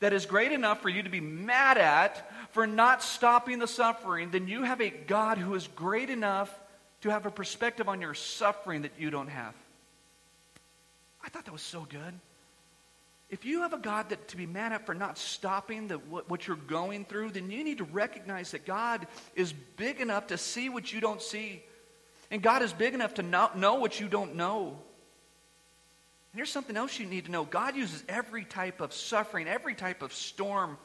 that 0.00 0.12
is 0.12 0.26
great 0.26 0.52
enough 0.52 0.80
for 0.82 0.88
you 0.88 1.02
to 1.02 1.10
be 1.10 1.20
mad 1.20 1.78
at 1.78 2.30
for 2.52 2.66
not 2.66 3.02
stopping 3.02 3.58
the 3.58 3.68
suffering, 3.68 4.30
then 4.30 4.48
you 4.48 4.64
have 4.64 4.80
a 4.80 4.90
God 4.90 5.38
who 5.38 5.54
is 5.54 5.68
great 5.68 6.10
enough 6.10 6.52
to 7.02 7.10
have 7.10 7.26
a 7.26 7.30
perspective 7.30 7.88
on 7.88 8.00
your 8.00 8.14
suffering 8.14 8.82
that 8.82 8.92
you 8.98 9.10
don't 9.10 9.28
have. 9.28 9.54
I 11.24 11.28
thought 11.28 11.44
that 11.44 11.52
was 11.52 11.62
so 11.62 11.86
good. 11.88 12.14
If 13.28 13.44
you 13.44 13.62
have 13.62 13.72
a 13.72 13.78
God 13.78 14.08
that 14.08 14.26
to 14.28 14.36
be 14.36 14.46
mad 14.46 14.72
at 14.72 14.86
for 14.86 14.94
not 14.94 15.16
stopping 15.16 15.86
the, 15.86 15.98
what, 15.98 16.28
what 16.28 16.48
you're 16.48 16.56
going 16.56 17.04
through, 17.04 17.30
then 17.30 17.50
you 17.50 17.62
need 17.62 17.78
to 17.78 17.84
recognize 17.84 18.50
that 18.50 18.66
God 18.66 19.06
is 19.36 19.52
big 19.76 20.00
enough 20.00 20.28
to 20.28 20.38
see 20.38 20.68
what 20.68 20.92
you 20.92 21.00
don't 21.00 21.22
see. 21.22 21.62
And 22.32 22.42
God 22.42 22.62
is 22.62 22.72
big 22.72 22.94
enough 22.94 23.14
to 23.14 23.22
not 23.22 23.56
know 23.56 23.74
what 23.74 24.00
you 24.00 24.08
don't 24.08 24.34
know. 24.34 24.78
Here's 26.34 26.50
something 26.50 26.76
else 26.76 26.98
you 26.98 27.06
need 27.06 27.24
to 27.24 27.30
know 27.30 27.44
God 27.44 27.76
uses 27.76 28.04
every 28.08 28.44
type 28.44 28.80
of 28.80 28.92
suffering, 28.92 29.48
every 29.48 29.74
type 29.74 30.02
of 30.02 30.12
storm 30.12 30.78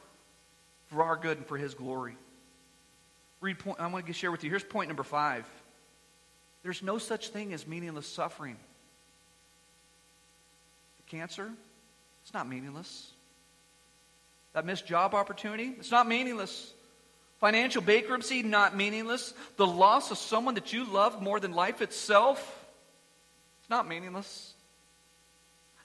for 0.86 1.02
our 1.02 1.16
good 1.16 1.38
and 1.38 1.46
for 1.46 1.56
His 1.56 1.74
glory. 1.74 2.16
Read 3.40 3.58
point, 3.58 3.78
I 3.80 3.86
want 3.86 4.06
to 4.06 4.12
share 4.12 4.32
with 4.32 4.42
you. 4.42 4.50
Here's 4.50 4.64
point 4.64 4.88
number 4.88 5.02
five 5.02 5.44
there's 6.62 6.82
no 6.82 6.98
such 6.98 7.28
thing 7.28 7.52
as 7.52 7.64
meaningless 7.64 8.08
suffering. 8.08 8.56
The 10.96 11.16
cancer, 11.16 11.48
it's 12.24 12.34
not 12.34 12.48
meaningless. 12.48 13.12
That 14.52 14.66
missed 14.66 14.84
job 14.84 15.14
opportunity, 15.14 15.74
it's 15.78 15.92
not 15.92 16.08
meaningless. 16.08 16.72
Financial 17.38 17.82
bankruptcy, 17.82 18.42
not 18.42 18.74
meaningless. 18.74 19.32
The 19.58 19.66
loss 19.66 20.10
of 20.10 20.18
someone 20.18 20.54
that 20.54 20.72
you 20.72 20.84
love 20.86 21.22
more 21.22 21.38
than 21.38 21.52
life 21.52 21.82
itself, 21.82 22.40
it's 23.60 23.70
not 23.70 23.86
meaningless. 23.86 24.54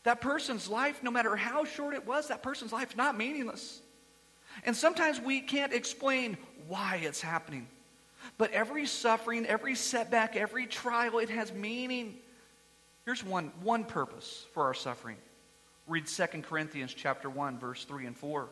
That 0.04 0.22
person's 0.22 0.68
life, 0.68 1.04
no 1.04 1.12
matter 1.12 1.36
how 1.36 1.66
short 1.66 1.94
it 1.94 2.08
was, 2.08 2.30
that 2.30 2.42
person's 2.42 2.74
life 2.74 2.92
is 2.92 2.98
not 2.98 3.18
meaningless. 3.18 3.82
And 4.66 4.76
sometimes 4.76 5.20
we 5.20 5.42
can't 5.42 5.74
explain 5.74 6.38
why 6.68 7.02
it's 7.04 7.22
happening. 7.22 7.68
But 8.38 8.52
every 8.52 8.86
suffering, 8.86 9.46
every 9.46 9.76
setback, 9.76 10.36
every 10.36 10.68
trial, 10.68 11.20
it 11.20 11.30
has 11.30 11.54
meaning. 11.54 12.18
Here's 13.06 13.24
one, 13.24 13.52
one 13.62 13.84
purpose 13.84 14.46
for 14.54 14.64
our 14.64 14.74
suffering. 14.74 15.18
Read 15.88 16.08
2 16.08 16.26
Corinthians 16.44 16.94
chapter 16.94 17.30
1, 17.30 17.60
verse 17.60 17.84
3 17.86 18.06
and 18.06 18.18
4. 18.18 18.48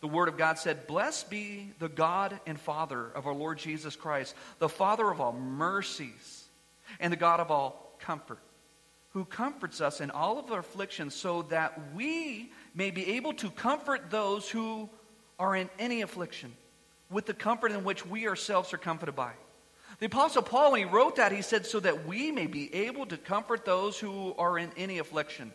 The 0.00 0.08
Word 0.08 0.28
of 0.28 0.36
God 0.36 0.58
said, 0.58 0.86
Blessed 0.86 1.28
be 1.28 1.72
the 1.78 1.88
God 1.88 2.38
and 2.46 2.58
Father 2.58 3.10
of 3.14 3.26
our 3.26 3.34
Lord 3.34 3.58
Jesus 3.58 3.96
Christ, 3.96 4.34
the 4.58 4.68
Father 4.68 5.10
of 5.10 5.20
all 5.20 5.32
mercies, 5.32 6.44
and 7.00 7.12
the 7.12 7.16
God 7.16 7.40
of 7.40 7.50
all 7.50 7.96
comfort, 7.98 8.38
who 9.10 9.24
comforts 9.24 9.80
us 9.80 10.00
in 10.00 10.10
all 10.10 10.38
of 10.38 10.50
our 10.52 10.60
afflictions, 10.60 11.14
so 11.14 11.42
that 11.42 11.94
we 11.94 12.52
may 12.74 12.90
be 12.90 13.16
able 13.16 13.32
to 13.34 13.50
comfort 13.50 14.10
those 14.10 14.48
who 14.48 14.88
are 15.38 15.56
in 15.56 15.70
any 15.78 16.02
affliction 16.02 16.52
with 17.10 17.26
the 17.26 17.34
comfort 17.34 17.72
in 17.72 17.84
which 17.84 18.04
we 18.04 18.28
ourselves 18.28 18.72
are 18.74 18.78
comforted 18.78 19.16
by. 19.16 19.32
The 20.00 20.06
Apostle 20.06 20.42
Paul, 20.42 20.72
when 20.72 20.80
he 20.80 20.86
wrote 20.86 21.16
that, 21.16 21.32
he 21.32 21.42
said, 21.42 21.66
So 21.66 21.80
that 21.80 22.06
we 22.06 22.30
may 22.30 22.46
be 22.46 22.72
able 22.74 23.06
to 23.06 23.16
comfort 23.16 23.64
those 23.64 23.98
who 23.98 24.34
are 24.38 24.58
in 24.58 24.70
any 24.76 24.98
affliction. 24.98 25.52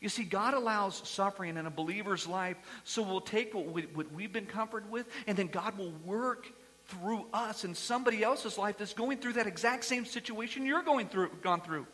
You 0.00 0.08
see, 0.08 0.24
God 0.24 0.54
allows 0.54 0.96
suffering 1.08 1.56
in 1.56 1.66
a 1.66 1.70
believer's 1.70 2.26
life, 2.26 2.56
so 2.84 3.02
we'll 3.02 3.20
take 3.20 3.52
what, 3.52 3.66
we, 3.66 3.82
what 3.82 4.12
we've 4.12 4.32
been 4.32 4.46
comforted 4.46 4.90
with, 4.90 5.06
and 5.26 5.36
then 5.36 5.48
God 5.48 5.76
will 5.76 5.92
work 6.04 6.46
through 6.86 7.26
us 7.32 7.64
in 7.64 7.74
somebody 7.74 8.22
else's 8.22 8.56
life 8.56 8.78
that's 8.78 8.94
going 8.94 9.18
through 9.18 9.34
that 9.34 9.46
exact 9.46 9.84
same 9.84 10.04
situation 10.04 10.64
you're 10.64 10.82
going 10.82 11.08
through, 11.08 11.30
gone 11.42 11.60
through. 11.60 11.86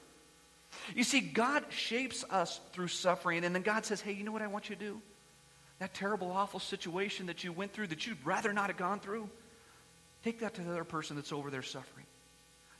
You 0.94 1.04
see, 1.04 1.20
God 1.20 1.64
shapes 1.70 2.24
us 2.30 2.60
through 2.72 2.88
suffering, 2.88 3.44
and 3.44 3.54
then 3.54 3.62
God 3.62 3.84
says, 3.84 4.00
Hey, 4.00 4.12
you 4.12 4.24
know 4.24 4.32
what 4.32 4.42
I 4.42 4.46
want 4.46 4.68
you 4.68 4.76
to 4.76 4.80
do? 4.80 5.00
That 5.78 5.94
terrible, 5.94 6.30
awful 6.30 6.60
situation 6.60 7.26
that 7.26 7.44
you 7.44 7.52
went 7.52 7.72
through 7.72 7.88
that 7.88 8.06
you'd 8.06 8.24
rather 8.24 8.52
not 8.52 8.68
have 8.68 8.76
gone 8.76 9.00
through, 9.00 9.28
take 10.22 10.40
that 10.40 10.54
to 10.54 10.62
the 10.62 10.70
other 10.70 10.84
person 10.84 11.16
that's 11.16 11.32
over 11.32 11.50
there 11.50 11.62
suffering. 11.62 12.06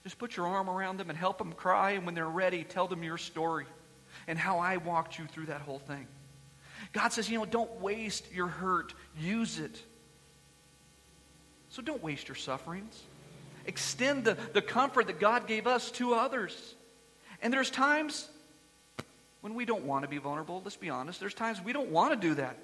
Just 0.05 0.19
put 0.19 0.37
your 0.37 0.47
arm 0.47 0.69
around 0.69 0.99
them 0.99 1.09
and 1.09 1.19
help 1.19 1.39
them 1.39 1.53
cry, 1.53 1.93
and 1.93 2.05
when 2.07 2.15
they're 2.15 2.29
ready, 2.29 2.63
tell 2.63 2.87
them 2.87 3.03
your 3.03 3.19
story 3.19 3.67
and 4.27 4.39
how 4.39 4.59
I 4.59 4.77
walked 4.77 5.19
you 5.19 5.27
through 5.27 5.47
that 5.47 5.63
whole 5.63 5.79
thing. 5.79 6.07
God 6.93 7.13
says, 7.13 7.29
you 7.29 7.39
know, 7.39 7.47
don't 7.47 7.81
waste 7.81 8.33
your 8.33 8.47
hurt, 8.47 8.95
use 9.19 9.59
it. 9.59 9.83
So 11.71 11.83
don't 11.83 12.03
waste 12.03 12.29
your 12.29 12.37
sufferings. 12.37 13.03
Extend 13.67 14.25
the, 14.25 14.37
the 14.53 14.63
comfort 14.63 15.07
that 15.09 15.19
God 15.19 15.47
gave 15.47 15.67
us 15.67 15.91
to 15.93 16.15
others. 16.15 16.75
And 17.45 17.53
there's 17.53 17.71
times 17.71 18.27
when 19.43 19.55
we 19.55 19.67
don't 19.67 19.85
want 19.85 20.03
to 20.03 20.09
be 20.09 20.17
vulnerable. 20.17 20.63
Let's 20.65 20.77
be 20.77 20.89
honest. 20.89 21.21
There's 21.21 21.35
times 21.35 21.61
we 21.63 21.75
don't 21.75 21.91
want 21.91 22.19
to 22.19 22.29
do 22.29 22.35
that. 22.37 22.57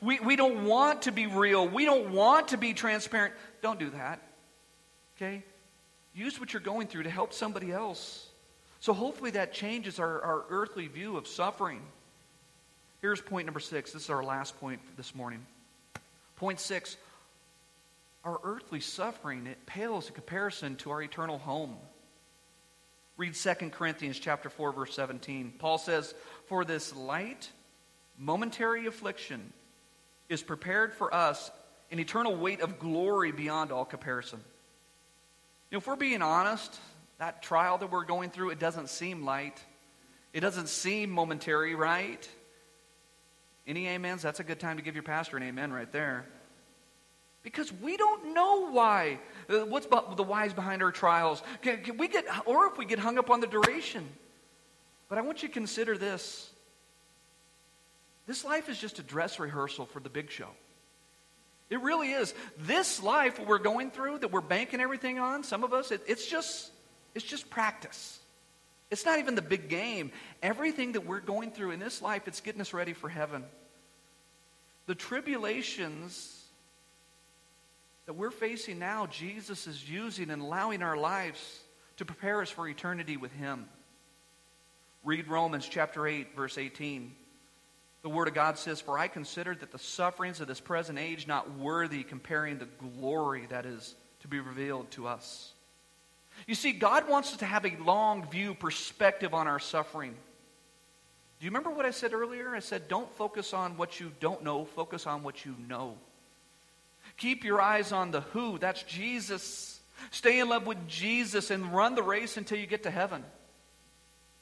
We, 0.00 0.18
we 0.18 0.34
don't 0.34 0.64
want 0.64 1.02
to 1.02 1.12
be 1.12 1.26
real. 1.26 1.68
We 1.68 1.84
don't 1.84 2.10
want 2.10 2.48
to 2.48 2.56
be 2.56 2.72
transparent. 2.72 3.34
Don't 3.60 3.78
do 3.78 3.90
that. 3.90 4.22
Okay? 5.16 5.44
Use 6.14 6.40
what 6.40 6.54
you're 6.54 6.62
going 6.62 6.86
through 6.86 7.02
to 7.02 7.10
help 7.10 7.34
somebody 7.34 7.70
else. 7.70 8.26
So 8.80 8.94
hopefully 8.94 9.32
that 9.32 9.52
changes 9.52 10.00
our, 10.00 10.22
our 10.22 10.44
earthly 10.48 10.88
view 10.88 11.18
of 11.18 11.28
suffering. 11.28 11.82
Here's 13.02 13.20
point 13.20 13.44
number 13.44 13.60
six. 13.60 13.92
This 13.92 14.04
is 14.04 14.10
our 14.10 14.24
last 14.24 14.58
point 14.58 14.80
this 14.96 15.14
morning. 15.14 15.44
Point 16.36 16.58
six 16.58 16.96
our 18.24 18.40
earthly 18.42 18.80
suffering 18.80 19.46
it 19.46 19.66
pales 19.66 20.08
in 20.08 20.14
comparison 20.14 20.76
to 20.76 20.90
our 20.90 21.02
eternal 21.02 21.36
home 21.36 21.76
read 23.16 23.34
2 23.34 23.54
corinthians 23.70 24.18
chapter 24.18 24.48
4 24.48 24.72
verse 24.72 24.94
17 24.94 25.54
paul 25.58 25.78
says 25.78 26.14
for 26.46 26.64
this 26.64 26.94
light 26.94 27.50
momentary 28.18 28.86
affliction 28.86 29.52
is 30.28 30.42
prepared 30.42 30.92
for 30.94 31.12
us 31.14 31.50
an 31.90 31.98
eternal 31.98 32.34
weight 32.36 32.60
of 32.60 32.78
glory 32.78 33.32
beyond 33.32 33.72
all 33.72 33.84
comparison 33.84 34.40
you 35.70 35.76
know 35.76 35.78
if 35.78 35.86
we're 35.86 35.96
being 35.96 36.22
honest 36.22 36.78
that 37.18 37.42
trial 37.42 37.78
that 37.78 37.90
we're 37.90 38.04
going 38.04 38.30
through, 38.30 38.50
it 38.50 38.58
doesn't 38.58 38.88
seem 38.88 39.24
light. 39.24 39.62
It 40.32 40.40
doesn't 40.40 40.68
seem 40.68 41.10
momentary, 41.10 41.74
right? 41.74 42.28
Any 43.66 43.88
amens? 43.88 44.22
That's 44.22 44.40
a 44.40 44.44
good 44.44 44.60
time 44.60 44.76
to 44.78 44.82
give 44.82 44.94
your 44.94 45.04
pastor 45.04 45.36
an 45.36 45.42
amen 45.42 45.72
right 45.72 45.90
there. 45.90 46.26
Because 47.42 47.72
we 47.72 47.96
don't 47.96 48.34
know 48.34 48.70
why. 48.70 49.20
Uh, 49.48 49.66
what's 49.66 49.86
the 49.86 50.22
whys 50.22 50.52
behind 50.52 50.82
our 50.82 50.92
trials? 50.92 51.42
Can, 51.62 51.82
can 51.82 51.96
we 51.96 52.08
get, 52.08 52.24
or 52.46 52.66
if 52.66 52.78
we 52.78 52.84
get 52.84 52.98
hung 52.98 53.18
up 53.18 53.30
on 53.30 53.40
the 53.40 53.46
duration. 53.46 54.06
But 55.08 55.18
I 55.18 55.20
want 55.20 55.42
you 55.42 55.48
to 55.48 55.54
consider 55.54 55.96
this. 55.96 56.50
This 58.26 58.44
life 58.44 58.68
is 58.68 58.78
just 58.78 58.98
a 58.98 59.02
dress 59.02 59.38
rehearsal 59.38 59.86
for 59.86 60.00
the 60.00 60.08
big 60.08 60.30
show. 60.30 60.48
It 61.70 61.80
really 61.80 62.10
is. 62.10 62.34
This 62.58 63.02
life 63.02 63.38
we're 63.38 63.58
going 63.58 63.90
through, 63.90 64.18
that 64.18 64.32
we're 64.32 64.40
banking 64.40 64.80
everything 64.80 65.18
on, 65.18 65.44
some 65.44 65.64
of 65.64 65.72
us, 65.72 65.90
it, 65.90 66.02
it's 66.06 66.26
just 66.26 66.70
it's 67.14 67.24
just 67.24 67.48
practice. 67.48 68.18
It's 68.90 69.04
not 69.04 69.18
even 69.18 69.34
the 69.34 69.42
big 69.42 69.68
game. 69.68 70.12
Everything 70.42 70.92
that 70.92 71.06
we're 71.06 71.20
going 71.20 71.50
through 71.50 71.70
in 71.70 71.80
this 71.80 72.02
life, 72.02 72.28
it's 72.28 72.40
getting 72.40 72.60
us 72.60 72.72
ready 72.72 72.92
for 72.92 73.08
heaven. 73.08 73.44
The 74.86 74.94
tribulations 74.94 76.33
that 78.06 78.14
we're 78.14 78.30
facing 78.30 78.78
now, 78.78 79.06
Jesus 79.06 79.66
is 79.66 79.88
using 79.88 80.30
and 80.30 80.42
allowing 80.42 80.82
our 80.82 80.96
lives 80.96 81.60
to 81.96 82.04
prepare 82.04 82.42
us 82.42 82.50
for 82.50 82.68
eternity 82.68 83.16
with 83.16 83.32
Him. 83.32 83.66
Read 85.04 85.28
Romans 85.28 85.68
chapter 85.68 86.06
8, 86.06 86.34
verse 86.34 86.58
18. 86.58 87.14
The 88.02 88.08
Word 88.08 88.28
of 88.28 88.34
God 88.34 88.58
says, 88.58 88.80
For 88.80 88.98
I 88.98 89.08
consider 89.08 89.54
that 89.54 89.72
the 89.72 89.78
sufferings 89.78 90.40
of 90.40 90.48
this 90.48 90.60
present 90.60 90.98
age 90.98 91.26
not 91.26 91.56
worthy 91.56 92.02
comparing 92.02 92.58
the 92.58 92.68
glory 92.98 93.46
that 93.48 93.64
is 93.64 93.94
to 94.20 94.28
be 94.28 94.40
revealed 94.40 94.90
to 94.92 95.06
us. 95.06 95.52
You 96.46 96.54
see, 96.54 96.72
God 96.72 97.08
wants 97.08 97.32
us 97.32 97.38
to 97.38 97.46
have 97.46 97.64
a 97.64 97.76
long 97.82 98.28
view 98.28 98.54
perspective 98.54 99.32
on 99.32 99.46
our 99.46 99.58
suffering. 99.58 100.14
Do 101.38 101.44
you 101.44 101.50
remember 101.50 101.70
what 101.70 101.86
I 101.86 101.90
said 101.90 102.12
earlier? 102.12 102.54
I 102.54 102.58
said, 102.58 102.88
don't 102.88 103.10
focus 103.16 103.54
on 103.54 103.76
what 103.76 104.00
you 104.00 104.12
don't 104.20 104.42
know, 104.42 104.64
focus 104.64 105.06
on 105.06 105.22
what 105.22 105.44
you 105.44 105.54
know. 105.68 105.96
Keep 107.16 107.44
your 107.44 107.60
eyes 107.60 107.92
on 107.92 108.10
the 108.10 108.20
who, 108.20 108.58
that's 108.58 108.82
Jesus. 108.82 109.80
Stay 110.10 110.40
in 110.40 110.48
love 110.48 110.66
with 110.66 110.88
Jesus 110.88 111.50
and 111.50 111.74
run 111.74 111.94
the 111.94 112.02
race 112.02 112.36
until 112.36 112.58
you 112.58 112.66
get 112.66 112.82
to 112.82 112.90
heaven. 112.90 113.24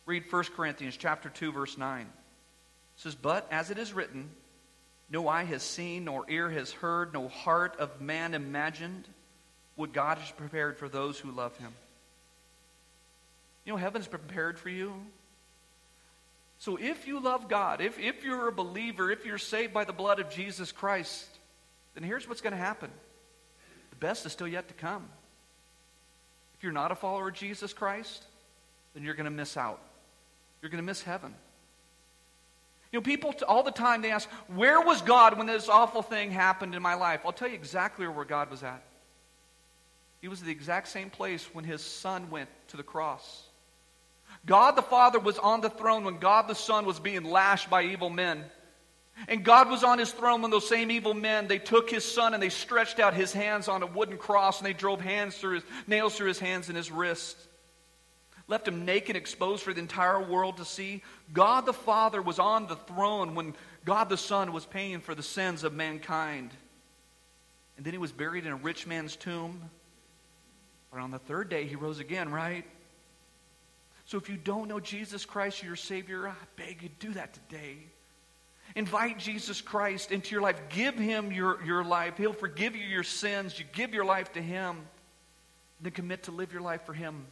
Read 0.06 0.24
1 0.30 0.44
Corinthians 0.56 0.96
chapter 0.96 1.28
2 1.28 1.52
verse 1.52 1.76
9. 1.76 2.02
It 2.02 2.08
says, 2.96 3.14
"But 3.14 3.46
as 3.50 3.70
it 3.70 3.78
is 3.78 3.92
written, 3.92 4.30
no 5.10 5.28
eye 5.28 5.44
has 5.44 5.62
seen, 5.62 6.04
nor 6.04 6.28
ear 6.28 6.50
has 6.50 6.72
heard, 6.72 7.12
no 7.12 7.28
heart 7.28 7.76
of 7.78 8.00
man 8.00 8.34
imagined 8.34 9.06
what 9.74 9.92
God 9.92 10.18
has 10.18 10.30
prepared 10.32 10.78
for 10.78 10.88
those 10.88 11.18
who 11.18 11.30
love 11.30 11.56
him." 11.58 11.74
You 13.64 13.72
know, 13.72 13.76
heaven's 13.76 14.08
prepared 14.08 14.58
for 14.58 14.70
you. 14.70 15.06
So 16.58 16.76
if 16.76 17.06
you 17.06 17.20
love 17.20 17.48
God, 17.48 17.80
if, 17.80 17.98
if 17.98 18.24
you're 18.24 18.48
a 18.48 18.52
believer, 18.52 19.10
if 19.10 19.24
you're 19.24 19.38
saved 19.38 19.72
by 19.72 19.84
the 19.84 19.92
blood 19.92 20.20
of 20.20 20.30
Jesus 20.30 20.72
Christ, 20.72 21.26
then 21.94 22.02
here's 22.04 22.28
what's 22.28 22.40
going 22.40 22.52
to 22.52 22.58
happen 22.58 22.90
the 23.90 23.96
best 23.96 24.26
is 24.26 24.32
still 24.32 24.48
yet 24.48 24.68
to 24.68 24.74
come. 24.74 25.08
If 26.56 26.62
you're 26.62 26.72
not 26.72 26.92
a 26.92 26.94
follower 26.94 27.28
of 27.28 27.34
Jesus 27.34 27.72
Christ, 27.72 28.24
then 28.94 29.02
you're 29.02 29.14
going 29.14 29.24
to 29.24 29.30
miss 29.30 29.56
out. 29.56 29.80
You're 30.60 30.70
going 30.70 30.82
to 30.82 30.86
miss 30.86 31.02
heaven. 31.02 31.34
You 32.92 32.98
know, 32.98 33.02
people 33.02 33.34
all 33.48 33.62
the 33.62 33.70
time 33.70 34.02
they 34.02 34.10
ask, 34.10 34.28
Where 34.48 34.80
was 34.80 35.00
God 35.02 35.38
when 35.38 35.46
this 35.46 35.68
awful 35.68 36.02
thing 36.02 36.30
happened 36.30 36.74
in 36.74 36.82
my 36.82 36.94
life? 36.94 37.22
I'll 37.24 37.32
tell 37.32 37.48
you 37.48 37.54
exactly 37.54 38.06
where 38.06 38.24
God 38.24 38.50
was 38.50 38.62
at. 38.62 38.82
He 40.20 40.28
was 40.28 40.40
the 40.40 40.52
exact 40.52 40.88
same 40.88 41.10
place 41.10 41.48
when 41.52 41.64
his 41.64 41.82
son 41.82 42.30
went 42.30 42.48
to 42.68 42.76
the 42.76 42.82
cross. 42.82 43.42
God 44.46 44.76
the 44.76 44.82
Father 44.82 45.18
was 45.18 45.38
on 45.38 45.60
the 45.60 45.70
throne 45.70 46.04
when 46.04 46.18
God 46.18 46.48
the 46.48 46.54
Son 46.54 46.86
was 46.86 46.98
being 46.98 47.24
lashed 47.24 47.70
by 47.70 47.82
evil 47.82 48.10
men. 48.10 48.44
And 49.28 49.44
God 49.44 49.70
was 49.70 49.84
on 49.84 49.98
his 49.98 50.10
throne 50.10 50.42
when 50.42 50.50
those 50.50 50.68
same 50.68 50.90
evil 50.90 51.14
men, 51.14 51.46
they 51.46 51.58
took 51.58 51.90
his 51.90 52.04
son 52.04 52.34
and 52.34 52.42
they 52.42 52.48
stretched 52.48 52.98
out 52.98 53.14
his 53.14 53.32
hands 53.32 53.68
on 53.68 53.82
a 53.82 53.86
wooden 53.86 54.18
cross 54.18 54.58
and 54.58 54.66
they 54.66 54.72
drove 54.72 55.00
hands 55.00 55.36
through 55.36 55.56
his, 55.56 55.64
nails 55.86 56.16
through 56.16 56.28
his 56.28 56.38
hands 56.38 56.68
and 56.68 56.76
his 56.76 56.90
wrists. 56.90 57.48
Left 58.48 58.66
him 58.66 58.84
naked, 58.84 59.14
exposed 59.14 59.62
for 59.62 59.72
the 59.72 59.80
entire 59.80 60.20
world 60.20 60.56
to 60.56 60.64
see. 60.64 61.02
God 61.32 61.66
the 61.66 61.72
Father 61.72 62.20
was 62.20 62.38
on 62.38 62.66
the 62.66 62.76
throne 62.76 63.34
when 63.34 63.54
God 63.84 64.08
the 64.08 64.16
Son 64.16 64.52
was 64.52 64.66
paying 64.66 65.00
for 65.00 65.14
the 65.14 65.22
sins 65.22 65.62
of 65.62 65.72
mankind. 65.72 66.50
And 67.76 67.86
then 67.86 67.92
he 67.92 67.98
was 67.98 68.12
buried 68.12 68.44
in 68.44 68.52
a 68.52 68.56
rich 68.56 68.86
man's 68.86 69.16
tomb. 69.16 69.70
But 70.90 71.00
on 71.00 71.10
the 71.10 71.18
third 71.18 71.48
day, 71.48 71.64
he 71.64 71.76
rose 71.76 72.00
again, 72.00 72.30
right? 72.30 72.64
So 74.04 74.18
if 74.18 74.28
you 74.28 74.36
don't 74.36 74.68
know 74.68 74.80
Jesus 74.80 75.24
Christ, 75.24 75.62
your 75.62 75.76
Savior, 75.76 76.28
I 76.28 76.34
beg 76.56 76.82
you, 76.82 76.90
do 76.98 77.12
that 77.12 77.32
today. 77.32 77.78
Invite 78.74 79.18
Jesus 79.18 79.60
Christ 79.60 80.12
into 80.12 80.30
your 80.30 80.40
life. 80.40 80.58
Give 80.70 80.94
him 80.94 81.30
your, 81.30 81.62
your 81.64 81.84
life. 81.84 82.16
He'll 82.16 82.32
forgive 82.32 82.74
you 82.74 82.84
your 82.84 83.02
sins. 83.02 83.58
You 83.58 83.66
give 83.72 83.92
your 83.92 84.04
life 84.04 84.32
to 84.32 84.42
him. 84.42 84.78
Then 85.80 85.92
commit 85.92 86.24
to 86.24 86.30
live 86.30 86.52
your 86.52 86.62
life 86.62 86.86
for 86.86 86.94
him 86.94 87.26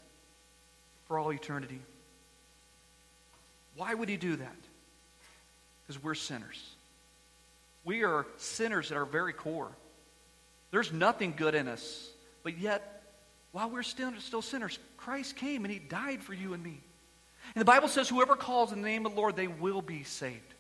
for 1.06 1.18
all 1.18 1.32
eternity. 1.32 1.80
Why 3.76 3.94
would 3.94 4.08
he 4.08 4.16
do 4.16 4.36
that? 4.36 4.56
Because 5.82 6.02
we're 6.02 6.14
sinners. 6.14 6.74
We 7.84 8.04
are 8.04 8.26
sinners 8.36 8.90
at 8.90 8.98
our 8.98 9.06
very 9.06 9.32
core. 9.32 9.70
There's 10.70 10.92
nothing 10.92 11.34
good 11.36 11.54
in 11.54 11.68
us. 11.68 12.10
But 12.42 12.58
yet, 12.58 13.02
while 13.52 13.70
we're 13.70 13.82
still, 13.82 14.12
still 14.18 14.42
sinners, 14.42 14.78
Christ 14.96 15.36
came 15.36 15.64
and 15.64 15.72
he 15.72 15.78
died 15.78 16.22
for 16.22 16.34
you 16.34 16.52
and 16.52 16.62
me. 16.62 16.80
And 17.54 17.60
the 17.60 17.64
Bible 17.64 17.88
says, 17.88 18.08
whoever 18.08 18.36
calls 18.36 18.72
in 18.72 18.82
the 18.82 18.88
name 18.88 19.06
of 19.06 19.14
the 19.14 19.20
Lord, 19.20 19.34
they 19.34 19.48
will 19.48 19.82
be 19.82 20.04
saved. 20.04 20.54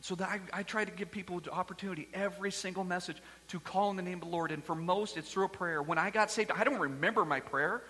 So 0.00 0.14
that 0.14 0.28
I, 0.28 0.60
I, 0.60 0.62
try 0.62 0.84
to 0.84 0.90
give 0.92 1.10
people 1.10 1.40
the 1.40 1.50
opportunity 1.50 2.06
every 2.14 2.52
single 2.52 2.84
message 2.84 3.16
to 3.48 3.58
call 3.58 3.90
in 3.90 3.96
the 3.96 4.02
name 4.02 4.18
of 4.18 4.20
the 4.20 4.30
Lord. 4.30 4.52
And 4.52 4.62
for 4.62 4.76
most, 4.76 5.16
it's 5.16 5.32
through 5.32 5.46
a 5.46 5.48
prayer. 5.48 5.82
When 5.82 5.98
I 5.98 6.10
got 6.10 6.30
saved, 6.30 6.52
I 6.52 6.62
don't 6.62 6.78
remember 6.78 7.24
my 7.24 7.40
prayer, 7.40 7.82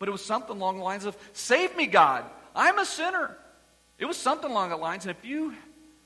but 0.00 0.08
it 0.08 0.12
was 0.12 0.24
something 0.24 0.56
along 0.56 0.78
the 0.78 0.84
lines 0.84 1.04
of, 1.04 1.16
Save 1.32 1.76
me, 1.76 1.86
God. 1.86 2.24
I'm 2.56 2.78
a 2.78 2.84
sinner. 2.84 3.36
It 3.98 4.06
was 4.06 4.16
something 4.16 4.50
along 4.50 4.70
the 4.70 4.76
lines. 4.76 5.06
And 5.06 5.16
if 5.16 5.24
you 5.24 5.54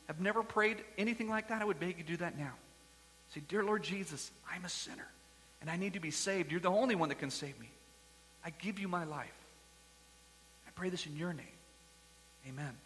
have 0.08 0.20
never 0.20 0.42
prayed 0.42 0.84
anything 0.98 1.30
like 1.30 1.48
that, 1.48 1.62
I 1.62 1.64
would 1.64 1.80
beg 1.80 1.96
you 1.96 2.04
to 2.04 2.08
do 2.08 2.16
that 2.18 2.38
now. 2.38 2.52
Say, 3.34 3.40
Dear 3.48 3.64
Lord 3.64 3.82
Jesus, 3.82 4.30
I'm 4.52 4.64
a 4.64 4.68
sinner 4.68 5.08
and 5.60 5.70
I 5.70 5.76
need 5.76 5.94
to 5.94 6.00
be 6.00 6.10
saved. 6.10 6.50
You're 6.50 6.60
the 6.60 6.68
only 6.68 6.94
one 6.94 7.08
that 7.08 7.18
can 7.18 7.30
save 7.30 7.58
me. 7.58 7.68
I 8.44 8.50
give 8.50 8.78
you 8.78 8.88
my 8.88 9.04
life. 9.04 9.34
I 10.66 10.70
pray 10.74 10.90
this 10.90 11.06
in 11.06 11.16
your 11.16 11.32
name. 11.32 11.46
Amen. 12.48 12.76